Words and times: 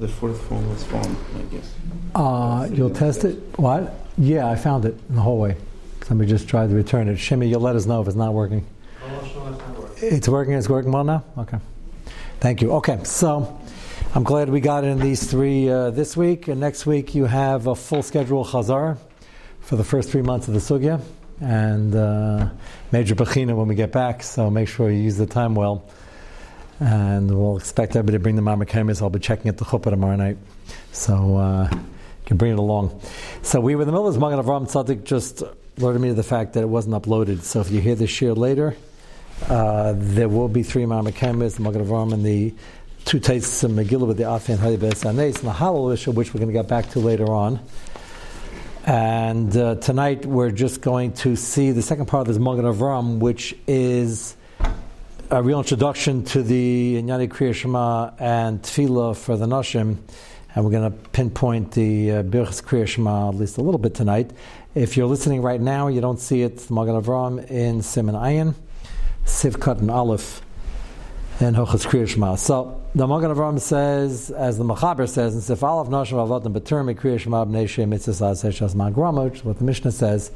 the 0.00 0.08
fourth 0.08 0.40
phone 0.48 0.68
was 0.68 0.84
form, 0.84 1.16
I 1.36 1.42
guess. 1.54 1.74
Uh, 2.14 2.68
you'll 2.72 2.90
test 2.90 3.24
it? 3.24 3.36
What? 3.58 3.94
Yeah, 4.16 4.48
I 4.48 4.56
found 4.56 4.84
it 4.84 4.98
in 5.08 5.16
the 5.16 5.20
hallway. 5.20 5.56
Somebody 6.04 6.30
just 6.30 6.48
tried 6.48 6.68
to 6.70 6.74
return 6.74 7.08
it. 7.08 7.16
Shimmy, 7.16 7.48
you'll 7.48 7.60
let 7.60 7.76
us 7.76 7.86
know 7.86 8.00
if 8.00 8.06
it's 8.06 8.16
not 8.16 8.32
working. 8.32 8.66
It's 9.96 10.28
working. 10.28 10.54
It's 10.54 10.68
working 10.68 10.92
well 10.92 11.04
now. 11.04 11.24
Okay. 11.36 11.58
Thank 12.40 12.62
you. 12.62 12.72
Okay, 12.74 13.00
so 13.02 13.58
I'm 14.14 14.22
glad 14.22 14.48
we 14.48 14.60
got 14.60 14.84
in 14.84 15.00
these 15.00 15.28
three 15.28 15.68
uh, 15.68 15.90
this 15.90 16.16
week, 16.16 16.48
and 16.48 16.60
next 16.60 16.86
week 16.86 17.14
you 17.14 17.24
have 17.26 17.66
a 17.66 17.74
full 17.74 18.02
schedule 18.02 18.44
chazar 18.44 18.96
for 19.60 19.76
the 19.76 19.84
first 19.84 20.10
three 20.10 20.22
months 20.22 20.48
of 20.48 20.54
the 20.54 20.60
sugya 20.60 21.00
and 21.40 21.94
uh, 21.94 22.48
major 22.90 23.14
bechina 23.14 23.54
when 23.54 23.68
we 23.68 23.74
get 23.74 23.92
back. 23.92 24.22
So 24.22 24.50
make 24.50 24.68
sure 24.68 24.90
you 24.90 25.02
use 25.02 25.16
the 25.16 25.26
time 25.26 25.54
well. 25.54 25.84
And 26.80 27.30
we'll 27.30 27.56
expect 27.56 27.96
everybody 27.96 28.18
to 28.18 28.22
bring 28.22 28.36
the 28.36 28.42
Mamakemis. 28.42 29.02
I'll 29.02 29.10
be 29.10 29.18
checking 29.18 29.48
at 29.48 29.58
the 29.58 29.64
chuppah 29.64 29.90
tomorrow 29.90 30.16
night. 30.16 30.38
So 30.92 31.36
uh, 31.36 31.68
you 31.72 31.78
can 32.24 32.36
bring 32.36 32.52
it 32.52 32.58
along. 32.58 33.00
So 33.42 33.60
we 33.60 33.74
were 33.74 33.82
in 33.82 33.86
the 33.86 33.92
middle 33.92 34.06
of 34.06 34.14
this 34.14 34.20
Magen 34.20 34.38
Avram 34.38 34.70
Tzaddik 34.70 35.04
just 35.04 35.42
alerted 35.78 36.00
me 36.00 36.08
to 36.08 36.14
the 36.14 36.22
fact 36.22 36.52
that 36.52 36.62
it 36.62 36.68
wasn't 36.68 36.94
uploaded. 36.94 37.42
So 37.42 37.60
if 37.60 37.70
you 37.70 37.80
hear 37.80 37.94
this 37.94 38.10
share 38.10 38.34
later, 38.34 38.76
uh, 39.48 39.94
there 39.96 40.28
will 40.28 40.48
be 40.48 40.62
three 40.62 40.84
Mamakemis, 40.84 41.56
the 41.56 41.62
Magen 41.62 41.84
Avram, 41.84 42.12
and 42.12 42.24
the 42.24 42.54
two 43.04 43.18
tastes 43.18 43.64
of 43.64 43.70
Megillah 43.70 44.06
with 44.06 44.16
the 44.16 44.24
Afi 44.24 44.50
and 44.50 44.58
Hayyabes 44.58 45.04
Anes, 45.04 45.38
and 45.38 45.48
the 45.48 45.52
Halal 45.52 46.14
which 46.14 46.34
we're 46.34 46.38
going 46.38 46.52
to 46.52 46.52
get 46.52 46.68
back 46.68 46.90
to 46.90 47.00
later 47.00 47.32
on. 47.32 47.60
And 48.84 49.54
uh, 49.56 49.74
tonight 49.76 50.26
we're 50.26 50.50
just 50.50 50.80
going 50.80 51.12
to 51.14 51.36
see 51.36 51.72
the 51.72 51.82
second 51.82 52.06
part 52.06 52.22
of 52.22 52.28
this 52.28 52.38
Magen 52.38 52.64
Avram, 52.64 53.18
which 53.18 53.54
is 53.66 54.36
a 55.30 55.42
real 55.42 55.58
introduction 55.58 56.24
to 56.24 56.42
the 56.42 57.02
Inyani 57.02 57.28
Kriya 57.28 57.54
Shema 57.54 58.12
and 58.18 58.62
Tefillah 58.62 59.14
for 59.14 59.36
the 59.36 59.44
Nashim. 59.44 59.98
And 60.54 60.64
we're 60.64 60.70
going 60.70 60.90
to 60.90 60.96
pinpoint 61.10 61.72
the 61.72 62.12
uh, 62.12 62.22
Birchas 62.22 62.62
Kriya 62.62 62.86
Shema 62.88 63.28
at 63.28 63.34
least 63.34 63.58
a 63.58 63.60
little 63.60 63.78
bit 63.78 63.94
tonight. 63.94 64.30
If 64.74 64.96
you're 64.96 65.06
listening 65.06 65.42
right 65.42 65.60
now, 65.60 65.88
you 65.88 66.00
don't 66.00 66.18
see 66.18 66.40
it, 66.40 66.70
Magen 66.70 66.94
Avram 66.94 67.46
in 67.50 67.82
Simon 67.82 68.14
Ayin, 68.14 68.54
Sivkat 69.26 69.80
and 69.80 69.90
Aleph 69.90 70.40
and 71.40 71.54
Hochas 71.56 71.86
Kriya 71.86 72.08
Shema. 72.08 72.36
So 72.36 72.82
the 72.94 73.06
Magen 73.06 73.30
Avram 73.30 73.60
says, 73.60 74.30
as 74.30 74.56
the 74.56 74.64
Machaber 74.64 75.06
says, 75.06 75.34
in 75.34 75.42
Sif 75.42 75.62
Aleph 75.62 75.88
Nashim 75.88 76.26
Avodim 76.26 76.58
B'Termi 76.58 76.94
Kriya 76.94 77.20
Shema 77.20 77.44
B'nei 77.44 77.68
Shem 77.68 77.90
Mitzvah 77.90 78.12
Magrama, 78.12 79.26
which 79.26 79.40
is 79.40 79.44
what 79.44 79.58
the 79.58 79.64
Mishnah 79.64 79.92
says. 79.92 80.30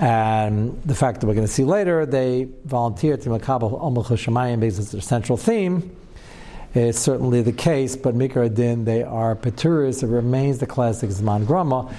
And 0.00 0.82
the 0.82 0.94
fact 0.94 1.20
that 1.20 1.26
we're 1.26 1.34
going 1.34 1.46
to 1.46 1.52
see 1.52 1.64
later, 1.64 2.06
they 2.06 2.48
volunteered 2.64 3.20
to 3.20 3.28
Makabal 3.28 3.82
Amul 3.82 4.02
Shemayim 4.02 4.60
because 4.60 4.78
it's 4.78 4.92
their 4.92 5.02
central 5.02 5.36
theme. 5.36 5.94
Is 6.72 6.98
certainly 6.98 7.42
the 7.42 7.52
case, 7.52 7.96
but 7.96 8.14
Mikra 8.14 8.54
Din, 8.54 8.84
they 8.84 9.02
are 9.02 9.34
Peturis, 9.34 10.04
it 10.04 10.06
remains 10.06 10.58
the 10.58 10.66
classic 10.66 11.10
Zman 11.10 11.44
Grama. 11.44 11.92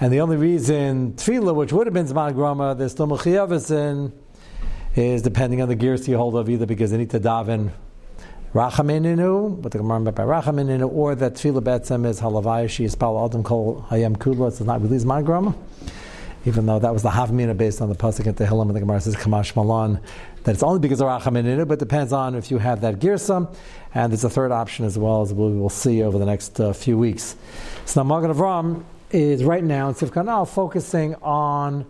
And 0.00 0.12
the 0.12 0.20
only 0.20 0.36
reason 0.36 1.14
Tefillah, 1.14 1.54
which 1.54 1.72
would 1.72 1.86
have 1.86 1.94
been 1.94 2.06
Zman 2.06 2.34
Grama, 2.34 2.74
there's 2.74 2.92
still 2.92 3.08
Mechiyavas 3.08 3.70
in, 3.70 4.12
is 4.94 5.22
depending 5.22 5.62
on 5.62 5.68
the 5.68 5.74
gears 5.74 6.06
you 6.06 6.18
hold 6.18 6.36
of, 6.36 6.50
either 6.50 6.66
because 6.66 6.90
they 6.90 6.98
need 6.98 7.10
to 7.10 7.18
daven 7.18 7.70
Rachamininu, 8.52 9.48
what 9.48 9.72
the 9.72 9.78
Gemara 9.78 9.98
meant 9.98 10.14
by 10.14 10.24
Rachamininu, 10.24 10.92
or 10.92 11.14
that 11.14 11.34
Tefillah 11.34 11.62
Betzem 11.62 12.06
is 12.06 12.20
Halavai, 12.20 12.68
she 12.68 12.84
is 12.84 12.94
Pal 12.94 13.24
Adam 13.24 13.42
Kol 13.42 13.86
Hayam 13.88 14.16
Kula, 14.18 14.48
it's 14.48 14.60
not 14.60 14.82
really 14.82 14.98
Zman 14.98 15.24
Grama 15.24 15.56
even 16.48 16.64
though 16.64 16.78
that 16.78 16.94
was 16.94 17.02
the 17.02 17.10
Havmina 17.10 17.54
based 17.56 17.82
on 17.82 17.90
the 17.90 17.94
Pasuk 17.94 18.26
at 18.26 18.38
the 18.38 18.44
Hillam, 18.44 18.68
and 18.68 18.74
the 18.74 18.80
Gemara 18.80 19.02
says 19.02 19.14
Kamash 19.14 19.54
Malan, 19.54 20.00
that 20.44 20.52
it's 20.52 20.62
only 20.62 20.80
because 20.80 21.00
of 21.00 21.06
Rachamim 21.06 21.40
in 21.40 21.60
it, 21.60 21.68
but 21.68 21.78
depends 21.78 22.10
on 22.10 22.34
if 22.34 22.50
you 22.50 22.56
have 22.56 22.80
that 22.80 22.98
Girsa, 23.00 23.54
and 23.94 24.10
there's 24.10 24.24
a 24.24 24.30
third 24.30 24.50
option 24.50 24.86
as 24.86 24.98
well, 24.98 25.20
as 25.20 25.32
we 25.32 25.52
will 25.52 25.68
see 25.68 26.02
over 26.02 26.18
the 26.18 26.24
next 26.24 26.58
uh, 26.58 26.72
few 26.72 26.96
weeks. 26.96 27.36
So 27.84 28.02
now 28.02 28.18
Magen 28.18 28.34
Avram 28.34 28.82
is 29.10 29.44
right 29.44 29.62
now 29.62 29.88
in 29.88 29.94
Sivkanal 29.94 30.48
focusing 30.48 31.14
on 31.16 31.84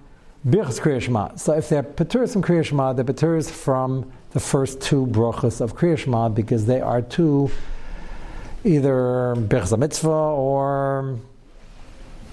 Birchas 0.44 0.80
Kriya 0.80 1.00
Shema. 1.00 1.36
So 1.36 1.52
if 1.52 1.68
they're 1.68 1.84
Peturis 1.84 2.32
from 2.32 2.42
Kriya 2.42 2.64
Shema, 2.64 2.94
they're 2.94 3.04
Peturis 3.04 3.48
from 3.48 4.10
the 4.30 4.40
first 4.40 4.80
two 4.80 5.06
brachas 5.06 5.60
of 5.60 5.76
Kriya 5.76 5.98
Shema 5.98 6.28
because 6.28 6.66
they 6.66 6.80
are 6.80 7.00
two 7.00 7.50
either 8.64 9.34
Birchas 9.36 9.78
Mitzvah 9.78 10.08
or 10.08 11.18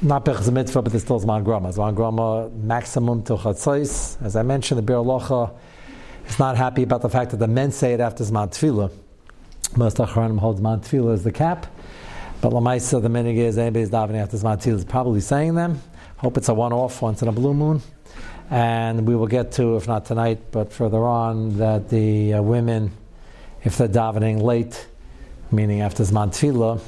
not 0.02 0.26
Pechaz 0.26 0.52
Mitzvah, 0.52 0.82
but 0.82 0.92
there's 0.92 1.04
still 1.04 1.20
Zman 1.20 1.44
Grama. 1.44 1.70
Zman 1.70 1.96
Grama 1.96 2.50
maximum 2.50 3.24
till 3.24 3.38
Chatzais. 3.38 4.22
As 4.24 4.36
I 4.36 4.44
mentioned, 4.44 4.86
the 4.86 4.94
Biur 4.94 5.06
Halacha 5.06 5.54
is 6.28 6.40
not 6.40 6.58
happy 6.58 6.84
about 6.84 7.02
the 7.02 7.10
fact 7.10 7.32
that 7.32 7.38
the 7.38 7.48
men 7.48 7.72
say 7.72 7.94
it 7.94 8.00
after 8.00 8.24
Zman 8.24 8.50
Tefillah. 8.50 8.92
Most 9.78 9.98
Achronim 9.98 10.40
hold 10.40 10.62
Zman 10.62 10.84
Tefillah 10.84 11.14
as 11.14 11.24
the 11.24 11.32
cap. 11.32 11.68
But 12.42 12.52
Lamaisa, 12.52 13.02
the 13.02 13.08
minig 13.08 13.38
is 13.38 13.58
anybody's 13.58 13.90
davening 13.90 14.22
after 14.22 14.38
Zman 14.38 14.58
Tefillah 14.58 14.76
is 14.76 14.86
probably 14.86 15.22
saying 15.22 15.56
them. 15.56 15.82
Hope 16.18 16.38
it's 16.38 16.50
a 16.50 16.54
one-off, 16.54 17.02
once 17.02 17.22
in 17.22 17.28
a 17.28 17.32
blue 17.32 17.54
moon. 17.54 17.82
And 18.50 19.08
we 19.08 19.16
will 19.16 19.28
get 19.28 19.54
to, 19.54 19.76
if 19.78 19.88
not 19.88 20.06
tonight, 20.06 20.40
but 20.52 20.72
further 20.72 21.04
on, 21.04 21.58
that 21.58 21.90
the 21.90 22.36
uh, 22.36 22.42
women, 22.42 22.92
if 23.64 23.78
they're 23.78 23.88
davening 23.88 24.42
late, 24.42 24.88
meaning 25.52 25.82
after 25.82 26.04
Zman 26.04 26.30
Tefillah, 26.30 26.82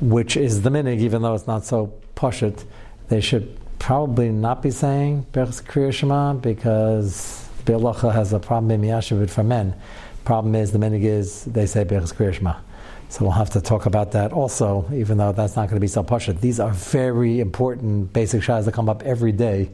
which 0.00 0.36
is 0.36 0.62
the 0.62 0.70
minig, 0.70 0.98
even 0.98 1.22
though 1.22 1.34
it's 1.34 1.46
not 1.46 1.64
so 1.64 1.92
Pashit, 2.22 2.64
they 3.08 3.20
should 3.20 3.58
probably 3.80 4.30
not 4.30 4.62
be 4.62 4.70
saying 4.70 5.26
Berch's 5.32 5.60
Kriya 5.60 5.92
Shema 5.92 6.34
because 6.34 7.48
Be'alacha 7.64 8.12
has 8.12 8.32
a 8.32 8.38
problem 8.38 8.70
in 8.70 8.80
Miyashavit 8.80 9.28
for 9.28 9.42
men. 9.42 9.74
Problem 10.24 10.54
is, 10.54 10.70
the 10.70 10.78
minig 10.78 11.02
is 11.02 11.44
they 11.46 11.66
say 11.66 11.82
Berch's 11.82 12.12
Kriya 12.12 12.34
Shema. 12.34 12.54
So 13.08 13.24
we'll 13.24 13.32
have 13.32 13.50
to 13.50 13.60
talk 13.60 13.86
about 13.86 14.12
that 14.12 14.32
also, 14.32 14.88
even 14.94 15.18
though 15.18 15.32
that's 15.32 15.56
not 15.56 15.68
going 15.68 15.74
to 15.76 15.80
be 15.80 15.88
so 15.88 16.04
pashut. 16.04 16.40
These 16.40 16.60
are 16.60 16.70
very 16.70 17.40
important 17.40 18.12
basic 18.12 18.40
shahs 18.44 18.66
that 18.66 18.72
come 18.72 18.88
up 18.88 19.02
every 19.02 19.32
day 19.32 19.70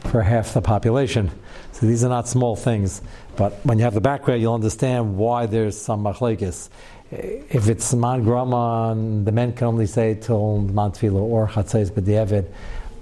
for 0.00 0.22
half 0.22 0.54
the 0.54 0.62
population. 0.62 1.30
So 1.72 1.84
these 1.84 2.04
are 2.04 2.08
not 2.08 2.26
small 2.26 2.56
things. 2.56 3.02
But 3.36 3.52
when 3.66 3.76
you 3.76 3.84
have 3.84 3.92
the 3.92 4.00
background, 4.00 4.40
you'll 4.40 4.54
understand 4.54 5.18
why 5.18 5.44
there's 5.44 5.78
some 5.78 6.04
machlekes 6.04 6.70
if 7.10 7.68
it's 7.68 7.94
man 7.94 8.24
grama, 8.24 8.94
the 9.24 9.32
men 9.32 9.52
can 9.52 9.68
only 9.68 9.86
say 9.86 10.14
till 10.14 10.58
man 10.58 10.90
tefillah 10.90 11.20
or 11.20 11.48
chatzais 11.48 11.90
b'diavad, 11.90 12.46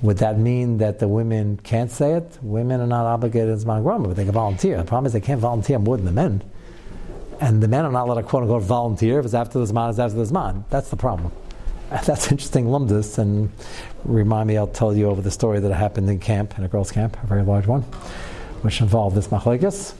would 0.02 0.18
that 0.18 0.38
mean 0.38 0.78
that 0.78 0.98
the 0.98 1.08
women 1.08 1.58
can't 1.62 1.90
say 1.90 2.12
it? 2.12 2.38
Women 2.42 2.80
are 2.80 2.86
not 2.86 3.06
obligated 3.06 3.50
as 3.50 3.64
man 3.64 3.82
grama, 3.82 4.08
but 4.08 4.16
they 4.16 4.24
can 4.24 4.32
volunteer. 4.32 4.76
The 4.76 4.84
problem 4.84 5.06
is 5.06 5.12
they 5.14 5.20
can't 5.20 5.40
volunteer 5.40 5.78
more 5.78 5.96
than 5.96 6.04
the 6.04 6.12
men. 6.12 6.42
And 7.40 7.62
the 7.62 7.68
men 7.68 7.84
are 7.84 7.90
not 7.90 8.04
allowed 8.04 8.20
to 8.20 8.22
quote 8.22 8.42
unquote 8.42 8.62
volunteer 8.62 9.18
if 9.18 9.24
it's 9.24 9.34
after 9.34 9.64
the 9.64 9.72
man, 9.72 9.90
it's 9.90 9.98
after 9.98 10.22
the 10.22 10.32
man. 10.32 10.64
That's 10.68 10.90
the 10.90 10.96
problem. 10.96 11.32
That's 11.90 12.30
interesting 12.30 12.66
lumdus, 12.66 13.18
and 13.18 13.50
remind 14.04 14.48
me, 14.48 14.56
I'll 14.58 14.66
tell 14.66 14.94
you 14.94 15.08
over 15.08 15.22
the 15.22 15.30
story 15.30 15.60
that 15.60 15.72
happened 15.72 16.10
in 16.10 16.18
camp, 16.18 16.58
in 16.58 16.64
a 16.64 16.68
girls' 16.68 16.90
camp, 16.90 17.16
a 17.22 17.26
very 17.26 17.42
large 17.42 17.66
one, 17.66 17.82
which 18.62 18.80
involved 18.80 19.16
this 19.16 19.28
machlekes 19.28 19.94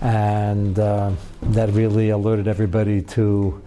and 0.00 0.78
uh, 0.78 1.12
that 1.42 1.70
really 1.70 2.10
alerted 2.10 2.46
everybody 2.46 3.02
to 3.02 3.62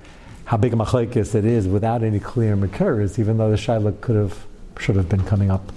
how 0.46 0.58
big 0.58 0.74
a 0.74 0.76
machlekes 0.76 1.36
it 1.36 1.46
is 1.46 1.68
without 1.68 2.04
any 2.04 2.20
clear 2.20 2.56
makers, 2.56 3.20
even 3.20 3.38
though 3.38 3.50
the 3.50 3.58
shaila 3.58 4.00
could 4.02 4.16
have 4.16 4.46
should 4.80 4.96
have 4.96 5.10
been 5.10 5.24
coming 5.24 5.52
up 5.52 5.72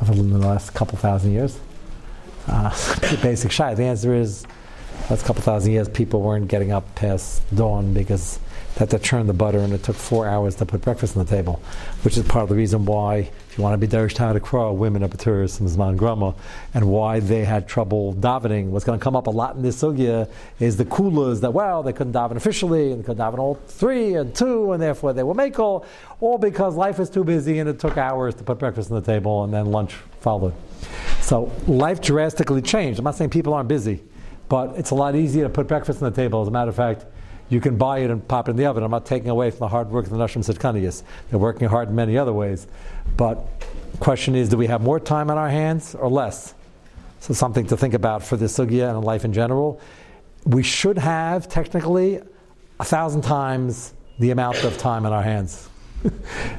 over 0.00 0.14
the 0.14 0.38
last 0.38 0.74
couple 0.74 0.96
thousand 0.96 1.32
years. 1.32 1.58
Uh, 2.46 2.70
basic 3.22 3.50
shaila. 3.50 3.76
The 3.76 3.84
answer 3.84 4.14
is, 4.14 4.46
last 5.10 5.24
couple 5.24 5.42
thousand 5.42 5.72
years, 5.72 5.88
people 5.88 6.22
weren't 6.22 6.48
getting 6.48 6.72
up 6.72 6.94
past 6.94 7.42
dawn 7.54 7.92
because 7.92 8.38
they 8.74 8.80
had 8.80 8.90
to 8.90 8.98
churn 8.98 9.26
the 9.26 9.32
butter, 9.34 9.58
and 9.58 9.72
it 9.72 9.82
took 9.82 9.96
four 9.96 10.26
hours 10.26 10.54
to 10.56 10.66
put 10.66 10.82
breakfast 10.82 11.16
on 11.16 11.24
the 11.24 11.30
table, 11.30 11.60
which 12.02 12.16
is 12.16 12.24
part 12.24 12.44
of 12.44 12.48
the 12.48 12.54
reason 12.54 12.84
why 12.84 13.30
if 13.50 13.58
you 13.58 13.64
want 13.64 13.74
to 13.74 13.84
be 13.84 13.88
Derish 13.88 14.14
to 14.14 14.38
Crow, 14.38 14.72
women 14.72 15.02
of 15.02 15.10
Baturis 15.10 15.58
and 15.58 15.68
Zman 15.68 15.96
Grama, 15.96 16.36
and 16.72 16.84
why 16.84 17.18
they 17.18 17.44
had 17.44 17.66
trouble 17.66 18.14
davening. 18.14 18.66
What's 18.66 18.84
going 18.84 18.96
to 18.96 19.02
come 19.02 19.16
up 19.16 19.26
a 19.26 19.30
lot 19.30 19.56
in 19.56 19.62
this 19.62 19.82
sugya 19.82 20.30
is 20.60 20.76
the 20.76 20.84
kulas 20.84 21.40
that, 21.40 21.52
well, 21.52 21.82
they 21.82 21.92
couldn't 21.92 22.12
daven 22.12 22.36
officially, 22.36 22.92
and 22.92 23.00
they 23.00 23.06
couldn't 23.06 23.20
daven 23.20 23.38
all 23.40 23.56
three 23.66 24.14
and 24.14 24.32
two, 24.32 24.70
and 24.70 24.80
therefore 24.80 25.12
they 25.12 25.24
were 25.24 25.34
makel, 25.34 25.84
all 26.20 26.38
because 26.38 26.76
life 26.76 27.00
was 27.00 27.10
too 27.10 27.24
busy 27.24 27.58
and 27.58 27.68
it 27.68 27.80
took 27.80 27.96
hours 27.96 28.36
to 28.36 28.44
put 28.44 28.60
breakfast 28.60 28.90
on 28.90 29.00
the 29.00 29.06
table 29.06 29.42
and 29.42 29.52
then 29.52 29.66
lunch 29.66 29.94
followed. 30.20 30.54
So 31.20 31.50
life 31.66 32.00
drastically 32.00 32.62
changed. 32.62 33.00
I'm 33.00 33.04
not 33.04 33.16
saying 33.16 33.30
people 33.30 33.54
aren't 33.54 33.68
busy, 33.68 34.00
but 34.48 34.76
it's 34.76 34.90
a 34.90 34.94
lot 34.94 35.16
easier 35.16 35.44
to 35.44 35.50
put 35.50 35.66
breakfast 35.66 36.02
on 36.02 36.12
the 36.12 36.16
table. 36.16 36.40
As 36.42 36.48
a 36.48 36.52
matter 36.52 36.68
of 36.68 36.76
fact, 36.76 37.04
you 37.50 37.60
can 37.60 37.76
buy 37.76 37.98
it 37.98 38.10
and 38.10 38.26
pop 38.26 38.48
it 38.48 38.52
in 38.52 38.56
the 38.56 38.64
oven. 38.66 38.82
I'm 38.82 38.92
not 38.92 39.04
taking 39.04 39.28
away 39.28 39.50
from 39.50 39.58
the 39.58 39.68
hard 39.68 39.90
work 39.90 40.06
of 40.06 40.12
the 40.12 40.16
Nashim 40.16 40.42
Sitkanias. 40.42 41.02
They're 41.28 41.38
working 41.38 41.68
hard 41.68 41.88
in 41.88 41.96
many 41.96 42.16
other 42.16 42.32
ways. 42.32 42.66
But 43.16 43.44
question 43.98 44.36
is, 44.36 44.48
do 44.48 44.56
we 44.56 44.68
have 44.68 44.80
more 44.80 45.00
time 45.00 45.30
on 45.30 45.36
our 45.36 45.50
hands 45.50 45.96
or 45.96 46.08
less? 46.08 46.54
So 47.18 47.34
something 47.34 47.66
to 47.66 47.76
think 47.76 47.92
about 47.92 48.22
for 48.22 48.36
the 48.36 48.46
sugya 48.46 48.94
and 48.94 49.04
life 49.04 49.24
in 49.24 49.32
general. 49.32 49.80
We 50.46 50.62
should 50.62 50.96
have 50.96 51.48
technically 51.48 52.20
a 52.78 52.84
thousand 52.84 53.22
times 53.22 53.92
the 54.20 54.30
amount 54.30 54.62
of 54.62 54.78
time 54.78 55.04
on 55.04 55.12
our 55.12 55.22
hands. 55.22 55.68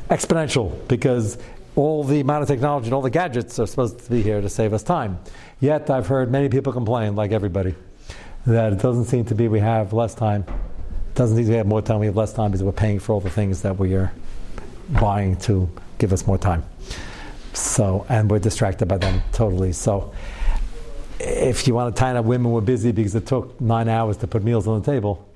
Exponential, 0.09 0.87
because 0.87 1.37
all 1.75 2.03
the 2.03 2.19
amount 2.19 2.43
of 2.43 2.49
technology 2.49 2.87
and 2.87 2.93
all 2.93 3.01
the 3.01 3.09
gadgets 3.09 3.57
are 3.59 3.65
supposed 3.65 3.97
to 3.99 4.09
be 4.11 4.21
here 4.21 4.41
to 4.41 4.49
save 4.49 4.73
us 4.73 4.83
time. 4.83 5.17
Yet 5.61 5.89
I've 5.89 6.07
heard 6.07 6.29
many 6.29 6.49
people 6.49 6.73
complain, 6.73 7.15
like 7.15 7.31
everybody, 7.31 7.75
that 8.45 8.73
it 8.73 8.79
doesn't 8.79 9.05
seem 9.05 9.25
to 9.25 9.35
be 9.35 9.47
we 9.47 9.59
have 9.61 9.93
less 9.93 10.13
time 10.13 10.45
doesn't 11.15 11.37
mean 11.37 11.47
we 11.47 11.55
have 11.55 11.67
more 11.67 11.81
time, 11.81 11.99
we 11.99 12.05
have 12.05 12.17
less 12.17 12.33
time 12.33 12.51
because 12.51 12.63
we're 12.63 12.71
paying 12.71 12.99
for 12.99 13.13
all 13.13 13.19
the 13.19 13.29
things 13.29 13.61
that 13.61 13.77
we 13.77 13.93
are 13.95 14.11
buying 14.99 15.35
to 15.37 15.69
give 15.97 16.13
us 16.13 16.25
more 16.27 16.37
time. 16.37 16.63
So, 17.53 18.05
and 18.09 18.29
we're 18.29 18.39
distracted 18.39 18.87
by 18.87 18.97
them 18.97 19.21
totally. 19.31 19.73
So, 19.73 20.13
if 21.19 21.67
you 21.67 21.75
want 21.75 21.95
to 21.95 21.99
tie 21.99 22.15
up 22.15 22.25
women 22.25 22.51
were 22.51 22.61
busy 22.61 22.91
because 22.91 23.13
it 23.13 23.27
took 23.27 23.59
nine 23.61 23.87
hours 23.87 24.17
to 24.17 24.27
put 24.27 24.43
meals 24.43 24.67
on 24.67 24.81
the 24.81 24.91
table 24.91 25.27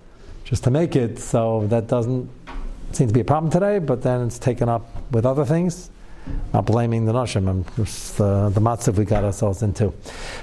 just 0.44 0.64
to 0.64 0.72
make 0.72 0.96
it, 0.96 1.20
so 1.20 1.68
that 1.68 1.88
doesn't 1.88 2.30
seem 2.92 3.08
to 3.08 3.14
be 3.14 3.20
a 3.20 3.26
problem 3.26 3.52
today, 3.52 3.80
but 3.80 4.02
then 4.02 4.26
it's 4.26 4.40
taken 4.40 4.70
up 4.70 4.86
with 5.12 5.26
other 5.26 5.46
things. 5.46 5.90
Not 6.54 6.66
blaming 6.66 7.06
the 7.06 7.14
Nashim, 7.14 7.66
the, 7.76 8.50
the 8.50 8.62
matzav 8.62 8.98
we 8.98 9.06
got 9.06 9.24
ourselves 9.24 9.62
into. 9.62 9.94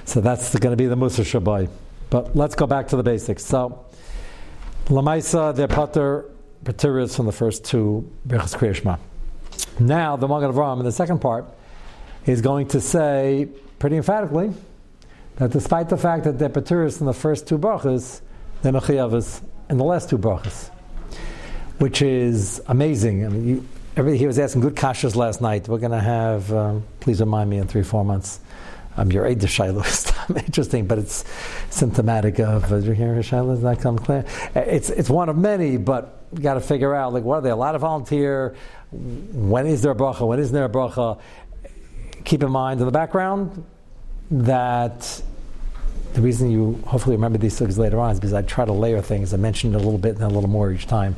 So 0.04 0.20
that's 0.20 0.56
going 0.56 0.72
to 0.72 0.76
be 0.76 0.86
the 0.86 0.94
Musa 0.94 1.22
Shabbai. 1.22 1.68
But 2.08 2.36
let's 2.36 2.54
go 2.54 2.66
back 2.66 2.88
to 2.88 2.96
the 2.96 3.02
basics. 3.02 3.44
So, 3.44 3.84
Lamaisa, 4.92 5.56
they're 5.56 5.68
pater, 5.68 6.26
pateris 6.64 7.16
from 7.16 7.24
the 7.24 7.32
first 7.32 7.64
two 7.64 8.12
Birchas 8.28 8.54
Kriyashma. 8.54 8.98
Now, 9.80 10.16
the 10.16 10.28
Magen 10.28 10.52
Avraham 10.52 10.80
in 10.80 10.84
the 10.84 10.92
second 10.92 11.18
part 11.18 11.46
is 12.26 12.42
going 12.42 12.68
to 12.68 12.80
say 12.82 13.48
pretty 13.78 13.96
emphatically 13.96 14.52
that 15.36 15.50
despite 15.50 15.88
the 15.88 15.96
fact 15.96 16.24
that 16.24 16.38
they're 16.38 16.50
pateris 16.50 17.00
in 17.00 17.06
the 17.06 17.14
first 17.14 17.46
two 17.46 17.56
brachas, 17.56 18.20
they're 18.60 18.72
mechiyavas 18.72 19.40
in 19.70 19.78
the 19.78 19.84
last 19.84 20.10
two 20.10 20.18
brachas, 20.18 20.68
which 21.78 22.02
is 22.02 22.60
amazing. 22.66 23.24
I 23.24 23.28
mean, 23.30 23.48
you, 23.48 23.68
every, 23.96 24.18
he 24.18 24.26
was 24.26 24.38
asking 24.38 24.60
good 24.60 24.76
kashas 24.76 25.16
last 25.16 25.40
night. 25.40 25.68
We're 25.68 25.78
going 25.78 25.92
to 25.92 26.00
have, 26.00 26.52
um, 26.52 26.84
please 27.00 27.18
remind 27.18 27.48
me 27.48 27.56
in 27.56 27.66
three, 27.66 27.82
four 27.82 28.04
months. 28.04 28.40
Um, 28.96 29.10
your 29.10 29.26
aid 29.26 29.40
to 29.40 29.46
Shiloh 29.46 29.82
is 29.82 30.12
interesting, 30.28 30.86
but 30.86 30.98
it's 30.98 31.24
symptomatic 31.70 32.38
of. 32.38 32.70
Uh, 32.72 33.22
Shiloh? 33.22 33.54
Does 33.54 33.62
that 33.62 33.80
come 33.80 33.98
clear? 33.98 34.24
It's 34.54 34.90
it's 34.90 35.08
one 35.08 35.28
of 35.28 35.36
many, 35.36 35.76
but 35.76 36.24
you 36.32 36.40
got 36.40 36.54
to 36.54 36.60
figure 36.60 36.94
out 36.94 37.12
like 37.12 37.24
what 37.24 37.36
are 37.36 37.40
they? 37.40 37.50
A 37.50 37.56
lot 37.56 37.74
of 37.74 37.80
volunteer. 37.80 38.54
When 38.90 39.66
is 39.66 39.82
there 39.82 39.92
a 39.92 39.94
bracha? 39.94 40.26
When 40.26 40.38
isn't 40.38 40.54
there 40.54 40.64
a 40.64 40.68
bracha? 40.68 41.18
Keep 42.24 42.42
in 42.42 42.50
mind 42.50 42.80
in 42.80 42.86
the 42.86 42.92
background 42.92 43.64
that 44.30 45.22
the 46.14 46.20
reason 46.20 46.50
you 46.50 46.78
hopefully 46.86 47.16
remember 47.16 47.38
these 47.38 47.58
things 47.58 47.78
later 47.78 47.98
on 47.98 48.12
is 48.12 48.20
because 48.20 48.34
I 48.34 48.42
try 48.42 48.64
to 48.64 48.72
layer 48.72 49.00
things. 49.00 49.32
I 49.32 49.38
mentioned 49.38 49.74
a 49.74 49.78
little 49.78 49.98
bit 49.98 50.14
and 50.16 50.24
a 50.24 50.28
little 50.28 50.48
more 50.48 50.70
each 50.70 50.86
time. 50.86 51.16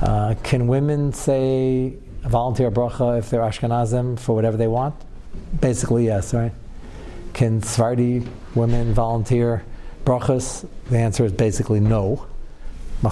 Uh, 0.00 0.34
can 0.42 0.66
women 0.66 1.12
say 1.12 1.94
volunteer 2.22 2.70
bracha 2.70 3.18
if 3.18 3.28
they're 3.28 3.42
Ashkenazim 3.42 4.18
for 4.18 4.34
whatever 4.34 4.56
they 4.56 4.66
want? 4.66 4.94
Basically, 5.60 6.06
yes, 6.06 6.32
right? 6.32 6.52
Can 7.32 7.62
Sephardi 7.62 8.26
women 8.54 8.92
volunteer 8.92 9.64
brachas? 10.04 10.66
The 10.90 10.98
answer 10.98 11.24
is 11.24 11.32
basically 11.32 11.80
no. 11.80 12.26
Can 13.02 13.10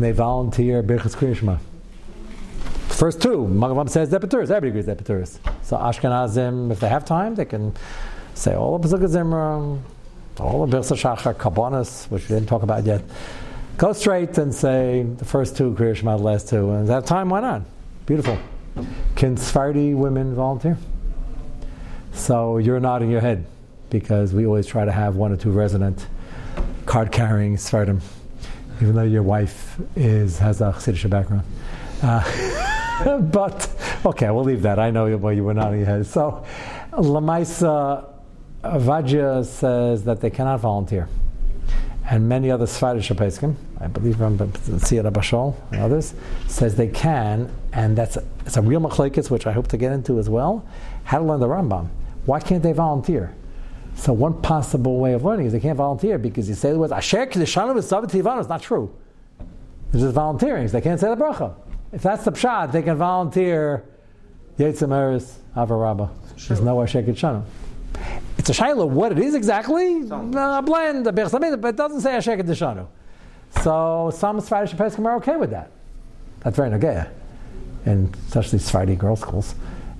they 0.00 0.12
volunteer 0.12 0.82
birchas 0.82 1.16
kriyishma? 1.16 1.58
First 2.88 3.22
two, 3.22 3.46
Magavam 3.46 3.88
says 3.88 4.10
Depeturis. 4.10 4.50
Everybody 4.50 4.80
agrees 4.80 4.86
Depeturis. 4.86 5.38
So 5.62 5.76
Ashkenazim, 5.76 6.70
if 6.70 6.80
they 6.80 6.88
have 6.88 7.04
time, 7.04 7.34
they 7.34 7.46
can 7.46 7.74
say 8.34 8.54
all 8.54 8.74
of 8.74 8.82
Pesach 8.82 9.00
Zimra, 9.00 9.80
all 10.38 10.62
of 10.62 10.70
Birsa 10.70 10.96
Shachar, 10.96 11.34
Kabbanis, 11.34 12.10
which 12.10 12.28
we 12.28 12.34
didn't 12.34 12.48
talk 12.48 12.62
about 12.62 12.84
yet. 12.84 13.02
Go 13.78 13.92
straight 13.92 14.36
and 14.38 14.54
say 14.54 15.02
the 15.02 15.24
first 15.24 15.56
two 15.56 15.72
Kriyashma, 15.72 16.18
the 16.18 16.22
last 16.22 16.48
two. 16.48 16.70
And 16.70 16.88
that 16.88 17.06
time, 17.06 17.30
why 17.30 17.40
not? 17.40 17.62
Beautiful. 18.04 18.38
Can 19.16 19.36
Sephardi 19.36 19.94
women 19.94 20.34
volunteer? 20.34 20.76
So 22.12 22.58
you're 22.58 22.80
nodding 22.80 23.10
your 23.10 23.20
head 23.20 23.44
because 23.88 24.32
we 24.32 24.46
always 24.46 24.66
try 24.66 24.84
to 24.84 24.92
have 24.92 25.16
one 25.16 25.32
or 25.32 25.36
two 25.36 25.50
resident 25.50 26.06
card 26.86 27.12
carrying 27.12 27.56
Sephardim, 27.56 28.00
even 28.80 28.94
though 28.94 29.02
your 29.02 29.22
wife 29.22 29.80
is 29.96 30.38
has 30.38 30.60
a 30.60 30.72
Chassidish 30.72 31.08
background. 31.08 31.44
Uh, 32.02 33.18
but 33.32 33.68
okay, 34.04 34.30
we'll 34.30 34.44
leave 34.44 34.62
that. 34.62 34.78
I 34.78 34.90
know 34.90 35.16
why 35.16 35.32
you 35.32 35.44
were 35.44 35.54
nodding 35.54 35.80
your 35.80 35.88
head. 35.88 36.06
So 36.06 36.44
Lamaisa 36.92 38.12
Ovadia 38.64 39.44
says 39.44 40.04
that 40.04 40.20
they 40.20 40.30
cannot 40.30 40.60
volunteer. 40.60 41.08
And 42.08 42.28
many 42.28 42.50
other 42.50 42.66
Sephardic 42.66 43.04
Peskim, 43.04 43.54
I 43.78 43.86
believe 43.86 44.16
from 44.16 44.36
Siyad 44.36 45.10
Bashol 45.12 45.54
and 45.70 45.80
others, 45.80 46.12
says 46.48 46.74
they 46.74 46.88
can, 46.88 47.54
and 47.72 47.96
that's 47.96 48.18
it's 48.44 48.56
a 48.56 48.62
real 48.62 48.80
machlekes, 48.80 49.30
which 49.30 49.46
I 49.46 49.52
hope 49.52 49.68
to 49.68 49.76
get 49.76 49.92
into 49.92 50.18
as 50.18 50.28
well. 50.28 50.66
How 51.04 51.18
to 51.18 51.24
learn 51.24 51.38
the 51.38 51.46
Rambam. 51.46 51.88
Why 52.26 52.40
can't 52.40 52.62
they 52.62 52.72
volunteer? 52.72 53.34
So 53.96 54.12
one 54.12 54.40
possible 54.40 54.98
way 54.98 55.12
of 55.14 55.24
learning 55.24 55.46
is 55.46 55.52
they 55.52 55.60
can't 55.60 55.76
volunteer 55.76 56.18
because 56.18 56.48
you 56.48 56.54
say 56.54 56.72
the 56.72 56.78
words 56.78 56.92
Asher 56.92 57.26
Kedishanu 57.26 57.76
It's 58.40 58.48
not 58.48 58.62
true. 58.62 58.94
They're 59.90 60.00
just 60.00 60.14
volunteering. 60.14 60.68
So 60.68 60.72
they 60.72 60.80
can't 60.80 61.00
say 61.00 61.08
the 61.08 61.16
bracha. 61.16 61.54
If 61.92 62.02
that's 62.02 62.24
the 62.24 62.32
pshat, 62.32 62.72
they 62.72 62.82
can 62.82 62.96
volunteer 62.96 63.84
Yetzim 64.58 64.92
Eris 64.92 65.38
Avarabba. 65.56 66.10
There's 66.46 66.60
no 66.60 66.80
Asher 66.82 67.02
Kedishanu. 67.02 67.42
It's 68.38 68.48
a 68.48 68.52
shaila 68.52 68.88
what 68.88 69.12
it 69.12 69.18
is 69.18 69.34
exactly. 69.34 70.08
A 70.08 70.62
blend, 70.62 71.06
a 71.06 71.12
but 71.12 71.68
it 71.68 71.76
doesn't 71.76 72.00
say 72.00 72.14
Asher 72.14 72.36
Kedishanu. 72.36 72.86
So 73.62 74.12
some 74.14 74.40
Sephardic 74.40 74.76
Pesachim 74.76 75.04
are 75.04 75.16
okay 75.16 75.36
with 75.36 75.50
that. 75.50 75.70
That's 76.40 76.56
very 76.56 76.70
nagaya, 76.70 77.10
and 77.84 78.16
especially 78.28 78.60
Sephardi 78.60 78.94
girls' 78.94 79.20
schools. 79.20 79.54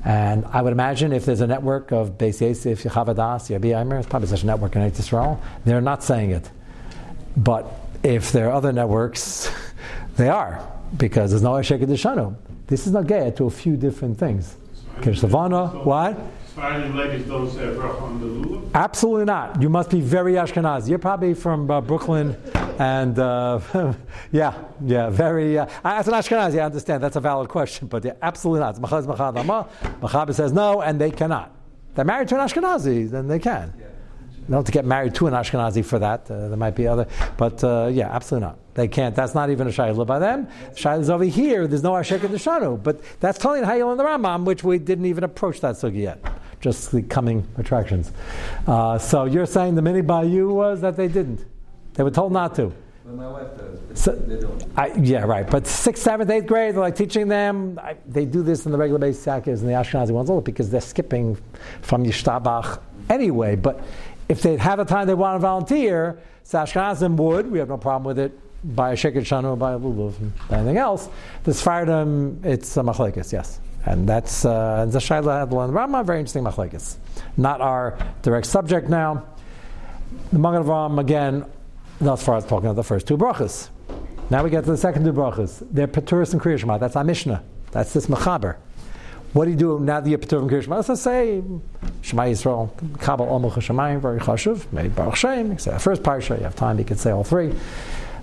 And 0.05 0.47
I 0.47 0.63
would 0.63 0.73
imagine 0.73 1.13
if 1.13 1.27
there's 1.27 1.43
a 1.43 1.47
network 1.47 1.93
of 1.93 2.17
Beis 2.17 2.41
Yosef, 2.41 2.83
Yechavadas, 2.83 3.51
Yabia 3.51 3.81
Omer, 3.81 3.99
it's 3.99 4.09
probably 4.09 4.29
such 4.29 4.43
a 4.43 4.47
network 4.47 4.77
in 4.77 4.83
Israel, 4.83 5.41
they're 5.65 5.81
not 5.81 6.03
saying 6.03 6.31
it. 6.31 6.51
But 7.37 7.71
if 8.03 8.33
there 8.33 8.49
are 8.49 8.53
other 8.53 8.73
networks, 8.73 9.51
they 10.17 10.29
are, 10.29 10.67
because 10.97 11.31
there's 11.31 11.43
no 11.43 11.57
Asher 11.57 11.79
Kedishanu. 11.79 12.35
This 12.67 12.87
is 12.87 12.93
nagaya 12.93 13.35
to 13.37 13.45
a 13.45 13.51
few 13.51 13.77
different 13.77 14.19
things. 14.19 14.57
Kirshavana, 15.01 15.85
what? 15.85 16.19
Absolutely 18.75 19.25
not. 19.25 19.61
You 19.63 19.69
must 19.69 19.91
be 19.91 20.01
very 20.01 20.35
Ashkenazi. 20.35 20.89
You're 20.89 20.99
probably 20.99 21.35
from 21.35 21.71
uh, 21.71 21.81
Brooklyn, 21.81 22.37
and 22.79 23.19
uh, 23.19 23.61
yeah, 24.33 24.63
yeah, 24.85 25.11
very. 25.11 25.59
Uh, 25.59 25.67
as 25.85 26.07
an 26.09 26.15
Ashkenazi, 26.15 26.61
I 26.61 26.65
understand 26.65 27.03
that's 27.03 27.17
a 27.17 27.21
valid 27.21 27.49
question, 27.49 27.89
but 27.89 28.05
yeah, 28.05 28.13
absolutely 28.23 28.61
not. 28.61 28.77
Machaber 28.77 30.35
says 30.35 30.53
no, 30.53 30.83
and 30.83 31.01
they 31.01 31.11
cannot. 31.11 31.55
They're 31.95 32.05
married 32.05 32.29
to 32.29 32.39
an 32.39 32.47
Ashkenazi, 32.47 33.11
then 33.11 33.27
they 33.27 33.39
can. 33.39 33.73
Not 34.49 34.67
to 34.67 34.73
get 34.73 34.85
married 34.85 35.15
to 35.17 35.27
an 35.29 35.35
Ashkenazi 35.35 35.85
for 35.85 35.99
that. 36.01 36.31
Uh, 36.31 36.49
there 36.49 36.57
might 36.57 36.75
be 36.75 36.87
other, 36.87 37.07
but 37.37 37.63
uh, 37.63 37.89
yeah, 37.93 38.11
absolutely 38.15 38.49
not. 38.49 38.59
They 38.75 38.89
can't. 38.89 39.15
That's 39.15 39.35
not 39.35 39.51
even 39.51 39.67
a 39.67 39.71
shayla 39.71 40.07
by 40.07 40.19
them. 40.19 40.49
Shayla 40.75 41.01
is 41.01 41.11
over 41.11 41.25
here. 41.25 41.67
There's 41.67 41.83
no 41.83 41.97
Asher 41.97 42.19
Kedishanu. 42.19 42.83
But 42.83 43.01
that's 43.21 43.39
telling 43.39 43.63
how 43.65 43.75
you 43.75 43.87
learn 43.87 43.99
the 43.99 44.05
Rambam, 44.05 44.45
which 44.45 44.65
we 44.65 44.79
didn't 44.79 45.07
even 45.07 45.25
approach 45.25 45.61
that 45.61 45.75
sugi 45.75 46.03
yet. 46.03 46.25
Just 46.61 46.93
the 46.93 47.03
coming 47.03 47.47
attractions. 47.57 48.13
Uh, 48.67 48.99
so 48.99 49.25
you're 49.25 49.47
saying 49.47 49.75
the 49.75 49.83
mini 49.83 50.03
by 50.03 50.25
you 50.25 50.53
was 50.53 50.81
that 50.83 50.97
they 50.97 51.09
didn't. 51.09 51.45
They 51.95 52.03
were 52.03 52.11
told 52.11 52.33
not 52.33 52.55
to. 52.57 52.73
Well, 53.05 53.15
my 53.15 53.29
wife 53.29 53.57
does. 53.57 54.01
So, 54.01 54.13
they 54.13 54.39
don't. 54.39 54.63
I, 54.77 54.93
yeah, 54.95 55.25
right. 55.25 55.49
But 55.49 55.67
sixth, 55.67 56.03
seventh, 56.03 56.31
eighth 56.31 56.47
grade, 56.47 56.75
they're 56.75 56.81
like 56.81 56.97
teaching 56.97 57.29
them. 57.29 57.81
I, 57.83 57.97
they 58.07 58.25
do 58.25 58.43
this 58.43 58.67
in 58.67 58.73
the 58.73 58.79
regular 58.79 59.01
base 59.01 59.19
sakis 59.19 59.61
and 59.61 59.69
the 59.69 59.73
Ashkenazi 59.73 60.11
ones, 60.11 60.31
all 60.31 60.41
because 60.41 60.71
they're 60.71 60.81
skipping 60.81 61.37
from 61.83 62.05
Yishtabach 62.05 62.81
anyway. 63.09 63.57
But 63.57 63.83
if 64.29 64.43
they 64.43 64.57
have 64.59 64.79
a 64.79 64.85
time 64.85 65.07
they 65.07 65.15
want 65.15 65.37
to 65.37 65.41
volunteer, 65.41 66.21
so 66.45 66.59
Ashkenazim 66.59 67.17
would. 67.17 67.51
We 67.51 67.59
have 67.59 67.69
no 67.69 67.79
problem 67.79 68.05
with 68.05 68.19
it 68.19 68.39
by 68.77 68.93
a 68.93 68.95
Sheker 68.95 69.23
Shanu, 69.23 69.59
by 69.59 69.73
a 69.73 69.79
Lulav, 69.79 70.15
anything 70.51 70.77
else. 70.77 71.09
The 71.45 71.55
Sephardim, 71.55 72.41
it's 72.45 72.77
a 72.77 72.81
Machlekes, 72.81 73.33
yes. 73.33 73.61
And 73.87 74.09
that's 74.09 74.45
uh, 74.45 74.87
the 74.89 74.99
Shaila 74.99 75.49
Hadla 75.49 75.65
and 75.65 75.75
Rama, 75.75 76.05
very 76.05 76.19
interesting 76.21 76.45
Machlekes. 76.45 76.97
Not 77.37 77.61
our 77.61 77.99
direct 78.23 78.47
subject 78.47 78.89
now. 78.89 79.27
The 80.33 80.39
Magen 80.39 80.65
Ram, 80.65 80.99
again, 80.99 81.45
thus 82.01 82.23
far 82.23 82.37
as 82.37 82.45
talking 82.45 82.67
about 82.67 82.77
the 82.77 82.85
first 82.85 83.07
two 83.07 83.17
brachas. 83.17 83.69
Now 84.29 84.45
we 84.45 84.51
get 84.51 84.65
to 84.65 84.71
the 84.71 84.77
second 84.77 85.05
two 85.05 85.13
brachas. 85.13 85.67
They're 85.71 85.89
Peturis 85.89 86.33
and 86.33 86.43
Kriya 86.43 86.79
That's 86.79 86.97
our 86.97 87.05
Mishnah. 87.05 87.43
That's 87.73 87.93
this 87.93 88.07
Mechaber. 88.07 88.57
What 89.33 89.45
do 89.45 89.53
you 89.53 89.57
do 89.57 89.79
now 89.79 90.01
that 90.01 90.11
you're 90.11 90.19
Peturim 90.19 90.51
Kriya 90.51 90.63
Shema? 90.63 90.77
Let's 90.77 91.01
say 91.01 91.43
Shema 92.03 92.25
Yisrael, 92.25 92.71
Kabal 92.99 93.29
Omuch 93.29 93.55
Shemayim, 93.55 94.01
very 94.01 94.19
chashuv, 94.19 94.71
maybe 94.73 94.89
Baruch 94.89 95.17
Shem, 95.17 95.57
say 95.59 95.71
the 95.71 95.79
first 95.79 96.03
parsha, 96.03 96.37
you 96.37 96.45
have 96.45 96.57
time, 96.57 96.79
you 96.79 96.85
could 96.85 96.99
say 96.99 97.13
all 97.13 97.23
three. 97.23 97.55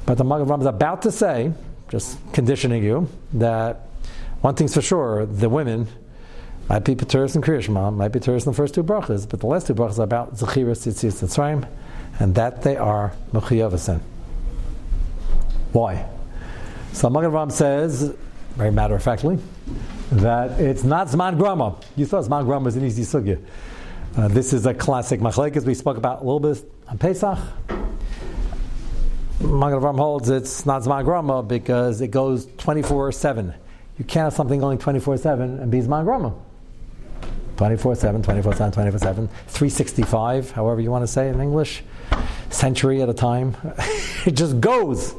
But 0.05 0.17
the 0.17 0.25
Magen 0.25 0.47
Ram 0.47 0.59
is 0.59 0.67
about 0.67 1.01
to 1.03 1.11
say, 1.11 1.53
just 1.89 2.17
conditioning 2.33 2.83
you, 2.83 3.07
that 3.33 3.86
one 4.41 4.55
thing's 4.55 4.73
for 4.73 4.81
sure, 4.81 5.25
the 5.25 5.49
women 5.49 5.87
might 6.69 6.83
be 6.83 6.95
Peturis 6.95 7.35
and 7.35 7.43
Kriya 7.43 7.93
might 7.93 8.09
be 8.09 8.19
Peturis 8.19 8.45
in 8.45 8.51
the 8.51 8.53
first 8.53 8.75
two 8.75 8.83
brachas, 8.83 9.27
but 9.27 9.39
the 9.39 9.47
last 9.47 9.67
two 9.67 9.73
brachas 9.73 9.99
are 9.99 10.03
about 10.03 10.35
Zechiras, 10.35 10.85
Tzitzis, 10.85 11.23
Tzrayim, 11.23 11.67
and 12.19 12.35
that 12.35 12.61
they 12.61 12.75
are 12.75 13.13
Mechiyavasin. 13.31 14.01
Why? 15.71 16.07
So 16.93 17.09
Magen 17.09 17.31
Ram 17.31 17.49
says, 17.49 18.15
very 18.55 18.71
matter 18.71 18.95
of 18.95 19.03
factly, 19.03 19.39
that 20.11 20.59
it's 20.59 20.83
not 20.83 21.07
Zman 21.07 21.37
Grama. 21.37 21.75
You 21.95 22.05
thought 22.05 22.23
Zman 22.25 22.45
Grama 22.45 22.65
was 22.65 22.75
an 22.75 22.85
easy 22.85 23.03
sugya. 23.03 23.41
Uh, 24.17 24.27
this 24.27 24.51
is 24.51 24.65
a 24.65 24.73
classic 24.73 25.19
machlekes 25.19 25.63
we 25.63 25.73
spoke 25.73 25.97
about 25.97 26.21
a 26.21 26.23
little 26.23 26.39
bit 26.39 26.63
on 26.87 26.97
Pesach. 26.97 27.37
Magen 29.39 29.79
Avram 29.79 29.97
holds 29.97 30.29
it's 30.29 30.65
not 30.65 30.81
Zman 30.81 31.03
Grama 31.05 31.43
because 31.43 32.01
it 32.01 32.09
goes 32.09 32.47
24 32.57 33.11
7. 33.11 33.53
You 33.97 34.05
can't 34.05 34.25
have 34.25 34.33
something 34.33 34.59
going 34.59 34.77
24 34.77 35.17
7 35.17 35.59
and 35.59 35.71
be 35.71 35.79
Zman 35.79 36.03
Grama. 36.03 36.33
24 37.57 37.95
7, 37.95 38.21
24 38.21 38.53
7, 38.53 38.71
24 38.71 38.99
7, 38.99 39.27
365, 39.27 40.51
however 40.51 40.79
you 40.79 40.91
want 40.91 41.03
to 41.03 41.07
say 41.07 41.29
in 41.29 41.41
English, 41.41 41.83
century 42.49 43.01
at 43.01 43.09
a 43.09 43.13
time. 43.13 43.57
it 44.25 44.33
just 44.35 44.59
goes. 44.61 45.15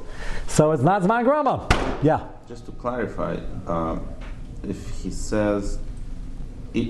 So 0.46 0.70
it's 0.70 0.82
not 0.82 1.02
Zman 1.02 1.24
Grama. 1.24 1.66
Yeah. 2.02 2.26
Just 2.46 2.66
to 2.66 2.72
clarify, 2.72 3.36
uh, 3.66 3.98
if 4.62 4.88
he 5.02 5.10
says, 5.10 5.78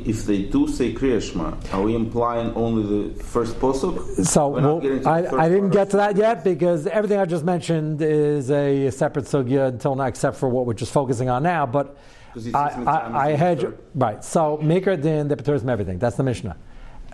if 0.07 0.25
they 0.25 0.43
do 0.43 0.69
say 0.69 0.93
Kriya 0.93 1.21
Shema, 1.21 1.57
are 1.73 1.83
we 1.83 1.95
implying 1.95 2.55
only 2.55 2.83
the 3.13 3.25
first 3.25 3.59
posuk? 3.59 4.25
So 4.25 4.49
well, 4.49 5.09
I, 5.09 5.45
I, 5.45 5.49
didn't 5.49 5.71
get 5.71 5.91
to 5.91 5.97
that 5.99 6.17
yet 6.17 6.45
because 6.45 6.87
everything 6.87 7.19
I 7.19 7.25
just 7.25 7.45
mentioned 7.45 8.01
is 8.03 8.51
a 8.51 8.91
separate 8.91 9.27
sugya 9.27 9.69
until 9.69 9.95
now, 9.95 10.05
except 10.05 10.37
for 10.37 10.49
what 10.49 10.67
we're 10.67 10.75
just 10.75 10.93
focusing 10.93 11.29
on 11.29 11.43
now. 11.43 11.67
But 11.67 11.97
I, 12.55 12.59
I, 12.59 13.29
I 13.29 13.31
had 13.33 13.79
right. 13.95 14.25
So 14.25 14.59
Maker 14.59 14.97
din 14.97 15.29
the 15.29 15.37
Peters 15.37 15.65
everything. 15.65 15.99
That's 15.99 16.17
the 16.17 16.23
Mishnah, 16.23 16.57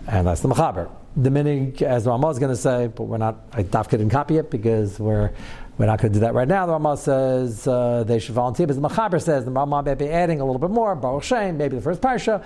and 0.07 0.27
that's 0.27 0.41
the 0.41 0.49
Mechaber. 0.49 0.89
The 1.17 1.31
meaning, 1.31 1.75
as 1.83 2.05
Ramah 2.05 2.29
is 2.29 2.39
going 2.39 2.51
to 2.51 2.61
say, 2.61 2.87
but 2.87 3.03
we're 3.03 3.17
not. 3.17 3.47
I 3.53 3.63
Dafka 3.63 3.91
didn't 3.91 4.09
copy 4.09 4.37
it 4.37 4.51
because 4.51 4.99
we're 4.99 5.31
we're 5.77 5.85
not 5.87 5.99
going 6.01 6.13
to 6.13 6.19
do 6.19 6.21
that 6.21 6.33
right 6.33 6.47
now. 6.47 6.65
The 6.65 6.71
Rama 6.71 6.95
says 6.95 7.67
uh, 7.67 8.03
they 8.05 8.19
should 8.19 8.35
volunteer, 8.35 8.67
but 8.67 8.81
the 8.81 8.87
Mechaber 8.87 9.21
says 9.21 9.43
the 9.45 9.51
Rama 9.51 9.83
may 9.83 9.95
be 9.95 10.09
adding 10.09 10.39
a 10.39 10.45
little 10.45 10.59
bit 10.59 10.69
more. 10.69 10.95
Baruch 10.95 11.23
Shem, 11.23 11.57
maybe 11.57 11.75
the 11.75 11.81
first 11.81 12.01
parsha. 12.01 12.43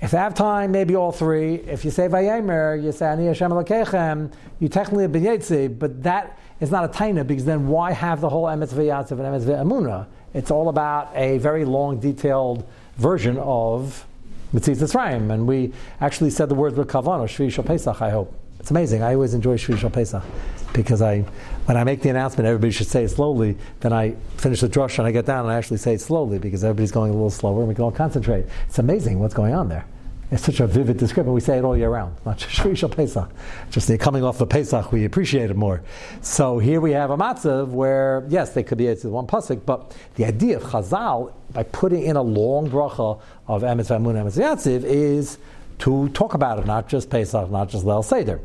If 0.00 0.10
they 0.10 0.18
have 0.18 0.34
time, 0.34 0.72
maybe 0.72 0.96
all 0.96 1.12
three. 1.12 1.54
If 1.54 1.84
you 1.84 1.90
say 1.90 2.08
Vayemer, 2.08 2.82
you 2.82 2.90
say 2.92 3.06
Ani 3.06 3.26
Hashem 3.26 3.50
Elokechem, 3.50 4.32
you 4.58 4.68
technically 4.68 5.04
have 5.04 5.12
B'yetzi, 5.12 5.78
but 5.78 6.02
that 6.02 6.38
is 6.60 6.70
not 6.70 6.84
a 6.84 6.88
taina 6.88 7.26
because 7.26 7.44
then 7.44 7.68
why 7.68 7.92
have 7.92 8.20
the 8.20 8.28
whole 8.28 8.44
Emetz 8.44 8.74
V'yatzav 8.74 9.12
and 9.12 9.20
Emetz 9.20 9.44
V'amuna? 9.44 10.06
It's 10.34 10.50
all 10.50 10.68
about 10.68 11.12
a 11.14 11.38
very 11.38 11.64
long, 11.64 12.00
detailed 12.00 12.66
version 12.96 13.38
of 13.38 14.04
Mitzvah 14.52 14.84
Tzrayim. 14.84 15.32
And 15.32 15.46
we 15.46 15.72
actually 16.00 16.30
said 16.30 16.48
the 16.48 16.54
words 16.54 16.76
with 16.76 16.88
Kavano, 16.88 17.24
Shvi 17.24 17.64
Pesach, 17.64 18.02
I 18.02 18.10
hope. 18.10 18.34
It's 18.58 18.70
amazing. 18.70 19.02
I 19.02 19.14
always 19.14 19.32
enjoy 19.32 19.56
Shvi 19.56 19.92
Pesach 19.92 20.22
because 20.72 21.02
I, 21.02 21.24
when 21.66 21.76
I 21.76 21.84
make 21.84 22.02
the 22.02 22.10
announcement, 22.10 22.46
everybody 22.46 22.72
should 22.72 22.88
say 22.88 23.04
it 23.04 23.08
slowly. 23.08 23.56
Then 23.80 23.92
I 23.92 24.16
finish 24.36 24.60
the 24.60 24.68
drush 24.68 24.98
and 24.98 25.06
I 25.06 25.12
get 25.12 25.26
down 25.26 25.44
and 25.44 25.52
I 25.52 25.56
actually 25.56 25.78
say 25.78 25.94
it 25.94 26.00
slowly 26.00 26.38
because 26.38 26.62
everybody's 26.62 26.92
going 26.92 27.10
a 27.10 27.14
little 27.14 27.30
slower 27.30 27.60
and 27.60 27.68
we 27.68 27.74
can 27.74 27.84
all 27.84 27.92
concentrate. 27.92 28.46
It's 28.66 28.78
amazing 28.78 29.18
what's 29.18 29.34
going 29.34 29.54
on 29.54 29.68
there. 29.68 29.86
It's 30.30 30.42
such 30.42 30.60
a 30.60 30.66
vivid 30.66 30.96
description. 30.96 31.32
We 31.32 31.40
say 31.40 31.58
it 31.58 31.64
all 31.64 31.76
year 31.76 31.90
round, 31.90 32.16
not 32.26 32.38
just 32.38 32.52
Shvi 32.56 32.96
Pesach. 32.96 33.30
Just 33.70 33.88
the 33.88 33.96
coming 33.96 34.24
off 34.24 34.38
the 34.38 34.46
Pesach, 34.46 34.90
we 34.90 35.04
appreciate 35.04 35.50
it 35.50 35.56
more. 35.56 35.82
So 36.22 36.58
here 36.58 36.80
we 36.80 36.92
have 36.92 37.10
a 37.10 37.16
matzav 37.16 37.68
where, 37.68 38.24
yes, 38.28 38.50
they 38.50 38.62
could 38.62 38.78
be 38.78 38.86
it's 38.86 39.04
one 39.04 39.26
pasuk, 39.26 39.64
but 39.64 39.96
the 40.16 40.24
idea 40.24 40.56
of 40.56 40.64
Chazal 40.64 41.32
by 41.52 41.62
putting 41.62 42.02
in 42.02 42.16
a 42.16 42.22
long 42.22 42.68
bracha 42.68 43.20
of 43.46 43.62
Emetz 43.62 43.88
Vamun 43.88 44.14
Emetz 44.14 44.38
Yatziv 44.38 44.82
is 44.84 45.38
to 45.78 46.08
talk 46.10 46.34
about 46.34 46.58
it, 46.58 46.66
not 46.66 46.88
just 46.88 47.10
Pesach, 47.10 47.50
not 47.50 47.68
just 47.68 47.84
Leil 47.84 48.04
Seder. 48.04 48.40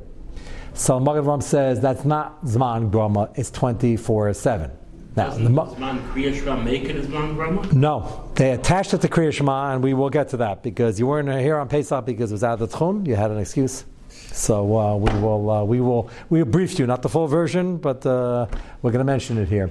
So 0.73 0.99
Magen 0.99 1.25
Ram 1.25 1.41
says 1.41 1.79
that's 1.81 2.05
not 2.05 2.43
Zman 2.45 2.91
Grama, 2.91 3.29
it's 3.35 3.51
24 3.51 4.33
7. 4.33 4.71
Now, 5.15 5.31
the 5.31 5.49
Zman 5.49 6.13
Kriya 6.13 6.33
Shema 6.33 6.55
make 6.57 6.83
it 6.83 7.03
Zman 7.05 7.35
Grama? 7.35 7.73
No, 7.73 8.29
they 8.35 8.51
attached 8.51 8.93
it 8.93 9.01
to 9.01 9.07
Kriya 9.07 9.33
Shema, 9.33 9.73
and 9.73 9.83
we 9.83 9.93
will 9.93 10.09
get 10.09 10.29
to 10.29 10.37
that 10.37 10.63
because 10.63 10.99
you 10.99 11.07
weren't 11.07 11.29
here 11.29 11.57
on 11.57 11.67
Pesach 11.67 12.05
because 12.05 12.31
it 12.31 12.35
was 12.35 12.43
out 12.43 12.61
of 12.61 12.71
the 12.71 12.77
Tchum. 12.77 13.07
You 13.07 13.15
had 13.15 13.31
an 13.31 13.39
excuse. 13.39 13.85
So 14.09 14.77
uh, 14.77 14.95
we 14.95 15.11
will 15.19 15.49
uh, 15.49 15.63
we 15.63 15.81
will 15.81 16.09
we 16.29 16.43
briefed 16.43 16.79
you, 16.79 16.87
not 16.87 17.01
the 17.01 17.09
full 17.09 17.27
version, 17.27 17.77
but 17.77 18.05
uh, 18.05 18.47
we're 18.81 18.91
going 18.91 19.05
to 19.05 19.11
mention 19.11 19.37
it 19.37 19.49
here. 19.49 19.69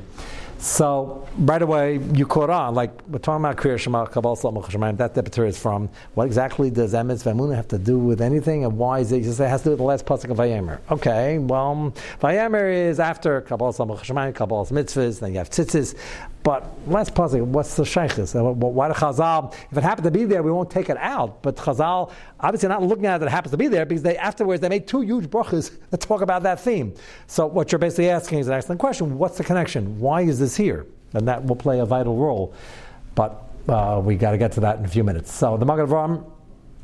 So 0.58 1.26
right 1.38 1.62
away 1.62 2.00
you 2.14 2.26
caught 2.26 2.50
on, 2.50 2.74
like 2.74 2.90
we're 3.06 3.20
talking 3.20 3.44
about 3.44 3.56
Kriya 3.56 3.78
Shema, 3.78 4.06
Kabbalah 4.06 4.36
Shemaim, 4.36 4.96
that 4.96 5.14
debater 5.14 5.46
is 5.46 5.56
from. 5.56 5.88
What 6.14 6.26
exactly 6.26 6.68
does 6.68 6.94
Emetz 6.94 7.22
Vamuna 7.22 7.54
have 7.54 7.68
to 7.68 7.78
do 7.78 7.96
with 7.96 8.20
anything, 8.20 8.64
and 8.64 8.76
why 8.76 8.98
is 8.98 9.12
it? 9.12 9.24
It 9.24 9.38
has 9.38 9.62
to 9.62 9.64
do 9.64 9.70
with 9.70 9.78
the 9.78 9.84
last 9.84 10.04
pasuk 10.04 10.30
of 10.30 10.36
Vayemer. 10.36 10.80
Okay, 10.90 11.38
well, 11.38 11.94
Vayemer 12.20 12.72
is 12.88 12.98
after 12.98 13.40
Kabbalah 13.42 13.72
Shemaim, 13.72 14.34
Kabbalah 14.34 14.66
Mitzvahs, 14.66 15.20
then 15.20 15.32
you 15.32 15.38
have 15.38 15.48
Tzitzis. 15.48 15.94
But 16.42 16.66
last 16.86 17.14
pasuk, 17.14 17.42
what's 17.42 17.74
the 17.74 17.82
shaykhis? 17.82 18.34
Why 18.54 18.88
the 18.88 18.94
Chazal? 18.94 19.52
If 19.70 19.76
it 19.76 19.82
happened 19.82 20.04
to 20.04 20.10
be 20.10 20.24
there, 20.24 20.42
we 20.42 20.50
won't 20.50 20.70
take 20.70 20.88
it 20.88 20.96
out. 20.96 21.42
But 21.42 21.56
Chazal, 21.56 22.10
obviously, 22.40 22.68
not 22.68 22.82
looking 22.82 23.06
at 23.06 23.20
it, 23.20 23.26
it 23.26 23.30
happens 23.30 23.50
to 23.50 23.56
be 23.56 23.68
there 23.68 23.84
because 23.84 24.02
they 24.02 24.16
afterwards 24.16 24.60
they 24.60 24.68
made 24.68 24.86
two 24.86 25.02
huge 25.02 25.26
brachas 25.26 25.76
that 25.90 26.00
talk 26.00 26.22
about 26.22 26.42
that 26.44 26.60
theme. 26.60 26.94
So 27.26 27.46
what 27.46 27.72
you're 27.72 27.78
basically 27.78 28.10
asking 28.10 28.38
is 28.38 28.48
an 28.48 28.54
excellent 28.54 28.80
question. 28.80 29.18
What's 29.18 29.36
the 29.36 29.44
connection? 29.44 29.98
Why 29.98 30.22
is 30.22 30.38
this 30.38 30.56
here? 30.56 30.86
And 31.12 31.26
that 31.28 31.44
will 31.44 31.56
play 31.56 31.80
a 31.80 31.86
vital 31.86 32.16
role. 32.16 32.54
But 33.14 33.42
uh, 33.68 34.00
we 34.02 34.16
got 34.16 34.30
to 34.30 34.38
get 34.38 34.52
to 34.52 34.60
that 34.60 34.78
in 34.78 34.84
a 34.84 34.88
few 34.88 35.04
minutes. 35.04 35.32
So 35.32 35.56
the 35.56 35.66
Magen 35.66 35.86
Avram 35.86 36.30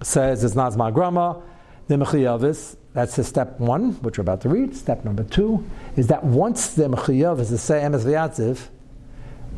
says 0.02 0.44
it's 0.44 0.54
Nazma 0.54 0.92
Grama, 0.92 1.42
the 1.88 1.96
Mechiyavis. 1.96 2.76
That's 2.92 3.16
his 3.16 3.26
step 3.26 3.58
one, 3.58 3.92
which 4.02 4.18
we're 4.18 4.22
about 4.22 4.40
to 4.42 4.48
read. 4.48 4.76
Step 4.76 5.04
number 5.04 5.24
two 5.24 5.64
is 5.96 6.06
that 6.08 6.22
once 6.22 6.74
the 6.74 6.84
Mechiyav 6.84 7.40
is 7.40 7.48
to 7.48 7.58
say 7.58 7.80
Emes 7.80 8.04
V'yatziv, 8.04 8.68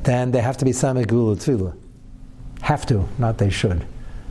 then 0.03 0.31
they 0.31 0.41
have 0.41 0.57
to 0.59 0.65
be 0.65 0.73
Samegula 0.73 1.37
Tefillah. 1.37 1.77
Have 2.63 2.87
to, 2.87 3.09
not 3.19 3.39
they 3.39 3.51
should. 3.51 3.87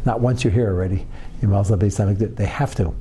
Not 0.05 0.19
once 0.19 0.43
you're 0.43 0.53
here 0.53 0.67
already. 0.69 1.07
You 1.41 1.47
might 1.47 1.61
as 1.61 1.69
well 1.69 1.79
be 1.79 1.89
They 1.89 2.45
have 2.45 2.75
to. 2.75 2.93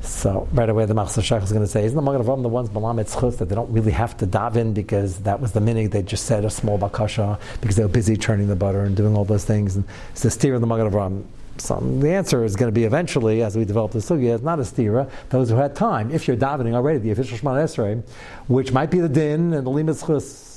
So 0.00 0.48
right 0.52 0.68
away, 0.68 0.86
the 0.86 0.94
Machzor 0.94 1.22
Shach 1.22 1.42
is 1.42 1.50
going 1.50 1.64
to 1.64 1.70
say, 1.70 1.84
isn't 1.84 1.96
the 1.96 2.02
Magen 2.02 2.22
Avram 2.22 2.42
the 2.42 2.48
ones 2.48 2.68
Balam 2.68 3.02
Etzchus 3.02 3.38
that 3.38 3.48
they 3.48 3.54
don't 3.54 3.70
really 3.72 3.90
have 3.90 4.16
to 4.18 4.26
dive 4.26 4.56
in 4.56 4.72
because 4.72 5.18
that 5.20 5.40
was 5.40 5.52
the 5.52 5.60
minig 5.60 5.90
they 5.90 6.02
just 6.02 6.26
said 6.26 6.44
a 6.44 6.50
small 6.50 6.78
bakasha 6.78 7.38
because 7.60 7.76
they 7.76 7.82
were 7.82 7.88
busy 7.88 8.16
churning 8.16 8.46
the 8.46 8.54
butter 8.54 8.82
and 8.82 8.96
doing 8.96 9.16
all 9.16 9.24
those 9.24 9.44
things 9.44 9.74
and 9.74 9.84
it's 10.12 10.22
the 10.22 10.30
steer 10.30 10.54
of 10.54 10.60
the 10.60 10.66
Magen 10.66 10.90
Avram. 10.90 11.24
So 11.58 11.80
the 11.80 12.10
answer 12.10 12.44
is 12.44 12.54
going 12.54 12.68
to 12.68 12.74
be 12.74 12.84
eventually, 12.84 13.42
as 13.42 13.56
we 13.56 13.64
develop 13.64 13.92
the 13.92 13.98
sugya, 13.98 14.34
it's 14.34 14.44
not 14.44 14.58
a 14.58 14.62
stira. 14.62 15.10
Those 15.30 15.48
who 15.48 15.56
had 15.56 15.74
time, 15.74 16.10
if 16.10 16.28
you're 16.28 16.36
davening 16.36 16.74
already, 16.74 16.98
the 16.98 17.10
official 17.10 17.38
Shema 17.38 17.54
Esrei, 17.54 18.02
which 18.46 18.72
might 18.72 18.90
be 18.90 19.00
the 19.00 19.08
din 19.08 19.54
and 19.54 19.66
the 19.66 19.70
limas 19.70 20.02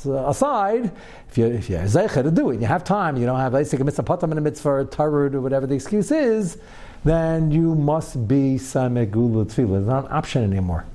uh, 0.05 0.29
aside, 0.29 0.91
if 1.29 1.37
you 1.37 1.45
if 1.45 1.69
you're 1.69 1.81
zeicha 1.81 2.23
to 2.23 2.31
do 2.31 2.49
it, 2.49 2.53
and 2.53 2.61
you 2.61 2.67
have 2.67 2.83
time, 2.83 3.17
you 3.17 3.25
don't 3.25 3.39
have 3.39 3.53
a 3.53 3.59
mitzvah 3.59 4.19
and 4.23 4.37
a 4.37 4.41
mitzvah 4.41 4.85
tarud 4.85 5.33
or 5.33 5.41
whatever 5.41 5.67
the 5.67 5.75
excuse 5.75 6.11
is, 6.11 6.57
then 7.03 7.51
you 7.51 7.75
must 7.75 8.27
be 8.27 8.55
samegula 8.55 9.45
tefillah. 9.45 9.79
It's 9.79 9.87
not 9.87 10.05
an 10.05 10.11
option 10.11 10.43
anymore. 10.43 10.85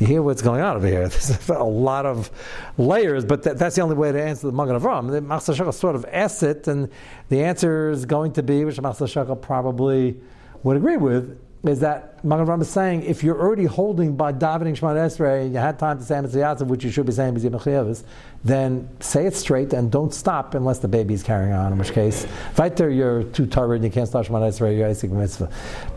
You 0.00 0.06
hear 0.06 0.22
what's 0.22 0.42
going 0.42 0.60
on 0.60 0.76
over 0.76 0.86
here? 0.86 1.08
There's 1.08 1.48
a 1.48 1.62
lot 1.62 2.04
of 2.04 2.30
layers, 2.78 3.24
but 3.24 3.44
that, 3.44 3.58
that's 3.58 3.76
the 3.76 3.82
only 3.82 3.94
way 3.94 4.10
to 4.10 4.22
answer 4.22 4.48
the 4.48 4.52
Magen 4.52 4.78
Avram. 4.78 5.10
The 5.10 5.20
Machzor 5.20 5.56
Shachar 5.56 5.72
sort 5.72 5.94
of 5.94 6.04
asked 6.10 6.42
it, 6.42 6.66
and 6.66 6.90
the 7.28 7.42
answer 7.42 7.90
is 7.90 8.04
going 8.04 8.32
to 8.32 8.42
be, 8.42 8.64
which 8.64 8.76
Machzor 8.76 9.06
Shachar 9.06 9.40
probably 9.40 10.16
would 10.64 10.76
agree 10.76 10.96
with, 10.96 11.38
is 11.64 11.80
that 11.80 12.22
Magen 12.24 12.46
Avram 12.46 12.60
is 12.60 12.68
saying 12.68 13.04
if 13.04 13.22
you're 13.22 13.40
already 13.40 13.64
holding 13.64 14.16
by 14.16 14.32
davening 14.32 14.76
Shema 14.76 14.94
Esrei, 14.94 15.44
and 15.44 15.54
you 15.54 15.60
had 15.60 15.78
time 15.78 15.98
to 15.98 16.04
say 16.04 16.20
Mitzvah 16.20 16.64
which 16.64 16.84
you 16.84 16.90
should 16.90 17.06
be 17.06 17.12
saying 17.12 17.34
B'zim 17.34 18.04
then 18.42 18.88
say 19.00 19.26
it 19.26 19.34
straight 19.34 19.72
and 19.72 19.90
don't 19.90 20.12
stop 20.12 20.54
unless 20.54 20.80
the 20.80 20.88
baby 20.88 21.14
is 21.14 21.22
carrying 21.22 21.52
on, 21.52 21.72
in 21.72 21.78
which 21.78 21.92
case, 21.92 22.26
right 22.58 22.76
there 22.76 22.90
you're 22.90 23.22
too 23.22 23.46
tired 23.46 23.76
and 23.76 23.84
you 23.84 23.90
can't 23.90 24.08
start 24.08 24.26
Shema 24.26 24.40
Esrei, 24.40 24.76
you're 24.76 24.88
Isaac 24.88 25.10
Mitzvah. 25.10 25.50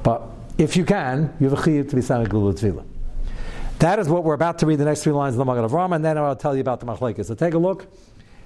But 0.04 0.22
if 0.58 0.77
you 0.77 0.86
can, 0.86 1.36
you 1.39 1.50
have 1.50 1.60
a 1.60 1.62
chiyuv 1.62 1.89
to 1.89 1.96
be 1.96 2.01
saying 2.01 2.27
Gulu 2.27 2.54
Tefillah. 2.54 2.97
That 3.80 4.00
is 4.00 4.10
what 4.10 4.24
we're 4.24 4.34
about 4.34 4.60
to 4.60 4.66
read 4.66 4.80
the 4.80 4.86
next 4.86 5.04
three 5.04 5.14
lines 5.14 5.36
of 5.36 5.38
the 5.38 5.46
Magen 5.46 5.70
Avram, 5.70 5.96
and 5.96 6.04
then 6.04 6.18
I'll 6.18 6.36
tell 6.36 6.56
you 6.56 6.62
about 6.62 6.80
the 6.80 6.88
Machlekes. 6.88 7.26
So 7.26 7.36
take 7.36 7.54
a 7.54 7.60
look 7.60 7.86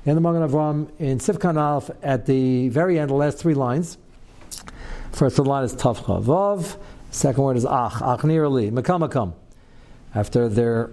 in 0.05 0.15
the 0.15 0.21
Magen 0.21 0.41
Avram 0.41 0.89
in 0.99 1.19
Sifkan 1.19 1.57
Alf 1.57 1.89
at 2.03 2.25
the 2.25 2.67
very 2.67 2.99
end, 2.99 3.09
the 3.09 3.15
last 3.15 3.37
three 3.37 3.53
lines. 3.53 3.97
First 5.13 5.39
line 5.39 5.63
is 5.63 5.73
Tavcha 5.73 6.21
Vav. 6.21 6.77
Second 7.11 7.43
word 7.43 7.55
is 7.55 7.65
Ach, 7.65 8.01
Ach 8.01 8.23
nearly, 8.25 8.71
Makam 8.71 9.07
Makam. 9.07 9.33
After 10.13 10.49
they're 10.49 10.91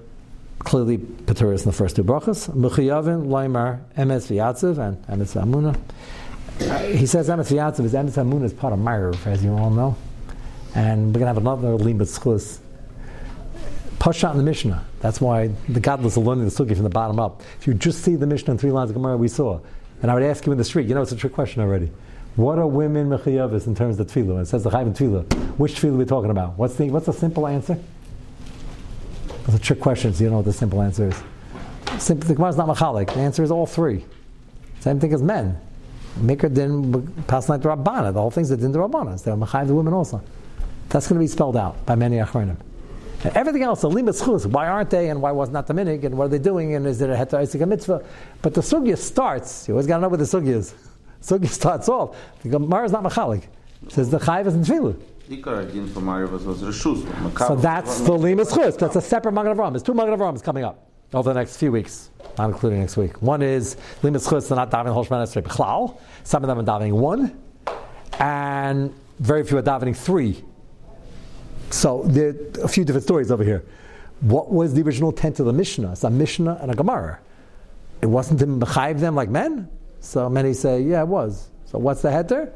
clearly 0.60 0.98
Peturis 0.98 1.60
in 1.60 1.66
the 1.66 1.72
first 1.72 1.96
two 1.96 2.04
brachas. 2.04 2.48
Mechiyavin, 2.54 3.26
Laimar, 3.26 3.80
Emes 3.96 4.28
V'yatziv, 4.28 4.78
and 4.78 5.04
Emes 5.06 5.34
Amuna. 5.40 5.76
He 6.96 7.06
says 7.06 7.28
Emes 7.28 7.50
V'yatziv 7.52 7.84
is 7.84 7.92
Emes 7.92 8.16
Amuna 8.16 8.44
is 8.44 8.52
part 8.52 8.72
of 8.72 8.78
Meir, 8.78 9.12
as 9.26 9.42
you 9.42 9.52
all 9.52 9.70
know. 9.70 9.96
And 10.76 11.06
we're 11.06 11.20
going 11.20 11.22
to 11.22 11.26
have 11.26 11.38
another 11.38 11.74
Limit 11.74 12.06
Schus 12.06 12.60
Pashat 13.98 14.30
in 14.30 14.36
the 14.36 14.44
Mishnah. 14.44 14.84
That's 15.00 15.20
why 15.20 15.48
the 15.68 15.80
godless 15.80 16.16
are 16.16 16.20
learning 16.20 16.44
the 16.44 16.50
sugi 16.50 16.74
from 16.74 16.84
the 16.84 16.90
bottom 16.90 17.18
up. 17.18 17.42
If 17.60 17.66
you 17.66 17.74
just 17.74 18.04
see 18.04 18.14
the 18.14 18.26
Mishnah 18.26 18.52
in 18.52 18.58
three 18.58 18.70
lines 18.70 18.90
of 18.90 18.94
Gemara 18.94 19.16
we 19.16 19.28
saw, 19.28 19.60
and 20.02 20.10
I 20.10 20.14
would 20.14 20.22
ask 20.22 20.46
you 20.46 20.52
in 20.52 20.58
the 20.58 20.64
street, 20.64 20.86
you 20.86 20.94
know 20.94 21.02
it's 21.02 21.10
a 21.10 21.16
trick 21.16 21.32
question 21.32 21.62
already. 21.62 21.90
What 22.36 22.58
are 22.58 22.66
women 22.66 23.08
mechayavis 23.08 23.66
in 23.66 23.74
terms 23.74 23.98
of 23.98 24.06
tefillah? 24.06 24.42
It 24.42 24.46
says 24.46 24.62
the 24.62 24.70
chayim 24.70 24.96
tefillah. 24.96 25.58
Which 25.58 25.74
tefillah 25.74 25.94
are 25.94 25.96
we 25.96 26.04
talking 26.04 26.30
about? 26.30 26.56
What's 26.56 26.76
the 26.76 26.88
what's 26.90 27.06
the 27.06 27.12
simple 27.12 27.48
answer? 27.48 27.76
It's 29.46 29.56
a 29.56 29.58
trick 29.58 29.80
question, 29.80 30.14
so 30.14 30.22
you 30.22 30.30
know 30.30 30.36
what 30.36 30.44
the 30.44 30.52
simple 30.52 30.80
answer 30.80 31.08
is. 31.08 31.20
Simple, 32.00 32.28
the 32.28 32.34
Gemara 32.34 32.50
is 32.50 32.56
not 32.56 32.68
machalik. 32.68 33.12
The 33.12 33.20
answer 33.20 33.42
is 33.42 33.50
all 33.50 33.66
three. 33.66 34.04
Same 34.78 35.00
thing 35.00 35.12
as 35.12 35.22
men. 35.22 35.60
Maker 36.20 36.48
din 36.48 37.12
pass 37.26 37.48
night 37.48 37.62
the 37.62 37.68
rabbana. 37.68 38.12
The 38.12 38.20
whole 38.20 38.30
thing's 38.30 38.50
the 38.50 38.56
din 38.56 38.70
the 38.70 38.78
rabbana. 38.78 39.14
Mechayiv 39.16 39.66
the 39.66 39.74
women 39.74 39.92
also. 39.92 40.22
That's 40.90 41.08
going 41.08 41.18
to 41.18 41.24
be 41.24 41.26
spelled 41.26 41.56
out 41.56 41.84
by 41.84 41.96
many 41.96 42.18
achronim. 42.18 42.56
Everything 43.24 43.62
else, 43.62 43.80
the 43.80 43.90
limit 43.90 44.14
schus, 44.14 44.46
why 44.46 44.68
aren't 44.68 44.90
they 44.90 45.10
and 45.10 45.20
why 45.20 45.32
wasn't 45.32 45.54
that 45.54 45.66
the 45.66 45.74
minig 45.74 46.04
and 46.04 46.16
what 46.16 46.26
are 46.26 46.28
they 46.28 46.38
doing 46.38 46.74
and 46.74 46.86
is 46.86 47.00
it 47.00 47.10
a 47.10 47.14
heter 47.14 47.38
Isaac 47.38 47.66
mitzvah? 47.66 48.04
But 48.42 48.54
the 48.54 48.60
sugya 48.60 48.96
starts, 48.96 49.66
you 49.66 49.74
always 49.74 49.86
got 49.86 49.96
to 49.96 50.02
know 50.02 50.08
what 50.08 50.20
the 50.20 50.24
sugya 50.24 50.54
is. 50.54 50.74
Sugya 51.22 51.48
starts 51.48 51.88
off. 51.88 52.16
The 52.42 52.48
Gemara 52.48 52.84
is 52.84 52.92
not 52.92 53.02
machalik. 53.02 53.42
It 53.82 53.90
says 53.90 54.08
the 54.08 54.18
chayv 54.18 54.46
is 54.46 54.54
in 54.54 54.62
tefillah. 54.62 54.96
Ikar 55.28 55.72
din 55.72 55.88
for 55.88 56.00
Mariv 56.00 56.30
was 56.30 56.62
Rishus. 56.62 57.38
So 57.38 57.56
that's 57.56 58.00
the 58.00 58.12
limit 58.12 58.46
schus. 58.46 58.78
That's 58.78 58.94
a 58.94 59.00
separate 59.00 59.32
Magen 59.32 59.56
Avraham. 59.56 59.72
There's 59.72 59.82
two 59.82 59.94
Magen 59.94 60.16
Avrahams 60.16 60.42
coming 60.42 60.62
up 60.62 60.88
over 61.12 61.32
the 61.32 61.38
next 61.38 61.56
few 61.56 61.72
weeks, 61.72 62.10
not 62.38 62.50
including 62.50 62.80
next 62.80 62.96
week. 62.96 63.20
One 63.20 63.42
is 63.42 63.76
limit 64.02 64.22
schus, 64.22 64.48
they're 64.48 64.56
not 64.56 64.70
davening 64.70 64.94
Hoshman 64.94 65.22
Esrei 65.22 65.42
B'chlal. 65.42 65.98
Some 66.22 66.44
of 66.44 66.48
them 66.48 66.58
are 66.60 66.62
davening 66.62 66.92
one, 66.92 67.36
and 68.20 68.94
very 69.18 69.44
few 69.44 69.58
are 69.58 69.62
davening 69.62 69.96
three. 69.96 70.44
So 71.70 72.02
there 72.06 72.28
are 72.30 72.64
a 72.64 72.68
few 72.68 72.84
different 72.84 73.04
stories 73.04 73.30
over 73.30 73.44
here. 73.44 73.64
What 74.20 74.50
was 74.50 74.74
the 74.74 74.82
original 74.82 75.10
intent 75.10 75.38
of 75.40 75.46
the 75.46 75.52
Mishnah? 75.52 75.92
It's 75.92 76.04
a 76.04 76.10
Mishnah 76.10 76.58
and 76.60 76.70
a 76.70 76.74
Gemara. 76.74 77.20
It 78.00 78.06
wasn't 78.06 78.40
to 78.40 78.46
mechayiv 78.46 79.00
them 79.00 79.14
like 79.14 79.28
men. 79.28 79.68
So 80.00 80.28
many 80.28 80.54
say, 80.54 80.80
yeah, 80.80 81.02
it 81.02 81.08
was. 81.08 81.50
So 81.66 81.78
what's 81.78 82.02
the 82.02 82.08
heter? 82.08 82.52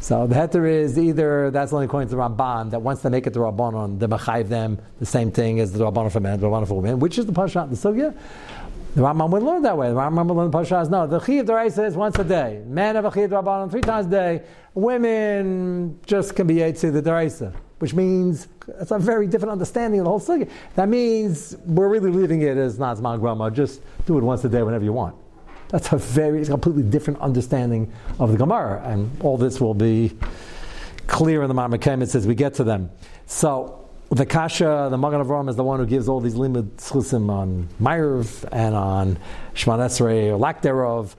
So 0.00 0.26
the 0.26 0.34
heter 0.34 0.68
is 0.68 0.98
either 0.98 1.50
that's 1.50 1.72
only 1.72 1.86
according 1.86 2.08
to 2.10 2.16
the 2.16 2.20
Ramban 2.20 2.70
that 2.70 2.82
once 2.82 3.02
they 3.02 3.08
make 3.08 3.26
it 3.26 3.32
the 3.32 3.40
Rabbanon, 3.40 3.98
they 3.98 4.06
mechayiv 4.06 4.48
them 4.48 4.78
the 4.98 5.06
same 5.06 5.30
thing 5.30 5.60
as 5.60 5.72
the 5.72 5.84
Rabbanon 5.84 6.12
for 6.12 6.20
men, 6.20 6.38
the 6.38 6.46
Rabbanon 6.46 6.68
for 6.68 6.74
women, 6.80 6.98
which 6.98 7.18
is 7.18 7.26
the 7.26 7.32
Pashat 7.32 7.70
the 7.70 7.76
Sugya. 7.76 8.14
The 8.94 9.00
Rambam 9.00 9.30
would 9.30 9.42
learn 9.42 9.62
that 9.62 9.78
way. 9.78 9.88
The 9.88 9.94
Rambam 9.94 10.26
would 10.26 10.36
learn 10.36 10.50
the 10.50 10.88
no. 10.90 11.06
The 11.06 11.18
Chiv 11.20 11.46
Deraisa 11.46 11.86
is 11.86 11.96
once 11.96 12.18
a 12.18 12.24
day. 12.24 12.62
Men 12.66 12.96
have 12.96 13.06
a 13.06 13.10
Chiv 13.10 13.30
Rabbanon 13.30 13.70
three 13.70 13.80
times 13.80 14.06
a 14.06 14.10
day. 14.10 14.42
Women 14.74 15.98
just 16.04 16.36
can 16.36 16.46
be 16.46 16.56
Yetzi 16.56 16.92
the 16.92 17.00
Deraisa 17.00 17.54
which 17.82 17.94
means 17.94 18.46
it's 18.80 18.92
a 18.92 18.98
very 18.98 19.26
different 19.26 19.50
understanding 19.50 19.98
of 19.98 20.04
the 20.04 20.10
whole 20.10 20.20
sugya. 20.20 20.48
That 20.76 20.88
means 20.88 21.56
we're 21.66 21.88
really 21.88 22.12
leaving 22.12 22.42
it 22.42 22.56
as 22.56 22.78
Nazman 22.78 23.18
Grama. 23.18 23.50
Just 23.50 23.80
do 24.06 24.16
it 24.18 24.22
once 24.22 24.44
a 24.44 24.48
day 24.48 24.62
whenever 24.62 24.84
you 24.84 24.92
want. 24.92 25.16
That's 25.66 25.92
a 25.92 25.96
very 25.96 26.46
completely 26.46 26.84
different 26.84 27.18
understanding 27.18 27.92
of 28.20 28.30
the 28.30 28.38
Gemara, 28.38 28.84
and 28.84 29.10
all 29.20 29.36
this 29.36 29.60
will 29.60 29.74
be 29.74 30.16
clear 31.08 31.42
in 31.42 31.48
the 31.48 31.54
Marmakem 31.54 32.02
as 32.02 32.24
we 32.24 32.36
get 32.36 32.54
to 32.54 32.62
them. 32.62 32.88
So 33.26 33.84
the 34.10 34.26
Kasha, 34.26 34.86
the 34.88 34.96
Magen 34.96 35.20
Avraham 35.20 35.50
is 35.50 35.56
the 35.56 35.64
one 35.64 35.80
who 35.80 35.86
gives 35.86 36.08
all 36.08 36.20
these 36.20 36.36
limud 36.36 36.76
schusim 36.76 37.30
on 37.32 37.68
Ma'ariv 37.80 38.48
and 38.52 38.76
on 38.76 39.18
Shemon 39.54 39.80
Esrei 39.80 40.28
or 40.28 40.36
lack 40.36 40.62
thereof. 40.62 41.16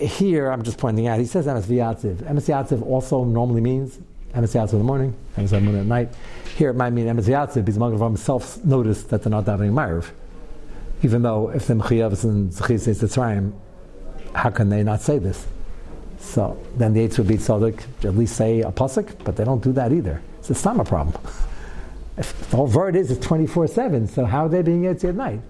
Here, 0.00 0.50
I'm 0.50 0.62
just 0.62 0.78
pointing 0.78 1.06
out, 1.06 1.18
he 1.18 1.26
says 1.26 1.44
Emes 1.46 1.64
V'yatziv. 1.64 2.22
Emes 2.22 2.82
also 2.86 3.24
normally 3.24 3.60
means 3.60 3.98
Emes 4.34 4.72
in 4.72 4.78
the 4.78 4.84
morning, 4.84 5.14
Emes 5.36 5.52
at 5.52 5.86
night. 5.86 6.08
Here 6.56 6.70
it 6.70 6.74
might 6.74 6.90
mean 6.90 7.06
Emes 7.06 7.24
Yatziv 7.24 7.64
because 7.64 7.78
Magen 7.78 7.98
Avraham 7.98 8.08
himself 8.08 8.62
noticed 8.64 9.10
that 9.10 9.22
they're 9.22 9.30
not 9.30 9.44
davening 9.44 9.72
Ma'ariv. 9.72 10.10
Even 11.02 11.22
though 11.22 11.50
if 11.50 11.66
the 11.66 11.74
Mechiyavs 11.74 12.24
and 12.24 12.50
Zechis 12.50 12.80
says 12.80 13.00
Tzrayim, 13.02 13.52
how 14.34 14.50
can 14.50 14.68
they 14.68 14.82
not 14.82 15.00
say 15.00 15.18
this? 15.18 15.46
So 16.18 16.58
then 16.76 16.94
the 16.94 17.06
Eitz 17.06 17.18
would 17.18 17.28
be 17.28 17.36
tzaddik, 17.36 17.82
at 18.04 18.16
least 18.16 18.36
say 18.36 18.60
a 18.60 18.72
pasuk, 18.72 19.24
but 19.24 19.36
they 19.36 19.44
don't 19.44 19.62
do 19.62 19.72
that 19.72 19.92
either. 19.92 20.20
It's 20.38 20.50
a 20.50 20.54
stomach 20.54 20.88
problem. 20.88 21.20
If 22.18 22.50
the 22.50 22.56
whole 22.56 22.66
word 22.66 22.96
is 22.96 23.12
it's 23.12 23.24
24 23.24 23.68
7, 23.68 24.08
so 24.08 24.24
how 24.24 24.46
are 24.46 24.48
they 24.48 24.62
being 24.62 24.82
Eitz 24.82 25.08
at 25.08 25.14
night? 25.14 25.40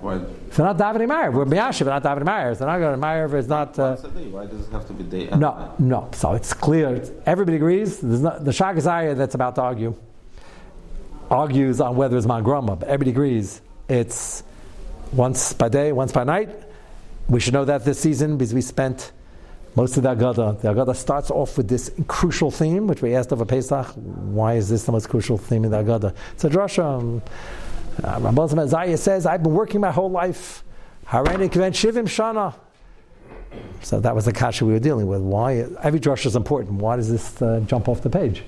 Why? 0.00 0.16
If 0.16 0.56
they're 0.56 0.66
not 0.66 0.78
davening 0.78 1.08
Ma'ariv, 1.08 1.32
we're 1.32 1.44
Miyashiv, 1.46 1.86
we're 1.86 1.92
not 1.92 2.02
davening 2.02 2.24
Ma'ariv. 2.24 2.58
They're 2.58 2.68
not 2.68 2.78
going 2.78 3.00
to 3.00 3.06
Ma'ariv, 3.06 3.34
is 3.34 3.48
not. 3.48 3.78
Uh, 3.78 3.96
Once 3.96 4.04
a 4.04 4.10
day. 4.10 4.28
Why 4.28 4.46
does 4.46 4.66
it 4.66 4.72
have 4.72 4.86
to 4.86 4.92
be 4.92 5.04
day 5.04 5.28
and 5.28 5.40
no, 5.40 5.54
night? 5.54 5.80
no. 5.80 6.08
So 6.12 6.34
it's 6.34 6.52
clear. 6.52 7.02
Everybody 7.24 7.56
agrees. 7.56 8.00
There's 8.00 8.20
not, 8.20 8.44
the 8.44 8.50
Shagazaya 8.50 9.16
that's 9.16 9.34
about 9.34 9.54
to 9.56 9.62
argue 9.62 9.94
argues 11.30 11.80
on 11.80 11.96
whether 11.96 12.16
it's 12.16 12.26
Mangrama, 12.26 12.78
but 12.78 12.88
everybody 12.88 13.10
agrees 13.10 13.60
it's 13.88 14.44
once 15.12 15.52
by 15.52 15.68
day, 15.68 15.92
once 15.92 16.12
by 16.12 16.24
night. 16.24 16.50
We 17.28 17.40
should 17.40 17.54
know 17.54 17.64
that 17.64 17.84
this 17.84 17.98
season 17.98 18.36
because 18.36 18.54
we 18.54 18.60
spent 18.60 19.12
most 19.74 19.96
of 19.96 20.04
the 20.04 20.14
Agada. 20.14 20.60
The 20.60 20.72
Agada 20.72 20.94
starts 20.94 21.30
off 21.30 21.56
with 21.56 21.68
this 21.68 21.90
crucial 22.06 22.50
theme, 22.50 22.86
which 22.86 23.02
we 23.02 23.14
asked 23.14 23.32
over 23.32 23.44
Pesach. 23.44 23.86
Why 23.96 24.54
is 24.54 24.68
this 24.68 24.84
the 24.84 24.92
most 24.92 25.08
crucial 25.08 25.36
theme 25.36 25.64
in 25.64 25.70
the 25.70 25.82
Agada? 25.82 26.14
It's 26.32 26.44
a 26.44 26.48
drasha. 26.48 27.20
Uh, 28.02 28.20
Rambam 28.20 28.68
Zaya 28.68 28.96
says, 28.96 29.26
I've 29.26 29.42
been 29.42 29.54
working 29.54 29.80
my 29.80 29.90
whole 29.90 30.10
life. 30.10 30.62
Shivim 31.06 32.04
Shana. 32.04 32.54
So 33.80 34.00
that 34.00 34.14
was 34.14 34.24
the 34.24 34.32
kasha 34.32 34.64
we 34.64 34.72
were 34.72 34.78
dealing 34.78 35.06
with. 35.06 35.20
Why? 35.20 35.66
Every 35.82 36.00
drasha 36.00 36.26
is 36.26 36.36
important. 36.36 36.74
Why 36.74 36.96
does 36.96 37.10
this 37.10 37.40
uh, 37.40 37.60
jump 37.66 37.88
off 37.88 38.02
the 38.02 38.10
page? 38.10 38.42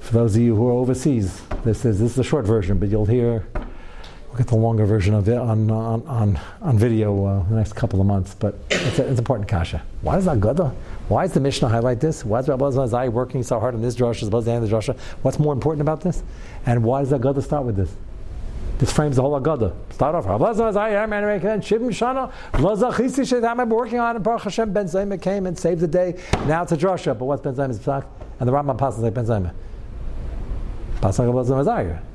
For 0.00 0.12
those 0.12 0.36
of 0.36 0.42
you 0.42 0.54
who 0.54 0.68
are 0.68 0.72
overseas, 0.72 1.40
this 1.64 1.84
is 1.84 1.98
this 1.98 2.10
is 2.10 2.16
the 2.16 2.24
short 2.24 2.44
version, 2.44 2.78
but 2.78 2.90
you'll 2.90 3.06
hear 3.06 3.46
we'll 3.54 4.36
get 4.36 4.48
the 4.48 4.56
longer 4.56 4.84
version 4.84 5.14
of 5.14 5.28
it 5.28 5.38
on 5.38 5.70
on 5.70 6.06
on, 6.06 6.40
on 6.60 6.78
video 6.78 7.24
uh, 7.24 7.48
the 7.48 7.54
next 7.54 7.74
couple 7.74 8.00
of 8.00 8.06
months. 8.06 8.34
But 8.34 8.58
it's, 8.70 8.98
a, 8.98 9.08
it's 9.08 9.18
important 9.18 9.48
kasha. 9.48 9.82
Why 10.02 10.18
is 10.18 10.26
that 10.26 10.40
good? 10.40 10.58
Why 11.08 11.24
is 11.24 11.32
the 11.32 11.40
Mishnah 11.40 11.68
highlight 11.68 12.00
this? 12.00 12.24
Why 12.24 12.40
is 12.40 12.48
Rabbi 12.48 12.70
Zai 12.70 13.08
working 13.08 13.42
so 13.42 13.58
hard 13.60 13.74
on 13.74 13.80
this 13.80 13.94
drasha 13.94 14.22
as 14.22 14.28
opposed 14.28 14.44
to 14.44 14.50
the 14.50 14.56
end 14.56 14.64
of 14.64 14.70
the 14.70 14.76
drasha? 14.76 14.98
What's 15.22 15.38
more 15.38 15.54
important 15.54 15.80
about 15.80 16.02
this? 16.02 16.22
And 16.66 16.82
why 16.82 17.00
does 17.00 17.10
that 17.10 17.20
Agada 17.20 17.42
start 17.42 17.64
with 17.64 17.76
this? 17.76 17.94
This 18.84 18.92
frames 18.92 19.16
the 19.16 19.22
whole 19.22 19.40
Agada. 19.40 19.74
Start 19.94 20.14
off. 20.14 20.26
Shivim 20.26 21.88
Shana. 21.88 22.30
I 23.42 23.50
remember 23.50 23.76
working 23.76 23.98
on 23.98 24.14
it. 24.14 24.18
Baruch 24.18 24.42
Hashem 24.42 24.74
Ben 24.74 24.84
Zayma 24.84 25.22
came 25.22 25.46
and 25.46 25.58
saved 25.58 25.80
the 25.80 25.88
day. 25.88 26.20
Now 26.46 26.64
it's 26.64 26.72
a 26.72 26.76
drasha. 26.76 27.18
But 27.18 27.24
what's 27.24 27.40
Ben 27.40 27.54
Zayma's 27.54 27.78
psak? 27.78 28.04
And 28.38 28.46
the 28.46 28.52
Rambam 28.52 28.76
passes 28.76 29.02
like 29.02 29.14
Ben 29.14 29.24
Zayma. 29.24 29.54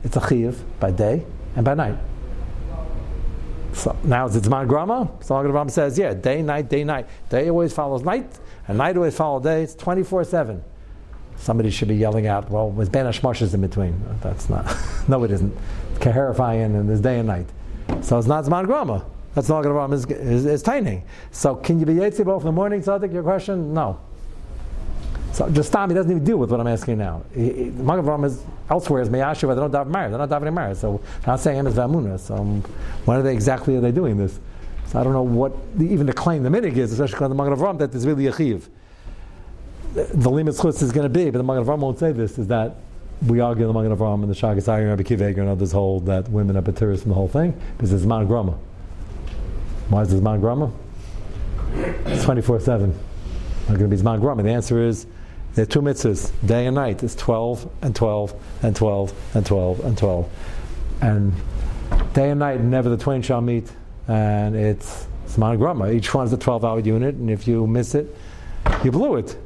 It's 0.04 0.16
a 0.16 0.30
chiv 0.30 0.64
by 0.80 0.92
day 0.92 1.26
and 1.56 1.66
by 1.66 1.74
night. 1.74 1.98
So 3.74 3.98
now 4.04 4.28
it's 4.28 4.36
Zman 4.36 4.68
Grama. 4.68 5.10
So 5.22 5.42
the 5.42 5.50
Rambam 5.50 5.72
says, 5.72 5.98
yeah, 5.98 6.14
day, 6.14 6.44
night, 6.44 6.70
day, 6.70 6.84
night. 6.84 7.08
Day 7.30 7.50
always 7.50 7.74
follows 7.74 8.04
night, 8.04 8.38
and 8.68 8.78
night 8.78 8.96
always 8.96 9.18
follows 9.18 9.42
day. 9.42 9.64
It's 9.64 9.74
24 9.74 10.24
7 10.24 10.64
somebody 11.40 11.70
should 11.70 11.88
be 11.88 11.96
yelling 11.96 12.28
out, 12.28 12.50
well, 12.50 12.70
with 12.70 12.92
Ben 12.92 13.06
Ashmashas 13.06 13.54
in 13.54 13.62
between. 13.62 14.00
That's 14.22 14.50
not, 14.50 14.76
no, 15.08 15.24
it 15.24 15.32
isn't. 15.32 15.56
Kaherifian 16.04 16.80
in 16.80 16.88
this 16.88 17.00
day 17.00 17.20
and 17.20 17.28
night. 17.28 17.48
So 18.02 18.18
it's 18.18 18.28
not 18.28 18.46
Zman 18.46 18.66
Grama. 18.66 19.06
That's 19.36 19.50
not 19.50 19.64
going 19.64 19.90
to 19.90 19.96
is, 19.96 20.06
is, 20.06 20.46
is 20.46 20.64
tiny. 20.64 21.04
So 21.32 21.56
can 21.56 21.80
you 21.80 21.86
be 21.86 21.94
Yetzi 21.94 22.26
both 22.26 22.42
in 22.42 22.48
the 22.48 22.52
morning, 22.52 22.82
Tzaddik? 22.82 23.14
Your 23.14 23.24
question? 23.24 23.74
No. 23.74 24.00
So 25.34 25.50
just 25.50 25.70
stop. 25.70 25.90
He 25.90 25.96
doesn't 25.96 26.10
even 26.10 26.24
deal 26.24 26.38
with 26.38 26.50
what 26.50 26.60
I'm 26.60 26.68
asking 26.68 26.98
now. 26.98 27.24
Magen 27.36 28.04
Avraham 28.04 28.26
is 28.26 28.44
elsewhere 28.70 29.02
is 29.02 29.10
Meyashiv. 29.10 29.48
They 29.50 29.62
don't 29.62 29.72
daven 29.72 29.90
married. 29.90 30.12
They're 30.12 30.26
not 30.26 30.30
davening 30.30 30.54
married. 30.54 30.78
So 30.78 31.02
not 31.28 31.40
saying 31.40 31.68
as 31.68 31.76
Vamuna. 31.76 32.20
So 32.20 32.36
um, 32.36 32.62
when 33.06 33.18
are 33.18 33.22
they 33.22 33.34
exactly 33.34 33.76
are 33.76 33.82
they 33.82 33.92
doing 33.92 34.18
this? 34.18 34.40
So 34.88 35.00
I 35.00 35.04
don't 35.04 35.14
know 35.14 35.22
what 35.22 35.54
the, 35.78 35.86
even 35.86 36.08
the 36.08 36.14
claim 36.14 36.42
the 36.42 36.50
minig 36.50 36.78
is, 36.78 36.92
especially 36.92 37.24
on 37.24 37.30
the 37.30 37.36
Magen 37.36 37.56
Avraham, 37.56 37.78
that 37.78 37.92
there's 37.92 38.08
really 38.08 38.26
a 38.26 38.36
chiv 38.36 38.70
the 39.94 40.30
limit 40.30 40.56
chutz 40.56 40.82
is 40.82 40.92
going 40.92 41.04
to 41.04 41.10
be, 41.10 41.30
but 41.30 41.38
the 41.38 41.44
Magen 41.44 41.64
Avraham 41.64 41.80
won't 41.80 42.00
say 42.00 42.12
this, 42.12 42.38
is 42.38 42.48
that 42.48 42.76
we 43.26 43.40
argue 43.40 43.70
among 43.70 43.88
the 43.88 43.96
Avraham 43.96 44.24
and 44.24 44.30
the 44.32 44.36
Shagas 44.36 44.68
Ayin, 44.68 44.90
Rabbi 44.90 45.04
Akiva 45.04 45.28
Eiger 45.28 45.42
and 45.42 45.50
others 45.50 45.72
hold 45.72 46.06
that 46.06 46.30
women 46.30 46.56
are 46.56 46.62
pateris 46.62 47.02
from 47.02 47.10
the 47.10 47.16
whole 47.16 47.28
thing 47.28 47.60
because 47.78 47.92
it's 47.92 48.06
man 48.06 48.28
grama. 48.28 48.58
Why 49.90 50.02
is 50.02 50.10
this 50.10 50.22
man 50.22 50.40
grama? 50.40 50.72
It's 51.74 52.24
24 52.24 52.62
7. 52.62 52.90
Not 53.68 53.78
going 53.78 53.90
to 53.90 53.96
be 53.96 54.02
man 54.02 54.20
grama. 54.20 54.44
The 54.44 54.52
answer 54.52 54.82
is 54.82 55.06
there 55.56 55.64
are 55.64 55.66
two 55.66 55.82
mitzvahs, 55.82 56.32
day 56.46 56.68
and 56.68 56.76
night. 56.76 57.04
It's 57.04 57.16
12 57.16 57.70
and 57.82 57.96
12 57.96 58.34
and 58.64 58.76
12 58.76 59.36
and 59.36 59.46
12 59.46 59.80
and 59.82 59.98
12. 59.98 60.30
And 61.02 61.34
day 62.14 62.30
and 62.30 62.40
night, 62.40 62.62
never 62.62 62.90
the 62.90 62.98
twain 62.98 63.22
shall 63.22 63.42
meet. 63.42 63.70
And 64.08 64.56
it's, 64.56 65.08
it's 65.26 65.38
man 65.38 65.58
grama. 65.58 65.92
Each 65.92 66.14
one 66.14 66.26
is 66.26 66.34
a 66.34 66.38
12 66.38 66.64
hour 66.64 66.80
unit, 66.80 67.16
and 67.16 67.30
if 67.30 67.48
you 67.48 67.68
miss 67.68 67.96
it, 67.96 68.16
you 68.84 68.92
blew 68.92 69.18
it. 69.18 69.38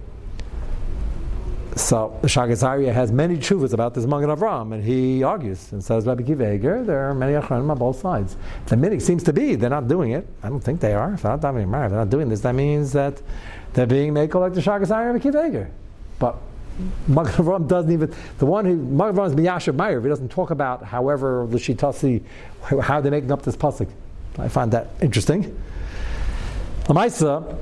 So 1.75 2.17
the 2.21 2.27
Shagazaria 2.27 2.93
has 2.93 3.12
many 3.12 3.38
chuvas 3.38 3.73
about 3.73 3.95
this 3.95 4.05
Magen 4.05 4.29
Avram, 4.29 4.73
and 4.73 4.83
he 4.83 5.23
argues 5.23 5.71
and 5.71 5.83
says, 5.83 6.05
Rabbi 6.05 6.21
Akiva 6.21 6.53
Eiger, 6.53 6.83
there 6.83 7.09
are 7.09 7.13
many 7.15 7.33
achronim 7.33 7.71
on 7.71 7.77
both 7.79 7.99
sides. 7.99 8.38
The 8.67 8.75
minig 8.75 9.01
seems 9.01 9.23
to 9.23 9.33
be 9.33 9.55
they're 9.55 9.71
not 9.71 9.88
doing 9.88 10.12
it. 10.12 10.27
I 10.43 10.49
don't 10.49 10.63
think 10.63 10.81
they 10.81 10.93
are. 10.93 11.13
If 11.13 11.23
they're 11.23 11.31
not 11.31 11.41
davening 11.41 11.71
they're 11.71 11.89
not 11.89 12.12
doing 12.12 12.29
this. 12.29 12.41
That 12.41 12.53
means 12.53 12.91
that 12.91 13.21
they're 13.73 13.88
being 13.88 14.13
made 14.13 14.33
like 14.33 14.53
the 14.53 14.62
Shagazaria 14.62 15.13
Rabbi 15.13 15.19
Akiva 15.19 15.43
Eiger. 15.45 15.71
But 16.19 16.38
Magen 17.07 17.33
Avram 17.33 17.67
doesn't 17.67 17.91
even 17.91 18.13
the 18.38 18.45
one 18.45 18.65
who 18.65 18.75
Magen 18.75 19.15
Avram 19.15 19.27
is 19.27 19.36
Miyashav 19.36 19.75
Meir. 19.75 19.99
He 19.99 20.09
doesn't 20.09 20.29
talk 20.29 20.51
about 20.51 20.83
however 20.83 21.47
the 21.49 21.57
Lashitasi 21.57 22.23
how 22.81 23.01
they're 23.01 23.12
making 23.12 23.31
up 23.31 23.41
this 23.41 23.55
pasuk. 23.55 23.89
I 24.38 24.47
find 24.47 24.71
that 24.73 24.89
interesting. 25.01 25.59
Lamaisa, 26.83 27.57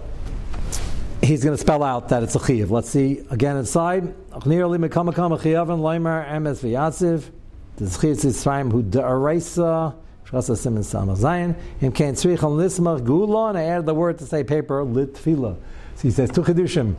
he's 1.21 1.43
going 1.43 1.55
to 1.55 1.61
spell 1.61 1.83
out 1.83 2.09
that 2.09 2.23
it's 2.23 2.35
a 2.35 2.45
chiv. 2.45 2.71
Let's 2.71 2.89
see 2.89 3.23
again 3.29 3.57
inside. 3.57 4.13
Nearly 4.45 4.77
mekamakam 4.77 5.39
chiyavan 5.39 5.79
leimer 5.79 6.27
emes 6.29 6.61
v'yatziv. 6.61 7.29
The 7.77 7.89
chiv 7.89 8.11
is 8.11 8.25
Yisraim 8.25 8.71
who 8.71 8.83
de'araisa. 8.83 9.95
Shasa 10.25 10.57
simin 10.57 10.83
samazayin. 10.83 11.55
Him 11.79 11.91
kain 11.91 12.13
tzrich 12.13 12.43
on 12.43 12.57
lismach 12.57 13.03
gula. 13.03 13.49
And 13.49 13.57
I 13.57 13.63
added 13.63 13.85
the 13.85 13.93
word 13.93 14.17
to 14.19 14.25
say 14.25 14.43
paper 14.43 14.83
lit 14.83 15.13
litfila. 15.13 15.57
So 15.95 16.01
he 16.01 16.11
says 16.11 16.29
two 16.31 16.41
chidushim. 16.41 16.95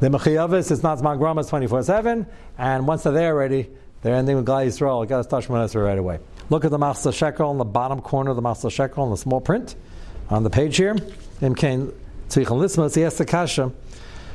The 0.00 0.08
mechiyavis 0.08 0.70
is 0.70 0.82
not 0.82 0.98
zman 0.98 1.18
grama 1.18 1.44
24 1.44 1.82
seven. 1.84 2.26
And 2.58 2.86
once 2.86 3.04
they're 3.04 3.12
there 3.12 3.32
already, 3.34 3.68
They're 4.02 4.16
ending 4.16 4.36
with 4.36 4.46
Gal 4.46 4.56
Yisrael. 4.56 5.06
Got 5.06 5.18
to 5.18 5.22
start 5.24 5.44
Shemona 5.44 5.84
right 5.84 5.98
away. 5.98 6.18
Look 6.50 6.64
at 6.64 6.72
the 6.72 6.78
Machzah 6.78 7.14
Shekel 7.14 7.52
in 7.52 7.58
the 7.58 7.64
bottom 7.64 8.00
corner 8.00 8.30
of 8.30 8.36
the 8.36 8.42
Machzah 8.42 8.70
Shekel 8.70 9.04
in 9.04 9.10
the 9.10 9.16
small 9.16 9.40
print 9.40 9.76
on 10.28 10.42
the 10.42 10.50
page 10.50 10.76
here. 10.76 10.96
Im 11.40 11.54
Kain 11.54 11.92
Tzichan 12.32 12.46
Lisma, 12.46 12.94
he 12.94 13.04
asks 13.04 13.18
the 13.18 13.26
Kasha. 13.26 13.70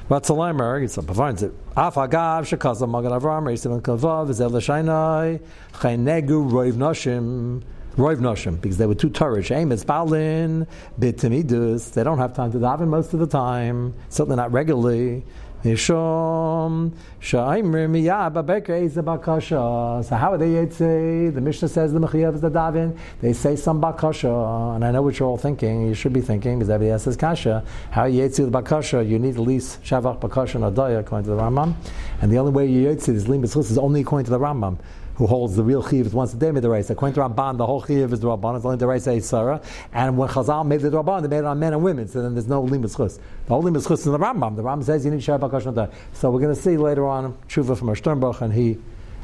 Vatzalaimer, 0.08 0.84
it's 0.84 0.98
provides 0.98 1.42
it. 1.42 1.52
Af 1.76 1.96
agav 1.96 2.46
shekazav 2.46 2.88
magan 2.88 3.12
avram 3.12 3.46
reisim 3.46 3.82
kavav 3.82 4.30
is 4.30 4.40
elashainai 4.40 5.42
chaynegu 5.74 6.48
roiv 6.48 6.74
noshim 6.74 7.64
roiv 7.96 8.18
noshim 8.20 8.62
because 8.62 8.78
they 8.78 8.86
were 8.86 8.94
too 8.94 9.10
turish. 9.10 9.50
Aim 9.50 9.72
is 9.72 9.84
balin 9.84 10.68
bitimidus. 11.00 11.92
They 11.92 12.04
don't 12.04 12.20
have 12.20 12.36
time 12.36 12.52
to 12.52 12.60
daven 12.60 12.88
most 12.88 13.16
of 13.16 13.20
the 13.20 13.26
time. 13.26 13.96
Certainly 14.10 14.36
not 14.36 14.52
regularly. 14.52 15.26
Mishom 15.64 16.92
Shaimrim 17.20 17.90
Miyab 17.92 18.34
Babekre 18.34 18.90
Bakasha. 19.04 20.06
So 20.06 20.16
how 20.16 20.34
are 20.34 20.38
they 20.38 20.70
say? 20.70 21.30
The 21.30 21.42
Mishnah 21.42 21.68
says 21.68 21.92
the 21.92 22.00
Mechiyav 22.00 22.36
is 22.36 22.42
the 22.42 22.52
Davin. 22.52 22.98
They 23.22 23.34
say 23.34 23.56
some 23.56 23.82
Bakasha, 23.82 24.76
and 24.76 24.86
I 24.86 24.92
know 24.92 25.02
what 25.02 25.18
you're 25.18 25.28
all 25.28 25.38
thinking. 25.38 25.88
You 25.88 25.96
should 25.96 26.14
be 26.14 26.22
thinking 26.22 26.60
because 26.60 26.70
everybody 26.70 27.00
says 27.00 27.18
Kasha. 27.18 27.66
How 27.90 28.08
Yetzi 28.08 28.50
the 28.50 28.62
Bakasha? 28.62 29.08
You 29.08 29.18
need 29.18 29.36
at 29.36 29.42
least 29.42 29.84
Shavach 29.84 30.20
Bakasha 30.20 30.56
and 30.56 30.76
Adaya 30.76 31.00
according 31.00 31.26
to 31.26 31.36
the 31.36 31.42
Rambam, 31.42 31.74
and 32.22 32.32
the 32.32 32.38
only 32.38 32.52
way 32.52 32.68
you 32.68 32.88
Yetzi 32.88 33.10
is 33.10 33.28
Lim 33.28 33.44
is 33.44 33.78
only 33.78 34.02
according 34.02 34.26
to 34.26 34.32
the 34.32 34.40
Rambam 34.40 34.78
who 35.18 35.26
holds 35.26 35.56
the 35.56 35.64
real 35.64 35.82
chiv 35.88 36.06
is 36.06 36.14
once 36.14 36.32
a 36.36 36.38
day 36.38 36.52
made 36.52 36.62
the 36.62 36.70
race. 36.70 36.92
According 36.92 37.16
to 37.16 37.22
Ramban, 37.22 37.58
the 37.58 37.66
whole 37.66 37.84
chiv 37.84 38.14
is 38.14 38.20
the 38.20 38.28
Rabban. 38.28 38.56
It's 38.56 38.66
only 38.66 39.18
is 39.18 39.28
Sarah. 39.28 39.60
And 39.92 40.16
when 40.16 40.30
Chazal 40.30 40.64
made 40.64 40.82
the 40.82 40.92
Rabban, 40.92 41.24
they 41.24 41.28
made 41.28 41.40
it 41.40 41.46
on 41.46 41.58
men 41.58 41.74
and 41.74 41.82
women. 41.82 42.08
So 42.08 42.22
then 42.22 42.36
there's 42.36 42.48
no 42.48 42.64
limus 42.64 42.96
chus. 42.96 43.18
The 43.18 43.50
whole 43.50 43.64
limus 43.64 43.88
chus 43.88 44.02
is 44.02 44.06
in 44.06 44.12
the 44.12 44.20
Rambam. 44.20 44.56
The 44.56 44.62
Rambam 44.62 44.84
says 44.84 45.04
you 45.06 45.10
need 45.10 45.24
share 45.24 45.40
bakash 45.40 45.92
So 46.14 46.30
we're 46.30 46.40
going 46.40 46.54
to 46.54 46.62
see 46.62 46.78
later 46.78 47.08
on 47.08 47.34
tshuva 47.50 47.76
from 47.76 47.90
our 47.90 47.96
Sternbuch, 47.96 48.42
and 48.42 48.54
he 48.54 48.78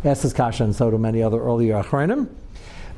asks 0.04 0.24
his 0.24 0.34
kasha, 0.34 0.64
and 0.64 0.76
so 0.76 0.90
do 0.90 0.98
many 0.98 1.22
other 1.22 1.40
earlier 1.40 1.76
achronim. 1.76 2.28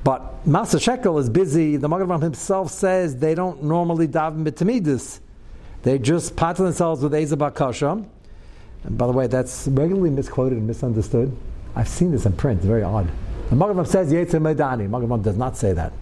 But 0.06 0.46
Masa 0.48 0.82
Shekel 0.82 1.20
is 1.20 1.30
busy. 1.30 1.76
The 1.76 1.90
Magen 1.90 2.22
himself 2.22 2.72
says 2.72 3.18
they 3.18 3.36
don't 3.36 3.62
normally 3.64 4.08
daven 4.08 4.48
b'tamidus. 4.48 5.20
They 5.84 6.00
just 6.00 6.38
pat 6.38 6.56
themselves 6.56 7.04
with 7.04 7.14
Eza 7.14 7.36
Bakasha. 7.36 8.06
And 8.86 8.98
by 8.98 9.08
the 9.08 9.12
way, 9.12 9.28
that's 9.28 9.68
regularly 9.68 10.12
misquoted 10.12 10.58
and 10.58 10.68
misunderstood. 10.68 11.36
I've 11.76 11.90
seen 11.90 12.12
this 12.12 12.26
in 12.26 12.34
print. 12.34 12.60
It's 12.60 12.68
very 12.68 12.84
odd. 12.84 13.10
The 13.50 13.56
Magen 13.56 13.86
says 13.86 14.12
Yetzir 14.12 14.42
Medani. 14.42 14.90
Magen 14.90 15.22
does 15.22 15.38
not 15.38 15.58
say 15.58 15.74
that. 15.74 15.94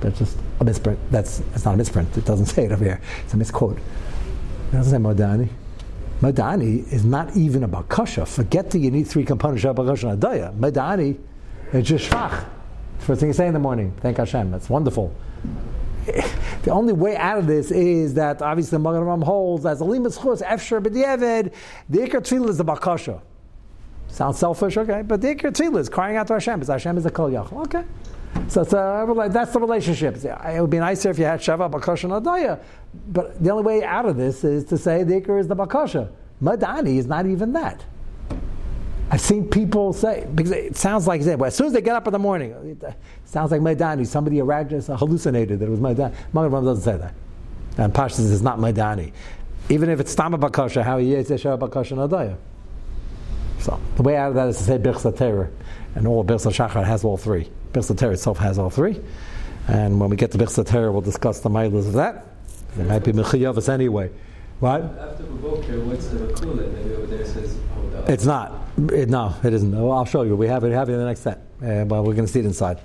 That's 0.00 0.18
just 0.18 0.38
a 0.60 0.64
misprint. 0.64 0.98
That's 1.10 1.40
it's 1.54 1.64
not 1.64 1.74
a 1.74 1.76
misprint. 1.76 2.16
It 2.16 2.24
doesn't 2.24 2.46
say 2.54 2.64
it 2.64 2.72
over 2.72 2.84
here. 2.84 3.00
It's 3.24 3.34
a 3.34 3.36
misquote. 3.36 3.78
It 3.78 4.72
doesn't 4.72 4.92
say 4.92 4.98
Modani. 4.98 5.48
Modani 6.20 6.90
is 6.92 7.04
not 7.04 7.36
even 7.36 7.64
a 7.64 7.82
kasha. 7.84 8.26
Forget 8.26 8.70
that 8.70 8.78
you 8.78 8.90
need 8.90 9.04
three 9.04 9.24
components 9.24 9.64
of 9.64 9.76
kasha 9.76 10.08
and 10.08 10.20
adaya. 10.22 10.56
Modani 10.58 11.18
is 11.72 11.86
just 11.86 12.10
shvach. 12.10 12.46
First 12.98 13.20
thing 13.20 13.30
you 13.30 13.34
say 13.34 13.46
in 13.46 13.54
the 13.54 13.60
morning. 13.60 13.92
Thank 14.00 14.18
Hashem. 14.18 14.50
That's 14.50 14.68
wonderful. 14.68 15.14
The 16.62 16.72
only 16.72 16.92
way 16.92 17.16
out 17.16 17.38
of 17.38 17.46
this 17.46 17.70
is 17.70 18.12
that 18.14 18.42
obviously 18.42 18.76
the 18.76 18.80
Magen 18.80 19.22
holds 19.22 19.64
as 19.64 19.80
a 19.80 19.84
limas 19.84 20.20
chus 20.22 20.42
efsher 20.42 20.82
b'diavad 20.82 21.54
the 21.88 22.00
ikar 22.00 22.50
is 22.50 22.58
the 22.58 22.64
bakasha. 22.66 23.22
Sounds 24.10 24.38
selfish, 24.38 24.76
okay, 24.76 25.02
but 25.02 25.20
the 25.20 25.34
Tefillah 25.34 25.78
is 25.78 25.88
crying 25.88 26.16
out 26.16 26.26
to 26.26 26.34
Hashem 26.34 26.60
because 26.60 26.68
Hashem 26.68 26.98
is 26.98 27.06
a 27.06 27.10
Kol 27.10 27.30
Yachal, 27.30 27.64
okay. 27.64 27.84
So 28.48 28.62
a, 28.62 29.12
uh, 29.12 29.28
that's 29.28 29.52
the 29.52 29.60
relationship. 29.60 30.16
Uh, 30.24 30.48
it 30.48 30.60
would 30.60 30.70
be 30.70 30.78
nicer 30.78 31.10
if 31.10 31.18
you 31.18 31.24
had 31.24 31.40
Shava, 31.40 31.70
Bakasha, 31.70 32.04
and 32.04 32.24
Adaya, 32.24 32.60
but 33.08 33.42
the 33.42 33.50
only 33.50 33.62
way 33.62 33.84
out 33.84 34.06
of 34.06 34.16
this 34.16 34.44
is 34.44 34.64
to 34.66 34.78
say 34.78 35.02
the 35.02 35.20
Ikir 35.20 35.40
is 35.40 35.48
the 35.48 35.56
Bakasha. 35.56 36.10
Madani 36.42 36.96
is 36.96 37.06
not 37.06 37.26
even 37.26 37.52
that. 37.52 37.84
I've 39.12 39.20
seen 39.20 39.48
people 39.48 39.92
say, 39.92 40.26
because 40.34 40.52
it 40.52 40.76
sounds 40.76 41.06
like, 41.06 41.20
as 41.20 41.56
soon 41.56 41.66
as 41.66 41.72
they 41.72 41.80
get 41.80 41.96
up 41.96 42.06
in 42.06 42.12
the 42.12 42.18
morning, 42.18 42.52
it 42.52 42.84
uh, 42.84 42.92
sounds 43.24 43.50
like 43.50 43.60
Maidani. 43.60 44.06
Somebody 44.06 44.38
hallucinated 44.38 45.58
that 45.58 45.66
it 45.66 45.70
was 45.70 45.80
Maidani. 45.80 46.14
Magadram 46.32 46.64
doesn't 46.64 46.84
say 46.84 46.96
that. 46.96 47.14
And 47.76 47.92
Pashtas 47.92 48.30
is 48.30 48.42
not 48.42 48.58
Maidani. 48.58 49.12
Even 49.68 49.88
if 49.90 49.98
it's 49.98 50.14
Tama 50.14 50.38
Bakasha, 50.38 50.82
how 50.82 50.98
he 50.98 51.14
is 51.14 51.28
Shava, 51.28 51.58
Bakasha, 51.58 51.92
and 51.92 52.10
Adaya. 52.10 52.36
So 53.60 53.78
the 53.96 54.02
way 54.02 54.16
out 54.16 54.30
of 54.30 54.34
that 54.34 54.48
is 54.48 54.58
to 54.58 54.64
say 54.64 54.78
Birchsa 54.78 55.16
Terror, 55.16 55.50
and 55.94 56.06
all 56.06 56.24
Birchsa 56.24 56.50
Shachar 56.50 56.84
has 56.84 57.04
all 57.04 57.16
three. 57.16 57.50
Birchsa 57.72 57.96
Terror 57.96 58.12
itself 58.12 58.38
has 58.38 58.58
all 58.58 58.70
three, 58.70 59.00
and 59.68 60.00
when 60.00 60.10
we 60.10 60.16
get 60.16 60.32
to 60.32 60.38
Birchsa 60.38 60.66
Terror, 60.66 60.90
we'll 60.92 61.02
discuss 61.02 61.40
the 61.40 61.50
milas 61.50 61.86
of 61.86 61.92
that. 61.94 62.26
It 62.78 62.86
might 62.86 63.04
be 63.04 63.12
Mechiyavas 63.12 63.68
anyway. 63.68 64.10
What? 64.60 64.82
After 64.82 65.24
Boker, 65.24 65.80
what's 65.84 66.08
the 66.08 66.18
Kula? 66.18 66.70
Maybe 66.72 66.94
over 66.94 67.06
there 67.06 67.24
says 67.24 67.58
It's 68.08 68.26
not. 68.26 68.52
It, 68.92 69.08
no, 69.08 69.34
it 69.42 69.52
isn't. 69.52 69.72
Well, 69.72 69.92
I'll 69.92 70.04
show 70.04 70.22
you. 70.22 70.36
We 70.36 70.46
have 70.48 70.64
it, 70.64 70.72
have 70.72 70.88
it 70.88 70.92
in 70.92 70.98
the 70.98 71.06
next 71.06 71.20
set, 71.20 71.38
uh, 71.62 71.84
but 71.84 72.02
we're 72.02 72.14
going 72.14 72.26
to 72.26 72.32
see 72.32 72.40
it 72.40 72.46
inside. 72.46 72.80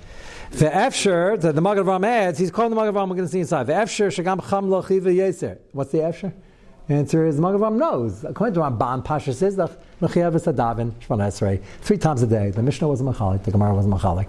The 0.50 0.66
Efsher, 0.66 1.40
the, 1.40 1.52
the 1.52 1.60
Magav 1.60 2.04
adds, 2.06 2.38
he's 2.38 2.50
calling 2.50 2.70
the 2.70 2.80
Magav 2.80 2.94
we're 2.94 3.16
going 3.16 3.18
to 3.18 3.28
see 3.28 3.40
inside. 3.40 3.66
The 3.66 3.74
Efsher, 3.74 4.08
Shagam 4.08 4.48
Cham 4.48 4.68
Lochiva 4.68 5.14
Yeser. 5.14 5.58
What's 5.72 5.92
the 5.92 5.98
Efsher? 5.98 6.32
Answer 6.88 7.26
is 7.26 7.40
Magav 7.40 7.74
knows. 7.74 8.24
According 8.24 8.54
to 8.54 8.60
Ramban, 8.60 9.04
Pasha 9.04 9.34
says 9.34 9.56
the 10.00 10.06
Mechiyav 10.06 10.34
is 10.34 10.46
a 10.46 10.52
daven, 10.52 10.92
Shemon 10.92 11.20
Esrei, 11.20 11.62
three 11.80 11.96
times 11.98 12.22
a 12.22 12.26
day. 12.26 12.50
The 12.50 12.62
Mishnah 12.62 12.88
was 12.88 13.00
a 13.00 13.04
machalik, 13.04 13.44
the 13.44 13.50
Gemara 13.50 13.74
was 13.74 13.86
a 13.86 13.88
machalik. 13.88 14.28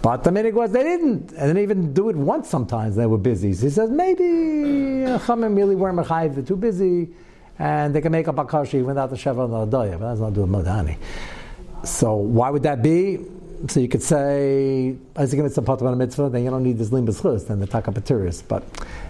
But 0.00 0.24
the 0.24 0.30
minig 0.30 0.54
was 0.54 0.72
they 0.72 0.82
didn't, 0.82 1.30
and 1.32 1.40
didn't 1.40 1.58
even 1.58 1.92
do 1.92 2.08
it 2.08 2.16
once 2.16 2.48
sometimes, 2.48 2.96
they 2.96 3.06
were 3.06 3.18
busy. 3.18 3.52
So 3.52 3.66
he 3.66 3.70
says 3.70 3.90
maybe 3.90 5.04
uh, 5.04 5.18
Chamim 5.18 5.56
really 5.56 5.74
weren't 5.76 6.06
they're 6.34 6.42
too 6.42 6.56
busy, 6.56 7.10
and 7.58 7.94
they 7.94 8.00
can 8.00 8.12
make 8.12 8.28
up 8.28 8.38
a 8.38 8.44
kashi 8.44 8.82
without 8.82 9.10
the 9.10 9.16
Sheva 9.16 9.44
and 9.44 9.70
the 9.70 9.76
Adaya, 9.76 9.98
but 9.98 10.08
that's 10.08 10.20
not 10.20 10.32
doing 10.32 10.48
Modani. 10.48 10.96
So 11.84 12.14
why 12.14 12.50
would 12.50 12.62
that 12.62 12.82
be? 12.82 13.18
So 13.68 13.80
you 13.80 13.88
could 13.88 14.02
say, 14.02 14.96
Isaac 15.16 15.40
mitzvah 15.40 15.62
potter 15.62 15.86
on 15.86 15.94
a 15.94 15.96
mitzvah, 15.96 16.28
then 16.28 16.44
you 16.44 16.50
don't 16.50 16.62
need 16.62 16.76
this 16.76 16.92
lim 16.92 17.06
b'schus, 17.06 17.46
then 17.46 17.60
the 17.60 17.66
taka 17.66 17.92
patiris. 17.92 18.42
But 18.46 18.62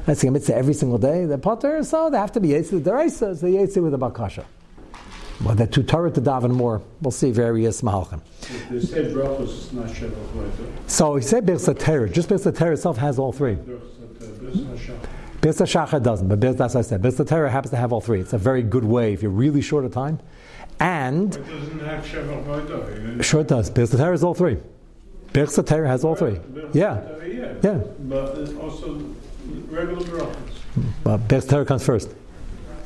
Isaac 0.06 0.30
mitzvah 0.30 0.54
every 0.54 0.74
single 0.74 0.98
day, 0.98 1.24
the 1.24 1.38
potter, 1.38 1.82
so 1.82 2.10
they 2.10 2.18
have 2.18 2.32
to 2.32 2.40
be 2.40 2.48
yetzi 2.48 2.80
deraisa, 2.80 3.36
so 3.36 3.46
yetzi 3.46 3.82
with 3.82 3.92
the 3.92 3.98
bakasha. 3.98 4.44
Well, 5.42 5.56
too 5.66 5.82
Torah 5.82 6.10
to 6.10 6.20
daven 6.20 6.52
more. 6.52 6.82
We'll 7.00 7.10
see 7.10 7.30
various 7.30 7.82
mahalchim. 7.82 8.20
They 8.70 8.80
say 8.80 9.04
brachos 9.12 9.48
is 9.48 9.72
not 9.72 9.90
So 10.90 11.16
he 11.16 11.22
said 11.22 11.46
Birsa 11.46 11.78
Torah. 11.78 12.08
Just 12.08 12.28
Birsa 12.28 12.56
Torah 12.56 12.72
itself 12.72 12.98
has 12.98 13.18
all 13.18 13.32
three. 13.32 13.56
Birsa 15.44 15.66
Shachar 15.66 16.02
doesn't, 16.02 16.28
but 16.28 16.40
Birsa, 16.40 16.56
that's 16.56 16.74
what 16.74 16.80
I 16.80 16.88
said. 16.88 17.02
Birsa 17.02 17.26
Torah 17.26 17.50
happens 17.50 17.70
to 17.70 17.76
have 17.76 17.92
all 17.92 18.00
three. 18.00 18.20
It's 18.20 18.32
a 18.32 18.38
very 18.38 18.62
good 18.62 18.84
way 18.84 19.12
if 19.12 19.22
you're 19.22 19.30
really 19.30 19.60
short 19.60 19.84
of 19.84 19.92
time. 19.92 20.20
And 20.80 21.34
it 21.34 21.46
doesn't 21.46 21.80
have 21.80 22.06
Sure 23.24 23.40
it 23.40 23.48
does. 23.48 23.70
Birsa 23.70 23.98
Torah 23.98 24.14
is 24.14 24.24
all 24.24 24.34
three. 24.34 24.58
Birsa 25.32 25.66
Torah 25.66 25.88
has 25.88 26.04
all 26.04 26.14
three. 26.14 26.38
Yeah. 26.72 27.02
Yeah. 27.62 27.82
But 28.00 28.54
also 28.56 29.04
regular 29.68 30.04
brachos. 30.04 30.36
But 31.02 31.28
Birsa 31.28 31.48
Torah 31.50 31.64
comes 31.64 31.84
first. 31.84 32.14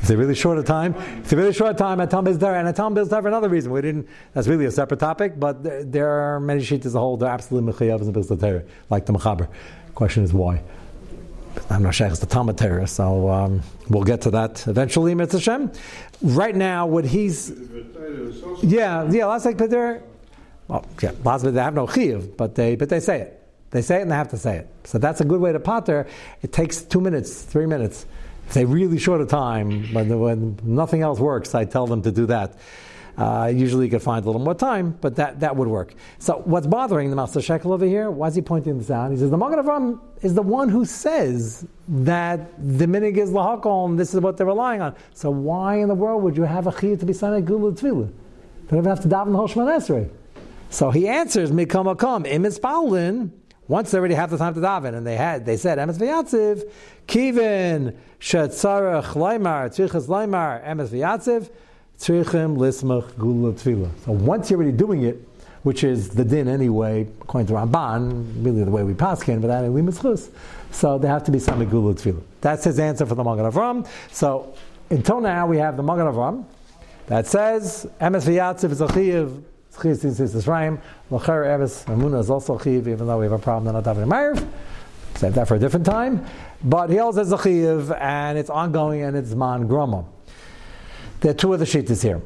If 0.00 0.08
they're 0.08 0.16
really 0.16 0.34
short 0.34 0.58
of 0.58 0.64
time, 0.64 0.94
if 0.94 1.28
they're 1.28 1.38
really 1.38 1.52
short 1.52 1.76
time, 1.76 1.98
tell 2.08 2.22
them 2.22 2.38
there, 2.38 2.54
and 2.54 2.68
I 2.68 2.72
tell 2.72 2.88
them 2.90 3.08
for 3.08 3.28
another 3.28 3.48
reason. 3.48 3.72
We 3.72 3.82
didn't. 3.82 4.08
That's 4.32 4.46
really 4.46 4.64
a 4.66 4.70
separate 4.70 5.00
topic, 5.00 5.38
but 5.38 5.62
there, 5.64 5.84
there 5.84 6.08
are 6.08 6.40
many 6.40 6.62
sheets 6.62 6.86
as 6.86 6.94
a 6.94 7.00
whole. 7.00 7.16
They're 7.16 7.28
absolutely 7.28 7.72
mechayav 7.72 8.00
and 8.00 8.14
bilzatera, 8.14 8.66
like 8.90 9.06
the 9.06 9.12
mechaber. 9.12 9.48
Question 9.94 10.22
is 10.22 10.32
why. 10.32 10.62
I'm 11.70 11.82
not 11.82 11.94
sure 11.94 12.06
it's 12.06 12.20
the 12.20 12.26
Talmud 12.26 12.56
Torah, 12.56 12.86
so 12.86 13.28
um, 13.28 13.62
we'll 13.88 14.04
get 14.04 14.20
to 14.22 14.30
that 14.30 14.66
eventually, 14.68 15.14
Mitzvah 15.14 15.38
Hashem. 15.38 15.72
Right 16.22 16.54
now, 16.54 16.86
what 16.86 17.04
he's 17.04 17.52
yeah 18.62 19.10
yeah 19.10 19.26
last 19.26 19.44
like 19.44 19.58
Peter. 19.58 20.02
Well, 20.68 20.86
yeah, 21.02 21.12
last 21.24 21.42
they 21.42 21.52
have 21.60 21.74
no 21.74 21.86
chiv, 21.86 22.36
but 22.36 22.54
they 22.54 22.76
but 22.76 22.88
they 22.88 23.00
say 23.00 23.20
it. 23.22 23.38
They 23.70 23.82
say 23.82 23.98
it 23.98 24.02
and 24.02 24.10
they 24.10 24.16
have 24.16 24.30
to 24.30 24.38
say 24.38 24.56
it. 24.56 24.68
So 24.84 24.98
that's 24.98 25.20
a 25.20 25.24
good 25.24 25.40
way 25.40 25.52
to 25.52 25.60
pater. 25.60 26.06
It 26.42 26.52
takes 26.52 26.82
two 26.82 27.00
minutes, 27.00 27.42
three 27.42 27.66
minutes. 27.66 28.06
They 28.52 28.64
really 28.64 28.98
short 28.98 29.20
a 29.20 29.26
time, 29.26 29.92
when, 29.92 30.18
when 30.18 30.58
nothing 30.62 31.02
else 31.02 31.18
works, 31.18 31.54
I 31.54 31.64
tell 31.64 31.86
them 31.86 32.02
to 32.02 32.10
do 32.10 32.26
that. 32.26 32.56
Uh, 33.18 33.52
usually 33.52 33.86
you 33.86 33.90
can 33.90 33.98
find 33.98 34.24
a 34.24 34.28
little 34.28 34.40
more 34.40 34.54
time, 34.54 34.96
but 35.00 35.16
that, 35.16 35.40
that 35.40 35.56
would 35.56 35.66
work. 35.66 35.92
So 36.20 36.40
what's 36.44 36.68
bothering 36.68 37.10
the 37.10 37.16
Master 37.16 37.42
Shekel 37.42 37.72
over 37.72 37.84
here? 37.84 38.12
Why 38.12 38.28
is 38.28 38.36
he 38.36 38.42
pointing 38.42 38.78
this 38.78 38.92
out? 38.92 39.10
He 39.10 39.16
says 39.16 39.30
the 39.30 39.36
Magen 39.36 39.58
Avram 39.58 39.98
is 40.22 40.34
the 40.34 40.42
one 40.42 40.68
who 40.68 40.84
says 40.84 41.66
that 41.88 42.48
the 42.58 42.86
minig 42.86 43.16
is 43.16 43.30
lahakol 43.30 43.86
and 43.86 43.98
this 43.98 44.14
is 44.14 44.20
what 44.20 44.36
they're 44.36 44.46
relying 44.46 44.80
on. 44.80 44.94
So 45.14 45.30
why 45.30 45.80
in 45.80 45.88
the 45.88 45.96
world 45.96 46.22
would 46.22 46.36
you 46.36 46.44
have 46.44 46.68
a 46.68 46.70
chiyah 46.70 47.00
to 47.00 47.06
be 47.06 47.12
signed 47.12 47.44
gula 47.44 47.72
tefillah? 47.72 48.08
Don't 48.68 48.78
even 48.78 48.84
have 48.84 49.00
to 49.00 49.08
daven 49.08 49.32
the 49.32 49.38
whole 49.38 49.48
Esrei. 49.48 50.08
So 50.70 50.92
he 50.92 51.08
answers, 51.08 51.50
mikam 51.50 51.92
akam, 51.92 52.24
im 52.24 52.44
once 53.68 53.90
they 53.90 53.98
already 53.98 54.14
have 54.14 54.30
the 54.30 54.38
time 54.38 54.54
to 54.54 54.60
daven, 54.60 54.94
and 54.94 55.06
they 55.06 55.16
had, 55.16 55.44
they 55.44 55.56
said, 55.56 55.78
emes 55.78 55.98
v'yatziv, 55.98 56.68
kivin 57.06 57.94
shetzarech 58.18 59.12
leimar, 59.12 59.68
tzrichas 59.68 60.06
leimar, 60.06 60.66
emes 60.66 60.88
v'yatziv, 60.88 61.50
tzrichim 61.98 62.56
lismach 62.56 63.16
gula 63.18 63.52
tefillah. 63.52 63.90
So 64.04 64.12
once 64.12 64.50
you're 64.50 64.58
already 64.58 64.76
doing 64.76 65.02
it, 65.02 65.22
which 65.64 65.84
is 65.84 66.08
the 66.08 66.24
din 66.24 66.48
anyway, 66.48 67.06
according 67.20 67.46
to 67.48 67.52
Ramban, 67.52 68.42
really 68.42 68.64
the 68.64 68.70
way 68.70 68.84
we 68.84 68.94
paskin, 68.94 69.42
but 69.42 69.48
that 69.48 69.70
we 69.70 69.82
mitzchus. 69.82 70.30
So 70.70 70.96
there 70.98 71.10
have 71.10 71.24
to 71.24 71.30
be 71.30 71.38
some 71.38 71.62
gula 71.68 71.94
tefillah. 71.94 72.22
That's 72.40 72.64
his 72.64 72.78
answer 72.78 73.04
for 73.04 73.16
the 73.16 73.24
Magen 73.24 73.44
Avram. 73.44 73.86
So 74.10 74.54
until 74.88 75.20
now 75.20 75.46
we 75.46 75.58
have 75.58 75.76
the 75.76 75.82
Magen 75.82 76.06
Avram 76.06 76.46
that 77.06 77.26
says 77.26 77.86
emes 78.00 78.26
v'yatziv 78.26 78.70
is 78.70 78.80
a 78.80 78.86
chiyav 78.86 79.42
L'cher 81.10 81.54
Eves 81.54 81.84
Amuna 81.84 82.20
is 82.20 82.30
also 82.30 82.58
Chiv, 82.58 82.88
even 82.88 83.06
though 83.06 83.18
we 83.18 83.26
have 83.26 83.32
a 83.32 83.38
problem 83.38 83.74
in 83.74 83.82
Atav 83.82 83.96
Ma'ariv. 84.04 84.46
Save 85.14 85.34
that 85.34 85.48
for 85.48 85.56
a 85.56 85.58
different 85.58 85.86
time. 85.86 86.24
But 86.64 86.90
he 86.90 86.98
also 86.98 87.18
has 87.20 87.32
a 87.32 87.38
Chiv, 87.38 87.92
and 87.92 88.38
it's 88.38 88.50
ongoing, 88.50 89.02
and 89.02 89.16
it's 89.16 89.34
Man 89.34 89.68
Groma. 89.68 90.04
There 91.20 91.30
are 91.30 91.34
two 91.34 91.52
other 91.52 91.64
shittas 91.64 92.02
here, 92.02 92.20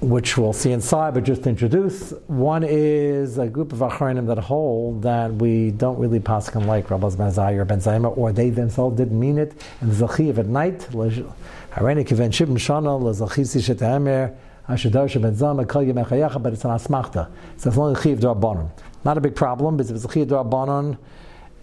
which 0.00 0.36
we'll 0.36 0.52
see 0.52 0.72
inside, 0.72 1.14
but 1.14 1.24
just 1.24 1.44
to 1.44 1.48
introduce. 1.48 2.12
One 2.26 2.64
is 2.64 3.38
a 3.38 3.46
group 3.46 3.72
of 3.72 3.78
Achronim 3.78 4.26
that 4.26 4.38
hold 4.38 5.02
that 5.02 5.32
we 5.32 5.70
don't 5.72 5.98
really 5.98 6.20
pass 6.20 6.54
on 6.56 6.66
like 6.66 6.90
Rabbis 6.90 7.16
Ben 7.16 7.30
Zai 7.30 7.52
or 7.52 7.64
Ben 7.64 7.78
Zayma, 7.80 8.16
or 8.16 8.32
they 8.32 8.50
themselves 8.50 8.96
didn't 8.96 9.18
mean 9.18 9.38
it, 9.38 9.60
and 9.80 9.92
Zachiv 9.92 10.38
at 10.38 10.46
night, 10.46 10.88
Ashadarsha 14.70 15.20
Ben 15.20 15.34
Zama, 15.34 15.66
Kal 15.66 15.82
Yemechayacha, 15.82 16.42
but 16.42 16.52
it's 16.52 16.64
an 16.64 16.70
Asmachta. 16.70 17.28
So 17.56 17.68
it's 17.68 17.78
only 17.78 18.00
Chiv 18.00 18.20
Darabanon. 18.20 18.70
Not 19.04 19.18
a 19.18 19.20
big 19.20 19.34
problem, 19.34 19.76
because 19.76 19.90
if 19.90 19.96
it's 19.96 20.04
a 20.04 20.12
Chiv 20.12 20.28
Darabanon, 20.28 20.96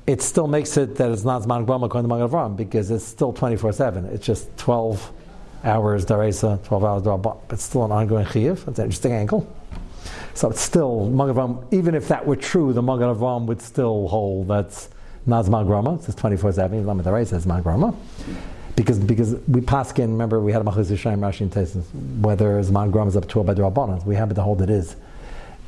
it 0.06 0.22
still 0.22 0.48
makes 0.48 0.78
it 0.78 0.96
that 0.96 1.12
it's 1.12 1.24
not 1.24 1.42
Zman 1.44 1.66
Grama 1.66 1.86
according 1.86 2.10
to 2.10 2.16
Magen 2.16 2.30
Avram, 2.30 2.56
because 2.56 2.92
it's 2.92 3.06
still 3.06 3.34
24 3.34 3.74
7. 3.74 4.06
It's 4.06 4.26
just 4.26 4.56
12 4.58 5.12
hours 5.64 6.06
Daresa, 6.06 6.64
12 6.66 6.84
hours 6.84 7.04
Darabah, 7.04 7.38
but 7.48 7.60
still 7.60 7.86
an 7.86 7.92
ongoing 7.92 8.26
Chiv. 8.26 8.66
That's 8.66 8.80
an 8.80 8.86
interesting 8.86 9.14
angle. 9.14 9.48
So 10.34 10.50
it's 10.50 10.62
still, 10.62 11.10
magalavram. 11.12 11.74
Even 11.74 11.96
if 11.96 12.08
that 12.10 12.26
were 12.26 12.36
true, 12.36 12.74
the 12.74 12.82
Magen 12.82 13.08
Avram 13.08 13.46
would 13.46 13.62
still 13.62 14.08
hold 14.08 14.48
that's 14.48 14.90
not 15.26 15.46
Zman 15.46 15.66
Grama, 15.66 15.96
it's 15.96 16.14
24 16.16 16.54
7, 16.54 16.80
even 16.80 16.98
though 16.98 17.04
Daresa 17.04 17.34
is 17.34 17.46
Zman 17.46 17.64
Grama. 17.64 17.94
Because, 18.78 19.00
because 19.00 19.34
we 19.48 19.60
paskin, 19.60 20.12
remember 20.12 20.40
we 20.40 20.52
had 20.52 20.62
a 20.62 20.66
Machlis 20.66 20.92
Yishayim 20.92 21.20
Rashi 21.20 21.42
and 21.42 21.52
Tesis, 21.52 21.84
whether 22.22 22.62
Zman 22.62 22.92
Grama 22.92 23.10
is 23.10 23.18
up 23.18 23.28
to 23.28 23.44
by 23.44 23.56
Rabbanon, 23.56 24.06
we 24.06 24.16
happen 24.16 24.36
to 24.36 24.44
hold 24.44 24.62
it 24.62 24.70
is. 24.70 24.96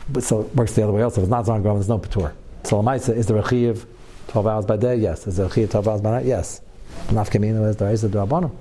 But, 0.09 0.23
so 0.23 0.41
it 0.41 0.55
works 0.55 0.73
the 0.73 0.83
other 0.83 0.93
way 0.93 1.01
also. 1.01 1.19
If 1.19 1.23
it's 1.23 1.31
not 1.31 1.45
Zman 1.45 1.63
Grama, 1.63 1.79
there's 1.79 1.89
no 1.89 1.97
Patur. 1.97 2.33
So 2.65 2.81
Lamaisa, 2.81 3.15
is 3.15 3.25
there 3.25 3.37
a 3.37 3.49
Chiv 3.49 3.87
12 4.27 4.47
hours 4.47 4.65
by 4.67 4.77
day? 4.77 4.95
Yes. 4.95 5.25
Is 5.25 5.37
there 5.37 5.47
a 5.47 5.51
Chiv 5.51 5.71
12 5.71 5.87
hours 5.87 6.01
by 6.01 6.11
night? 6.11 6.25
Yes. 6.25 6.61
Nafkamina 7.07 7.67
is 7.69 7.77
there 7.77 7.91
is 7.91 8.03
a 8.03 8.09
Rabbanon. 8.09 8.55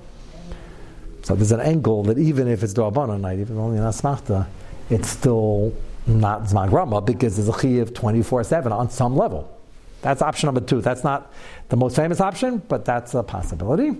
So 1.22 1.34
there's 1.34 1.52
an 1.52 1.60
angle 1.60 2.04
that 2.04 2.16
even 2.18 2.48
if 2.48 2.62
it's 2.62 2.72
Dwarabana 2.72 3.20
night, 3.20 3.38
even 3.38 3.58
only 3.58 3.76
in 3.76 3.82
Asmachta, 3.82 4.46
it's 4.88 5.10
still 5.10 5.74
not 6.06 6.44
Zman 6.44 6.70
Grama 6.70 7.02
because 7.02 7.36
there's 7.36 7.54
a 7.54 7.60
Chiv 7.60 7.92
24 7.92 8.44
7 8.44 8.72
on 8.72 8.88
some 8.88 9.14
level. 9.14 9.57
That's 10.02 10.22
option 10.22 10.46
number 10.46 10.60
two. 10.60 10.80
That's 10.80 11.04
not 11.04 11.32
the 11.68 11.76
most 11.76 11.96
famous 11.96 12.20
option, 12.20 12.62
but 12.68 12.84
that's 12.84 13.14
a 13.14 13.22
possibility. 13.22 13.96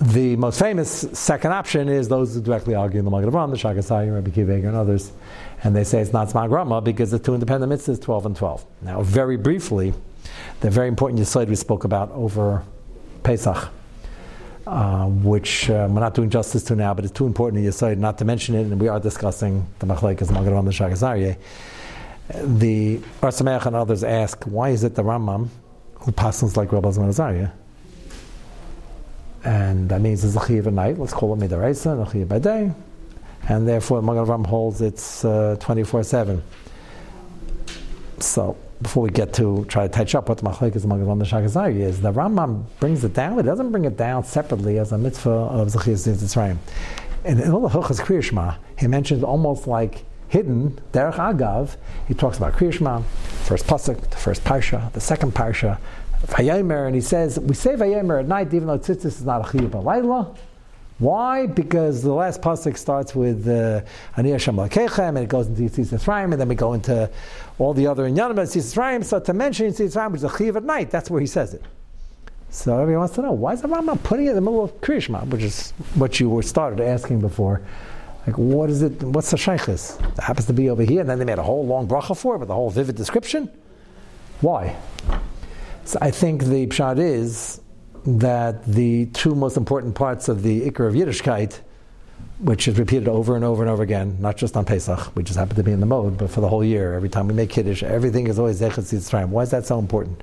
The 0.00 0.36
most 0.36 0.58
famous 0.58 1.06
second 1.12 1.52
option 1.52 1.88
is 1.88 2.08
those 2.08 2.34
who 2.34 2.40
directly 2.40 2.74
argue 2.74 2.98
in 2.98 3.04
the 3.04 3.10
Magen 3.10 3.30
Avram, 3.30 3.50
the 3.50 3.56
Shagasai, 3.56 4.12
Rabbi 4.12 4.30
Akiva 4.30 4.56
Eiger, 4.56 4.68
and 4.68 4.76
others, 4.76 5.12
and 5.62 5.76
they 5.76 5.84
say 5.84 6.00
it's 6.00 6.12
not 6.12 6.28
Zman 6.28 6.48
Grama 6.48 6.80
because 6.80 7.10
the 7.10 7.18
two 7.18 7.34
independent 7.34 7.72
mitzvahs, 7.72 8.00
12 8.00 8.26
and 8.26 8.36
12. 8.36 8.66
Now, 8.82 9.02
very 9.02 9.36
briefly, 9.36 9.92
the 10.60 10.70
very 10.70 10.88
important 10.88 11.20
Yisoid 11.20 11.48
we 11.48 11.56
spoke 11.56 11.84
about 11.84 12.10
over 12.12 12.64
Pesach, 13.22 13.68
uh, 14.66 15.06
which 15.06 15.68
uh, 15.70 15.88
we're 15.90 16.00
not 16.00 16.14
doing 16.14 16.30
justice 16.30 16.62
to 16.64 16.76
now, 16.76 16.94
but 16.94 17.04
it's 17.04 17.12
too 17.12 17.26
important 17.26 17.62
to 17.62 17.68
Yisoid 17.68 17.98
not 17.98 18.18
to 18.18 18.24
mention 18.24 18.54
it, 18.54 18.62
and 18.62 18.80
we 18.80 18.88
are 18.88 18.98
discussing 18.98 19.66
the 19.78 19.86
Machlekes 19.86 20.30
Magen 20.32 20.52
Avram, 20.52 20.64
the 20.64 20.70
Shagasai. 20.70 21.36
The 22.28 23.00
Ohr 23.22 23.30
Sameach 23.30 23.66
and 23.66 23.76
others 23.76 24.04
ask, 24.04 24.44
why 24.44 24.70
is 24.70 24.84
it 24.84 24.94
the 24.94 25.02
Rambam 25.02 25.48
who 25.96 26.12
passes 26.12 26.56
like 26.56 26.72
Rabbi 26.72 26.88
Zman 26.88 27.50
and 29.44 29.88
that 29.88 30.00
means 30.00 30.24
it's 30.24 30.36
a 30.36 30.46
chiv 30.46 30.66
at 30.66 30.72
night. 30.72 30.98
Let's 30.98 31.12
call 31.12 31.34
it 31.34 31.40
midaraisa 31.40 31.92
and 31.92 32.06
a 32.06 32.10
chiv 32.10 32.28
by 32.28 32.38
day, 32.38 32.72
and 33.48 33.66
therefore 33.66 34.02
Magen 34.02 34.24
Avram 34.24 34.46
holds 34.46 34.80
it's 34.80 35.24
uh, 35.24 35.56
twenty 35.58 35.82
four 35.82 36.02
seven. 36.04 36.42
So 38.20 38.56
before 38.80 39.02
we 39.02 39.10
get 39.10 39.32
to 39.34 39.64
try 39.68 39.86
to 39.86 39.92
touch 39.92 40.14
up 40.14 40.28
what 40.28 40.38
the 40.38 40.44
machlek 40.44 40.76
is 40.76 40.86
Avram 40.86 41.18
the 41.18 41.24
Shagazari 41.24 41.80
is, 41.80 42.00
the 42.00 42.12
Rambam 42.12 42.64
brings 42.78 43.02
it 43.04 43.14
down. 43.14 43.38
It 43.38 43.42
doesn't 43.42 43.72
bring 43.72 43.84
it 43.84 43.96
down 43.96 44.24
separately 44.24 44.78
as 44.78 44.92
a 44.92 44.98
mitzvah 44.98 45.30
of 45.30 45.68
Yitzrayim. 45.68 46.58
And 47.24 47.40
in 47.40 47.50
all 47.50 47.60
the 47.60 47.68
Hilchas 47.68 48.00
Kriyashma, 48.00 48.56
he 48.78 48.86
mentions 48.86 49.22
almost 49.22 49.66
like 49.66 50.04
hidden 50.32 50.80
derech 50.92 51.16
agav. 51.16 51.76
He 52.08 52.14
talks 52.14 52.38
about 52.38 52.54
Kriyashma, 52.54 53.04
first 53.48 53.66
pasuk, 53.66 54.00
the 54.08 54.16
first 54.16 54.42
parsha, 54.44 54.90
the 54.92 55.00
second 55.00 55.34
parsha, 55.34 55.78
Vayomer, 56.26 56.86
and 56.86 56.94
he 56.94 57.02
says, 57.02 57.38
we 57.38 57.54
say 57.54 57.74
Vayomer 57.74 58.20
at 58.20 58.26
night, 58.26 58.54
even 58.54 58.66
though 58.68 58.78
Tzitzis 58.78 59.04
is 59.04 59.24
not 59.26 59.42
a 59.42 59.44
Chiyuv 59.44 59.68
Balayla. 59.70 60.34
Why? 60.98 61.46
Because 61.46 62.02
the 62.02 62.14
last 62.14 62.40
pasuk 62.40 62.78
starts 62.78 63.14
with 63.14 63.46
uh, 63.46 63.82
Ani 64.16 64.30
Hashem 64.30 64.56
Lakechem, 64.56 65.10
and 65.10 65.18
it 65.18 65.28
goes 65.28 65.48
into 65.48 65.62
Yetzias 65.62 65.92
Mitzrayim, 65.92 66.32
and 66.32 66.40
then 66.40 66.48
we 66.48 66.54
go 66.54 66.72
into 66.72 67.10
all 67.58 67.74
the 67.74 67.86
other 67.86 68.08
Inyanim 68.08 68.30
of 68.30 68.48
Yitzis. 68.48 69.04
So 69.04 69.20
to 69.20 69.34
mention 69.34 69.66
Yetzias 69.66 69.94
Mitzrayim, 69.94 70.12
which 70.12 70.20
is 70.20 70.24
a 70.24 70.28
Chiyuv 70.28 70.56
at 70.56 70.64
night, 70.64 70.90
that's 70.90 71.10
where 71.10 71.20
he 71.20 71.26
says 71.26 71.52
it. 71.52 71.62
So 72.48 72.78
everyone 72.78 73.00
wants 73.00 73.16
to 73.16 73.22
know, 73.22 73.32
why 73.32 73.52
is 73.52 73.60
the 73.60 73.68
Rambam 73.68 74.02
putting 74.02 74.26
it 74.26 74.30
in 74.30 74.34
the 74.36 74.40
middle 74.40 74.64
of 74.64 74.80
Kriyashma, 74.80 75.26
which 75.28 75.42
is 75.42 75.72
what 75.94 76.20
you 76.20 76.30
were 76.30 76.42
started 76.42 76.80
asking 76.80 77.20
before. 77.20 77.60
Like, 78.26 78.38
what 78.38 78.70
is 78.70 78.82
it, 78.82 79.02
what's 79.02 79.30
the 79.30 79.36
shaykhis? 79.36 80.00
It 80.16 80.22
happens 80.22 80.46
to 80.46 80.52
be 80.52 80.70
over 80.70 80.82
here, 80.82 81.00
and 81.00 81.10
then 81.10 81.18
they 81.18 81.24
made 81.24 81.38
a 81.38 81.42
whole 81.42 81.66
long 81.66 81.88
bracha 81.88 82.16
for 82.16 82.36
it 82.36 82.38
with 82.38 82.50
a 82.50 82.54
whole 82.54 82.70
vivid 82.70 82.94
description. 82.94 83.50
Why? 84.40 84.76
So 85.84 85.98
I 86.00 86.10
think 86.12 86.44
the 86.44 86.66
pshat 86.68 86.98
is 86.98 87.60
that 88.06 88.64
the 88.64 89.06
two 89.06 89.34
most 89.34 89.56
important 89.56 89.94
parts 89.94 90.28
of 90.28 90.42
the 90.42 90.70
Iker 90.70 90.86
of 90.86 90.94
Yiddishkeit, 90.94 91.60
which 92.38 92.68
is 92.68 92.78
repeated 92.78 93.08
over 93.08 93.34
and 93.34 93.44
over 93.44 93.62
and 93.62 93.70
over 93.70 93.82
again, 93.82 94.16
not 94.20 94.36
just 94.36 94.56
on 94.56 94.64
Pesach, 94.64 95.14
we 95.16 95.22
just 95.22 95.38
happen 95.38 95.56
to 95.56 95.62
be 95.62 95.72
in 95.72 95.80
the 95.80 95.86
mode, 95.86 96.18
but 96.18 96.30
for 96.30 96.40
the 96.40 96.48
whole 96.48 96.64
year, 96.64 96.94
every 96.94 97.08
time 97.08 97.26
we 97.28 97.34
make 97.34 97.50
Kiddush, 97.50 97.82
everything 97.82 98.28
is 98.28 98.38
always 98.38 98.60
Zechat 98.60 98.92
Yitzrayim. 98.92 99.28
Why 99.28 99.42
is 99.42 99.50
that 99.50 99.66
so 99.66 99.78
important? 99.78 100.22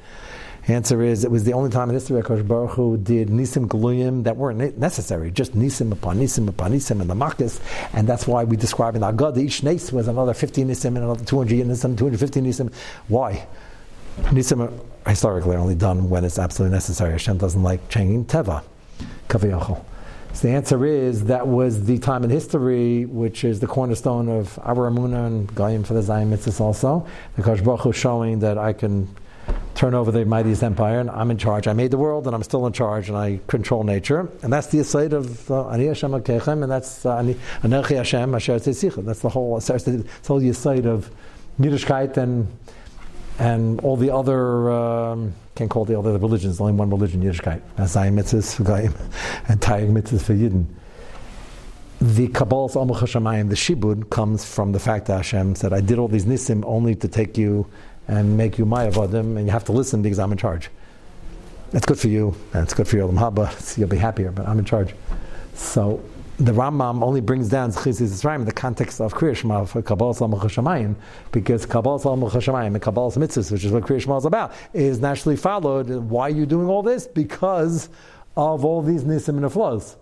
Answer 0.67 1.02
is, 1.02 1.24
it 1.24 1.32
was 1.32 1.45
the 1.45 1.54
only 1.54 1.69
time 1.69 1.89
in 1.89 1.95
history 1.95 2.22
Akash 2.22 2.48
Baruch 2.48 2.72
Hu 2.72 2.98
did 2.98 3.30
Nisim 3.30 3.67
Galuyim 3.67 4.24
that 4.26 4.38
weren't 4.38 4.78
necessary, 4.78 5.32
just 5.32 5.56
Nisim 5.56 5.91
upon 5.91 6.17
Nisim 6.17 6.48
upon 6.48 6.74
Nisim 6.74 7.02
and 7.02 7.10
the 7.10 7.15
Makkis, 7.15 7.60
and 7.93 8.08
that's 8.08 8.28
why 8.28 8.43
we 8.43 8.56
describe 8.56 8.95
in 8.95 9.04
Agad 9.04 9.38
each 9.38 9.63
Nes 9.63 9.91
was 9.91 10.08
another 10.08 10.34
50 10.34 10.65
Nisim 10.65 10.88
and 10.88 10.98
another 10.98 11.26
200 11.26 11.65
Nisim, 11.65 11.98
250 11.98 12.41
Nisim. 12.41 12.74
Why? 13.08 13.48
Nisim 14.26 14.62
are 14.62 15.10
historically 15.10 15.56
only 15.56 15.76
done 15.76 16.10
when 16.10 16.24
it's 16.24 16.38
absolutely 16.38 16.76
necessary. 16.76 17.13
Hashem 17.13 17.38
doesn't 17.38 17.63
like 17.63 17.88
changing 17.89 18.26
Teva, 18.26 18.63
Kaviyachol. 19.28 19.84
So 20.34 20.48
the 20.48 20.54
answer 20.54 20.86
is 20.86 21.26
that 21.26 21.48
was 21.48 21.86
the 21.86 21.98
time 21.98 22.24
in 22.24 22.30
history 22.30 23.06
which 23.06 23.43
is 23.43 23.60
the 23.60 23.67
cornerstone 23.67 24.30
of 24.30 24.60
our 24.62 24.88
and 24.88 25.54
Goyim 25.56 25.84
for 25.84 25.95
the 25.95 26.04
Zion 26.04 26.30
Mitzvahs 26.30 26.62
also. 26.62 27.08
The 27.36 27.41
Kosh 27.41 27.62
Baruch 27.62 27.82
Hu 27.82 27.91
showing 27.91 28.39
that 28.39 28.58
I 28.58 28.74
can 28.74 29.08
turn 29.80 29.94
over 29.94 30.12
the 30.12 30.26
mightiest 30.26 30.62
empire 30.62 31.00
and 31.00 31.10
I'm 31.10 31.32
in 31.32 31.38
charge. 31.38 31.65
I 31.65 31.72
made 31.72 31.89
the 31.89 31.98
world 31.98 32.28
and 32.28 32.36
I'm 32.36 32.44
still 32.44 32.68
in 32.68 32.74
charge 32.74 33.08
and 33.08 33.18
I 33.18 33.39
control 33.48 33.86
nature. 33.86 34.30
And 34.44 34.52
that's 34.52 34.68
the 34.68 34.80
aside 34.80 35.13
of 35.13 35.50
uh, 35.50 35.70
Ani 35.70 35.86
Hashem 35.86 36.12
Akechem 36.12 36.63
and 36.63 36.70
that's 36.70 37.06
uh, 37.06 37.24
Anechi 37.63 37.96
Hashem 37.96 38.36
Asher 38.36 38.56
Tzitzicha. 38.56 39.06
That's 39.06 39.22
the 39.22 39.30
whole, 39.30 39.58
that's 39.58 39.86
the 39.86 40.06
whole 40.28 40.46
aside 40.50 40.86
of 40.86 41.10
Yiddishkeit 41.62 42.18
and 42.18 42.48
and 43.39 43.80
all 43.80 43.96
the 43.96 44.13
other 44.13 44.70
um, 44.70 45.34
can't 45.56 45.70
call 45.70 45.86
the 45.86 45.98
other 45.98 46.18
religions. 46.18 46.60
Only 46.60 46.74
one 46.74 46.89
religion, 46.89 47.24
Yiddishkeit. 47.24 47.62
Zion 47.88 48.18
mitzvahs 48.18 48.56
for 48.56 48.63
Goyim 48.63 48.94
and 49.48 49.62
Tayyig 49.62 49.94
mitzvahs 49.94 50.24
for 50.24 50.34
Yidden. 50.34 50.65
The 52.02 52.28
Kabbalah's 52.28 52.76
Amach 52.76 53.00
Hashemayim, 53.00 53.48
the 53.48 53.56
Shibud, 53.56 54.10
comes 54.10 54.44
from 54.44 54.74
the 54.74 54.80
fact 54.80 55.06
that 55.06 55.18
Hashem 55.18 55.56
said, 55.56 55.72
"I 55.72 55.80
did 55.80 56.00
all 56.00 56.10
these 56.10 56.26
nisim 56.26 56.65
only 56.65 56.96
to 56.96 57.08
take 57.08 57.38
you 57.38 57.65
and 58.10 58.36
make 58.36 58.58
you 58.58 58.65
my 58.65 58.88
avodim, 58.88 59.38
and 59.38 59.45
you 59.45 59.52
have 59.52 59.65
to 59.65 59.72
listen 59.72 60.02
because 60.02 60.19
I'm 60.19 60.32
in 60.32 60.38
charge." 60.38 60.69
That's 61.72 61.86
good 61.86 62.00
for 62.00 62.08
you, 62.08 62.36
and 62.54 62.63
it's 62.63 62.74
good 62.74 62.88
for 62.88 62.98
your 62.98 63.08
Haba. 63.10 63.78
You'll 63.78 63.88
be 63.88 63.98
happier, 63.98 64.32
but 64.32 64.48
I'm 64.48 64.58
in 64.58 64.65
charge. 64.65 64.95
So 65.54 66.02
the 66.39 66.52
Rambam 66.52 67.04
only 67.04 67.22
brings 67.22 67.50
down 67.50 67.72
Zechis 67.72 68.02
Yisrael 68.02 68.39
in 68.39 68.45
the 68.45 68.52
context 68.52 69.02
of 69.02 69.13
Kriya 69.13 69.36
Shema 69.36 69.65
for 69.65 69.82
Kabbalah 69.82 70.15
Salam 70.15 70.39
Chashamayim, 70.39 70.95
because 71.32 71.65
Kabbalah 71.65 72.00
Salam 72.00 72.22
Chashamayim 72.22 72.67
and 72.67 72.82
Kabbalah 72.82 73.12
Mitzvahs, 73.12 73.52
which 73.52 73.65
is 73.65 73.72
what 73.72 73.84
Kriya 73.84 74.02
Shema 74.02 74.17
is 74.17 74.26
about, 74.26 74.54
is 74.74 75.00
naturally 75.00 75.36
followed. 75.36 75.89
Why 75.89 76.28
are 76.28 76.30
you 76.32 76.45
doing 76.45 76.67
all 76.67 76.82
this? 76.82 77.06
Because 77.06 77.89
of 78.38 78.63
all 78.65 78.82
these 78.82 79.04
nisim 79.04 79.38
and 79.38 79.52
flows. 79.52 79.98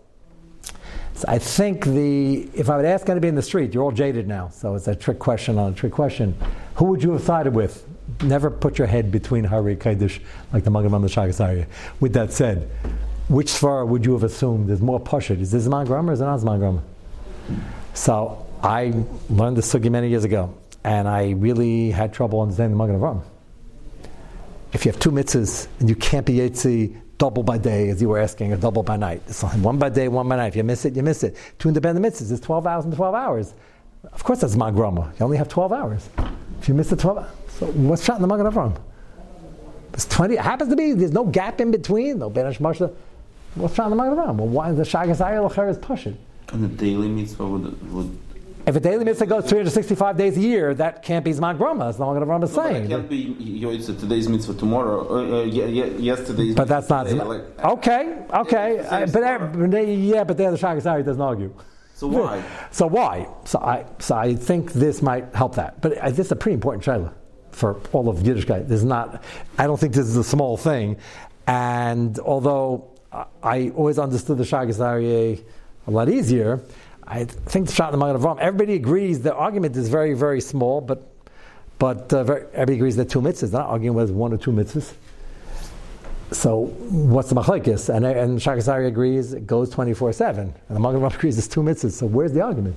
So 1.16 1.26
I 1.28 1.40
think 1.40 1.86
the 1.86 2.48
if 2.54 2.70
I 2.70 2.78
would 2.78 2.86
ask 2.86 3.10
anybody 3.10 3.30
in 3.30 3.36
the 3.36 3.42
street, 3.42 3.74
you're 3.74 3.84
all 3.84 3.92
jaded 3.92 4.28
now, 4.28 4.50
so 4.50 4.76
it's 4.76 4.88
a 4.88 4.96
trick 4.96 5.18
question 5.18 5.58
on 5.58 5.74
a 5.74 5.76
trick 5.76 5.92
question. 5.92 6.38
Who 6.76 6.86
would 6.86 7.02
you 7.02 7.12
have 7.14 7.24
sided 7.24 7.56
with? 7.56 7.84
Never 8.22 8.50
put 8.50 8.78
your 8.78 8.88
head 8.88 9.12
between 9.12 9.44
Hari 9.44 9.76
Kaidish 9.76 10.20
like 10.52 10.64
the 10.64 10.72
Magam 10.72 11.02
the 11.02 11.08
Shagasari. 11.08 11.68
With 12.00 12.14
that 12.14 12.34
said, 12.34 12.70
which 13.28 13.48
svara 13.48 13.88
would 13.88 14.06
you 14.06 14.14
have 14.14 14.24
assumed 14.24 14.70
is 14.70 14.82
more 14.82 15.00
pashut? 15.00 15.40
Is 15.40 15.52
this 15.52 15.68
Zman 15.68 15.88
or 15.90 16.14
is 16.14 16.22
it 16.22 16.24
not 16.24 16.40
Zman? 16.40 16.82
So 17.94 18.46
I 18.64 18.94
learned 19.30 19.58
the 19.58 19.62
sugi 19.62 19.92
many 19.92 20.10
years 20.10 20.24
ago, 20.24 20.54
and 20.84 21.08
I 21.08 21.32
really 21.32 21.92
had 21.92 22.14
trouble 22.14 22.42
understanding 22.42 22.78
the 22.78 22.84
Magen 22.84 23.00
Avram. 23.00 23.22
If 24.74 24.86
you 24.86 24.92
have 24.92 25.00
two 25.00 25.12
mitzvahs 25.12 25.68
and 25.80 25.90
you 25.90 25.96
can't 25.96 26.26
be 26.26 26.38
Yetzi 26.38 26.98
double 27.18 27.44
by 27.44 27.58
day, 27.58 27.90
as 27.90 28.02
you 28.02 28.10
were 28.10 28.20
asking, 28.20 28.54
or 28.54 28.58
double 28.58 28.84
by 28.84 28.98
night, 28.98 29.22
it's 29.28 29.42
one 29.44 29.78
by 29.78 29.90
day, 29.90 30.08
one 30.08 30.28
by 30.28 30.38
night. 30.38 30.48
If 30.48 30.56
you 30.56 30.64
miss 30.64 30.86
it, 30.86 30.96
you 30.96 31.04
miss 31.04 31.24
it. 31.24 31.36
Two 31.60 31.68
independent 31.68 32.06
mitzvahs 32.06 32.32
is 32.32 32.40
12 32.40 32.68
hours 32.68 32.86
and 32.86 32.96
12 32.96 33.16
hours. 33.16 33.54
Of 34.12 34.24
course, 34.24 34.42
that's 34.42 34.56
Zman 34.56 34.74
Groma. 34.74 35.12
You 35.20 35.26
only 35.26 35.38
have 35.38 35.50
12 35.50 35.72
hours. 35.72 36.10
If 36.62 36.68
you 36.68 36.74
miss 36.74 36.90
the 36.90 36.96
12 36.96 37.18
hours, 37.18 37.28
so 37.60 37.66
what's 37.68 38.04
shot 38.04 38.16
in 38.18 38.22
the 38.22 38.28
Magen 38.28 38.46
Avram? 38.46 38.78
It's 39.94 40.06
20. 40.06 40.36
It 40.36 40.42
happens 40.42 40.70
to 40.70 40.76
be 40.76 40.94
there's 40.94 41.12
no 41.12 41.26
gap 41.26 41.60
in 41.62 41.72
between. 41.72 42.20
No 42.20 42.30
Ben 42.30 42.46
Moshe. 42.56 42.94
What's 43.56 43.74
shot 43.76 43.86
in 43.86 43.90
the 43.92 43.96
Magen 43.96 44.16
Avram? 44.18 44.36
Well, 44.36 44.48
why 44.48 44.72
the 44.72 44.84
Shagas 44.84 45.18
Ayel 45.26 45.70
is 45.70 45.78
pushing? 45.78 46.18
And 46.54 46.64
the 46.64 46.68
daily 46.68 47.08
mitzvah 47.08 47.46
would, 47.46 47.92
would 47.94 48.18
If 48.68 48.76
a 48.76 48.80
daily 48.80 49.04
mitzvah 49.06 49.26
goes 49.26 49.46
365 49.46 50.18
days 50.18 50.38
a 50.38 50.40
year, 50.40 50.74
that 50.76 51.02
can't 51.04 51.26
be 51.26 51.32
Zman 51.32 51.58
Groma. 51.58 51.80
That's 51.88 52.00
not 52.00 52.16
Avram 52.16 52.44
is 52.44 52.56
No, 52.56 52.62
but 52.64 52.72
it 52.72 52.74
saying. 52.76 52.88
can't 52.90 53.10
be 53.10 53.36
Yoitza 53.62 54.00
today's 54.00 54.30
mitzvah 54.30 54.54
tomorrow, 54.54 55.08
uh, 55.10 55.40
uh, 55.40 55.44
ye- 55.44 55.66
ye- 55.66 55.98
yesterday's. 55.98 56.56
But 56.56 56.68
that's 56.68 56.90
not. 56.90 57.08
today, 57.08 57.24
like- 57.24 57.66
okay, 57.66 58.18
okay. 58.34 58.76
Yeah, 58.76 58.82
it's 59.00 59.16
Uh, 59.16 59.20
but 59.20 59.22
there- 59.22 59.38
story. 59.38 59.52
but 59.62 59.72
there- 59.72 59.84
yeah, 59.84 60.24
but 60.24 60.38
there 60.38 60.52
the 60.52 60.58
Shagas 60.58 60.84
Ayel 60.84 61.04
doesn't 61.06 61.22
argue. 61.22 61.52
So 61.96 62.08
why? 62.08 62.44
So 62.72 62.86
why? 62.88 63.28
So 63.46 63.58
I, 63.60 63.86
so 64.00 64.16
I 64.16 64.36
think 64.36 64.72
this 64.74 65.02
might 65.02 65.34
help 65.34 65.56
that. 65.56 65.82
But 65.82 66.02
I, 66.02 66.12
this 66.12 66.28
is 66.28 66.32
a 66.32 66.36
pretty 66.36 66.54
important 66.54 66.84
shayla 66.86 67.12
for 67.58 67.82
all 67.92 68.08
of 68.08 68.18
Yiddishkeit. 68.18 68.68
This 68.68 68.80
is 68.80 68.86
not. 68.86 69.24
I 69.58 69.66
don't 69.66 69.80
think 69.80 69.94
this 69.94 70.08
is 70.08 70.16
a 70.16 70.24
small 70.24 70.58
thing. 70.58 70.98
And 71.48 72.20
although 72.20 72.92
I, 73.42 73.70
always 73.70 73.98
understood 73.98 74.38
the 74.38 74.44
Shagas 74.44 74.80
Aryeh 74.80 75.44
a 75.88 75.92
lot 75.92 76.10
easier, 76.10 76.62
I 77.06 77.24
think 77.26 77.68
the 77.68 77.74
Shat 77.74 77.94
in 77.94 78.00
the 78.00 78.06
Magen 78.06 78.22
Avram. 78.22 78.38
Everybody 78.40 78.76
agrees 78.76 79.22
the 79.22 79.34
argument 79.34 79.76
is 79.76 79.90
very 79.90 80.14
very 80.14 80.42
small, 80.42 80.82
but 80.82 81.12
but 81.80 82.14
uh, 82.14 82.24
very, 82.24 82.42
everybody 82.54 82.76
agrees 82.76 82.96
that 82.98 83.10
two 83.10 83.22
mitzvahs. 83.22 83.52
Not 83.54 83.68
arguing 83.68 83.96
whether 83.96 84.14
one 84.14 84.34
or 84.34 84.38
two 84.38 84.52
mitzvahs. 84.52 84.94
So 86.32 86.66
what's 86.90 87.30
the 87.30 87.36
machlekes? 87.36 87.94
And 87.94 88.06
and 88.06 88.40
Shagas 88.40 88.72
Aryeh 88.72 88.88
agrees 88.88 89.34
it 89.34 89.48
goes 89.48 89.70
twenty 89.72 89.96
four 89.96 90.14
seven, 90.14 90.54
and 90.68 90.76
the 90.76 90.80
Magen 90.80 91.02
Avram 91.02 91.16
agrees 91.18 91.38
it's 91.40 91.48
two 91.48 91.62
mitzvahs. 91.62 91.94
So 91.94 92.06
where's 92.06 92.34
the 92.34 92.42
argument? 92.42 92.76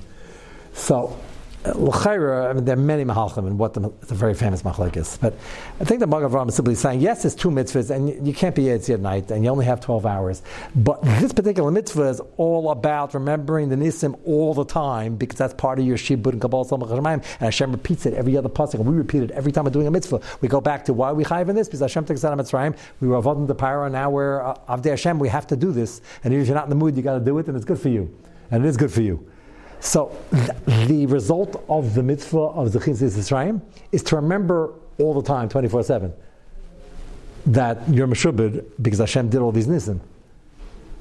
So 0.73 1.19
l'chayra, 1.65 2.51
I 2.51 2.53
mean, 2.55 2.65
there 2.65 2.75
are 2.75 2.81
many 2.81 3.05
mahalchim 3.05 3.47
and 3.47 3.59
what 3.59 3.75
the, 3.75 3.83
a 3.89 4.15
very 4.15 4.35
famous 4.35 4.63
machlekes. 4.63 5.21
But 5.21 5.35
I 5.81 5.85
think 5.85 6.01
the 6.01 6.07
Avram 6.07 6.49
is 6.49 6.55
simply 6.55 6.75
saying 6.75 7.01
yes, 7.01 7.23
there's 7.23 7.35
two 7.35 7.51
mitzvahs, 7.51 7.91
and 7.91 8.27
you, 8.27 8.33
can't 8.33 8.55
be 8.55 8.63
Yetzi 8.63 8.95
at 8.95 9.01
night, 9.01 9.31
and 9.31 9.45
you 9.45 9.51
only 9.51 9.67
have 9.67 9.81
twelve 9.81 10.07
hours. 10.07 10.43
But 10.75 11.03
this 11.03 11.33
particular 11.33 11.71
mitzvah 11.71 12.09
is 12.09 12.21
all 12.37 12.71
about 12.71 13.15
remembering 13.15 13.69
the 13.69 13.77
nisim 13.77 14.19
all 14.25 14.55
the 14.55 14.65
time 14.65 15.17
because 15.17 15.39
that's 15.39 15.55
part 15.55 15.79
of 15.79 15.85
your 15.85 15.97
shibud 15.97 16.33
and 16.33 16.41
kabbalah 16.41 16.67
and 16.71 17.25
Hashem 17.41 17.73
repeats 17.73 18.07
it 18.07 18.15
every 18.15 18.37
other 18.37 18.49
pasuk, 18.49 18.75
and 18.75 18.87
we 18.87 18.95
repeat 18.95 19.23
it 19.23 19.31
every 19.33 19.53
time 19.53 19.65
we're 19.65 19.71
doing 19.71 19.87
a 19.87 19.91
mitzvah. 19.91 20.21
We 20.41 20.49
go 20.49 20.61
back 20.61 20.85
to 20.87 20.95
why 20.95 21.13
we 21.13 21.25
chayv 21.25 21.49
in 21.49 21.57
this 21.57 21.69
because 21.69 21.81
Hashem 21.81 22.07
takes 22.07 22.25
out 22.25 22.39
of 22.39 22.45
Mitzrayim. 22.45 22.77
We 23.01 23.09
were 23.09 23.21
avodim 23.21 23.47
the 23.47 23.55
power, 23.55 23.89
now 23.91 24.11
we're 24.11 24.43
uh, 24.43 24.55
avdei 24.69 24.91
Hashem. 24.91 25.19
We 25.19 25.29
have 25.29 25.47
to 25.49 25.57
do 25.57 25.73
this, 25.73 26.01
and 26.25 26.33
if 26.33 26.47
you're 26.47 26.55
not 26.55 26.65
in 26.65 26.71
the 26.71 26.77
mood, 26.77 26.97
you 26.97 27.03
got 27.03 27.19
to 27.19 27.25
do 27.25 27.39
it, 27.39 27.49
and 27.49 27.57
it's 27.57 27.65
good 27.67 27.79
for 27.79 27.91
you, 27.91 28.15
and 28.51 28.65
it 28.65 28.69
is 28.69 28.77
good 28.77 28.93
for 28.93 29.03
you. 29.03 29.30
So 29.81 30.17
th- 30.31 30.89
the 30.89 31.07
result 31.07 31.65
of 31.69 31.95
the 31.95 32.03
mitzvah 32.03 32.39
of 32.39 32.69
Zechin 32.69 32.95
Yisrael 32.95 33.61
is 33.93 34.03
to 34.05 34.17
remember 34.17 34.75
all 34.99 35.15
the 35.15 35.27
time, 35.27 35.49
24-7, 35.49 36.13
that 37.47 37.89
you're 37.89 38.07
Meshubid 38.07 38.65
because 38.81 38.99
Hashem 38.99 39.31
did 39.31 39.41
all 39.41 39.53
these 39.53 39.67
nisim. 39.67 40.01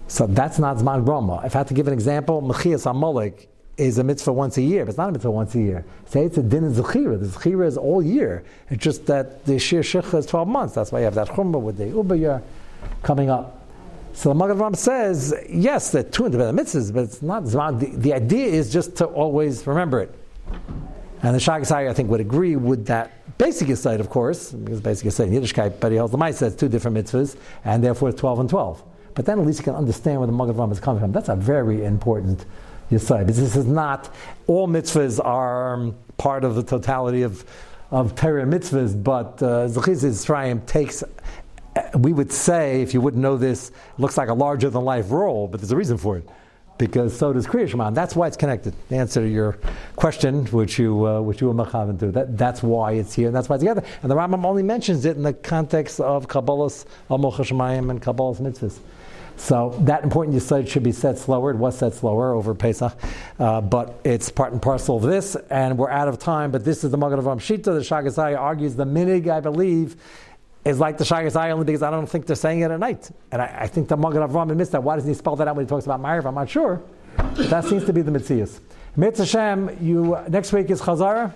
So 0.07 0.25
that's 0.25 0.57
not 0.57 0.77
Zman 0.77 1.05
Groma. 1.05 1.45
If 1.45 1.55
I 1.55 1.59
had 1.59 1.67
to 1.67 1.73
give 1.73 1.87
an 1.87 1.93
example, 1.93 2.41
Mechias 2.41 2.89
Amalek 2.89 3.49
is 3.77 3.97
a 3.97 4.03
mitzvah 4.03 4.33
once 4.33 4.57
a 4.57 4.61
year, 4.61 4.85
but 4.85 4.89
it's 4.89 4.97
not 4.97 5.09
a 5.09 5.11
mitzvah 5.11 5.31
once 5.31 5.55
a 5.55 5.59
year. 5.59 5.85
Say 6.05 6.23
it's 6.23 6.37
a 6.37 6.43
din 6.43 6.63
in 6.63 6.73
Zechira. 6.73 7.19
The 7.19 7.27
Zechira 7.27 7.65
is 7.65 7.77
all 7.77 8.01
year. 8.01 8.43
It's 8.69 8.83
just 8.83 9.05
that 9.05 9.45
the 9.45 9.59
Shir 9.59 9.81
Shikha 9.81 10.17
is 10.17 10.25
12 10.25 10.47
months. 10.47 10.73
That's 10.73 10.91
why 10.91 10.99
you 10.99 11.05
have 11.05 11.15
that 11.15 11.27
Chumrah 11.27 11.61
with 11.61 11.77
the 11.77 11.85
Ubayah 11.85 12.41
coming 13.03 13.29
up. 13.29 13.58
So 14.19 14.33
the 14.33 14.35
Magen 14.35 14.73
says, 14.73 15.33
yes, 15.49 15.91
there 15.91 16.01
are 16.01 16.09
two 16.09 16.25
independent 16.25 16.59
mitzvahs, 16.59 16.93
but 16.93 17.05
it's 17.05 17.21
not 17.21 17.43
Zman. 17.43 17.79
The, 17.79 17.95
the 17.95 18.13
idea 18.13 18.47
is 18.47 18.69
just 18.69 18.97
to 18.97 19.05
always 19.05 19.65
remember 19.65 20.01
it. 20.01 20.13
And 21.23 21.33
the 21.33 21.39
Shagas 21.39 21.71
Aryeh, 21.71 21.89
I 21.89 21.93
think, 21.93 22.09
would 22.09 22.19
agree 22.19 22.57
with 22.57 22.85
that 22.87 23.37
basic 23.37 23.73
side, 23.77 24.01
of 24.01 24.09
course, 24.09 24.51
because 24.51 24.81
basic 24.81 25.09
side 25.13 25.29
in 25.29 25.35
Yiddishkeit, 25.35 25.79
but 25.79 25.93
he 25.93 25.97
holds 25.97 26.11
the 26.11 26.31
says 26.33 26.53
two 26.53 26.67
different 26.67 26.97
mitzvahs, 26.97 27.37
and 27.63 27.81
therefore 27.81 28.09
it's 28.09 28.19
12 28.19 28.41
and 28.41 28.49
12. 28.49 28.83
But 29.15 29.25
then 29.25 29.39
at 29.39 29.45
least 29.45 29.59
you 29.59 29.63
can 29.63 29.75
understand 29.75 30.19
where 30.19 30.27
the 30.27 30.33
Magen 30.33 30.69
is 30.69 30.81
coming 30.81 30.99
from. 30.99 31.13
That's 31.13 31.29
a 31.29 31.37
very 31.37 31.85
important 31.85 32.43
Yisai, 32.91 33.19
because 33.19 33.39
this 33.39 33.55
is 33.55 33.67
not, 33.67 34.13
all 34.47 34.67
mitzvahs 34.67 35.23
are 35.23 35.75
um, 35.75 35.95
part 36.17 36.43
of 36.43 36.55
the 36.55 36.63
totality 36.63 37.21
of, 37.21 37.45
of 37.89 38.15
Torah 38.15 38.43
mitzvahs, 38.43 39.01
but 39.01 39.41
uh, 39.41 39.69
Zechiz 39.69 40.03
Yisrael 40.03 40.65
takes 40.65 41.05
we 41.95 42.13
would 42.13 42.31
say, 42.31 42.81
if 42.81 42.93
you 42.93 43.01
wouldn't 43.01 43.21
know 43.21 43.37
this, 43.37 43.71
looks 43.97 44.17
like 44.17 44.29
a 44.29 44.33
larger 44.33 44.69
than 44.69 44.83
life 44.83 45.11
role, 45.11 45.47
but 45.47 45.59
there's 45.59 45.71
a 45.71 45.75
reason 45.75 45.97
for 45.97 46.17
it. 46.17 46.27
Because 46.77 47.17
so 47.17 47.33
does 47.33 47.45
Kriya 47.45 47.67
Shema. 47.67 47.89
That's 47.89 48.15
why 48.15 48.27
it's 48.27 48.37
connected. 48.37 48.73
The 48.87 48.95
answer 48.95 49.19
to 49.19 49.27
your 49.27 49.57
question, 49.97 50.45
which 50.45 50.79
you 50.79 51.05
uh, 51.05 51.19
which 51.19 51.41
you 51.41 51.47
were 51.47 51.53
machavan 51.53 51.99
to, 51.99 52.11
that, 52.13 52.37
that's 52.37 52.63
why 52.63 52.93
it's 52.93 53.13
here, 53.13 53.27
and 53.27 53.35
that's 53.35 53.49
why 53.49 53.57
it's 53.57 53.63
together. 53.63 53.83
And 54.01 54.09
the 54.09 54.15
Rambam 54.15 54.45
only 54.45 54.63
mentions 54.63 55.03
it 55.03 55.17
in 55.17 55.23
the 55.23 55.33
context 55.33 55.99
of 55.99 56.29
Kabbalah's 56.29 56.85
Amoch 57.09 57.35
Hashemayim 57.35 57.91
and 57.91 58.01
Kabbalah's 58.01 58.39
mitzvahs. 58.39 58.79
So 59.39 59.73
that 59.81 60.03
important 60.03 60.35
yisod 60.35 60.69
should 60.69 60.83
be 60.83 60.91
said 60.91 61.17
slower. 61.17 61.51
It 61.51 61.57
was 61.57 61.77
said 61.77 61.93
slower 61.93 62.33
over 62.33 62.53
Pesach, 62.53 62.93
uh, 63.39 63.61
but 63.61 63.99
it's 64.03 64.29
part 64.29 64.51
and 64.51 64.61
parcel 64.61 64.97
of 64.97 65.03
this. 65.03 65.35
And 65.49 65.77
we're 65.77 65.89
out 65.89 66.09
of 66.09 66.19
time. 66.19 66.51
But 66.51 66.65
this 66.65 66.83
is 66.83 66.91
the 66.91 66.97
Magen 66.97 67.19
Avraham 67.19 67.39
Shita. 67.39 67.63
The 67.63 67.79
Shagas 67.79 68.17
Aryeh 68.17 68.37
argues 68.37 68.75
the 68.75 68.85
minig, 68.85 69.29
I 69.29 69.39
believe, 69.39 69.95
is 70.65 70.79
like 70.79 70.97
the 70.97 71.03
Shagas 71.03 71.33
Aryeh 71.33 71.51
only 71.51 71.65
because 71.65 71.83
I 71.83 71.89
don't 71.89 72.07
think 72.07 72.25
they're 72.25 72.35
saying 72.35 72.61
it 72.61 72.71
at 72.71 72.79
night. 72.79 73.09
And 73.31 73.41
I, 73.41 73.59
I 73.61 73.67
think 73.67 73.87
the 73.87 73.97
Magen 73.97 74.21
Avraham 74.21 74.55
missed 74.55 74.73
that. 74.73 74.83
Why 74.83 74.95
doesn't 74.95 75.09
he 75.09 75.15
spell 75.15 75.35
that 75.37 75.47
out 75.47 75.55
when 75.55 75.65
he 75.65 75.69
talks 75.69 75.85
about 75.85 76.01
Ma'ariv? 76.01 76.25
I'm 76.25 76.35
not 76.35 76.49
sure. 76.49 76.81
That 77.35 77.65
seems 77.65 77.85
to 77.85 77.93
be 77.93 78.01
the. 78.01 78.11
Mitzvah 78.11 79.23
Hashem, 79.23 79.77
you, 79.81 80.17
next 80.29 80.51
week 80.51 80.69
is 80.69 80.81
Chazara. 80.81 81.33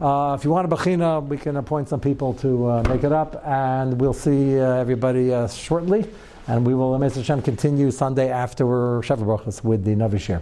Uh, 0.00 0.34
if 0.38 0.44
you 0.44 0.50
want 0.50 0.70
a 0.70 0.74
Bechina, 0.74 1.26
we 1.26 1.36
can 1.36 1.56
appoint 1.56 1.88
some 1.88 2.00
people 2.00 2.32
to 2.34 2.66
uh, 2.70 2.82
make 2.88 3.04
it 3.04 3.12
up, 3.12 3.46
and 3.46 4.00
we'll 4.00 4.14
see 4.14 4.58
uh, 4.58 4.76
everybody 4.76 5.32
uh, 5.32 5.46
shortly. 5.46 6.06
And 6.46 6.66
we 6.66 6.74
will, 6.74 6.98
Mitzvah 6.98 7.20
Hashem, 7.20 7.42
continue 7.42 7.90
Sunday 7.90 8.30
after 8.30 8.64
Brachas 8.64 9.62
with 9.62 9.84
the 9.84 9.90
Navi 9.90 10.18
Shir. 10.18 10.40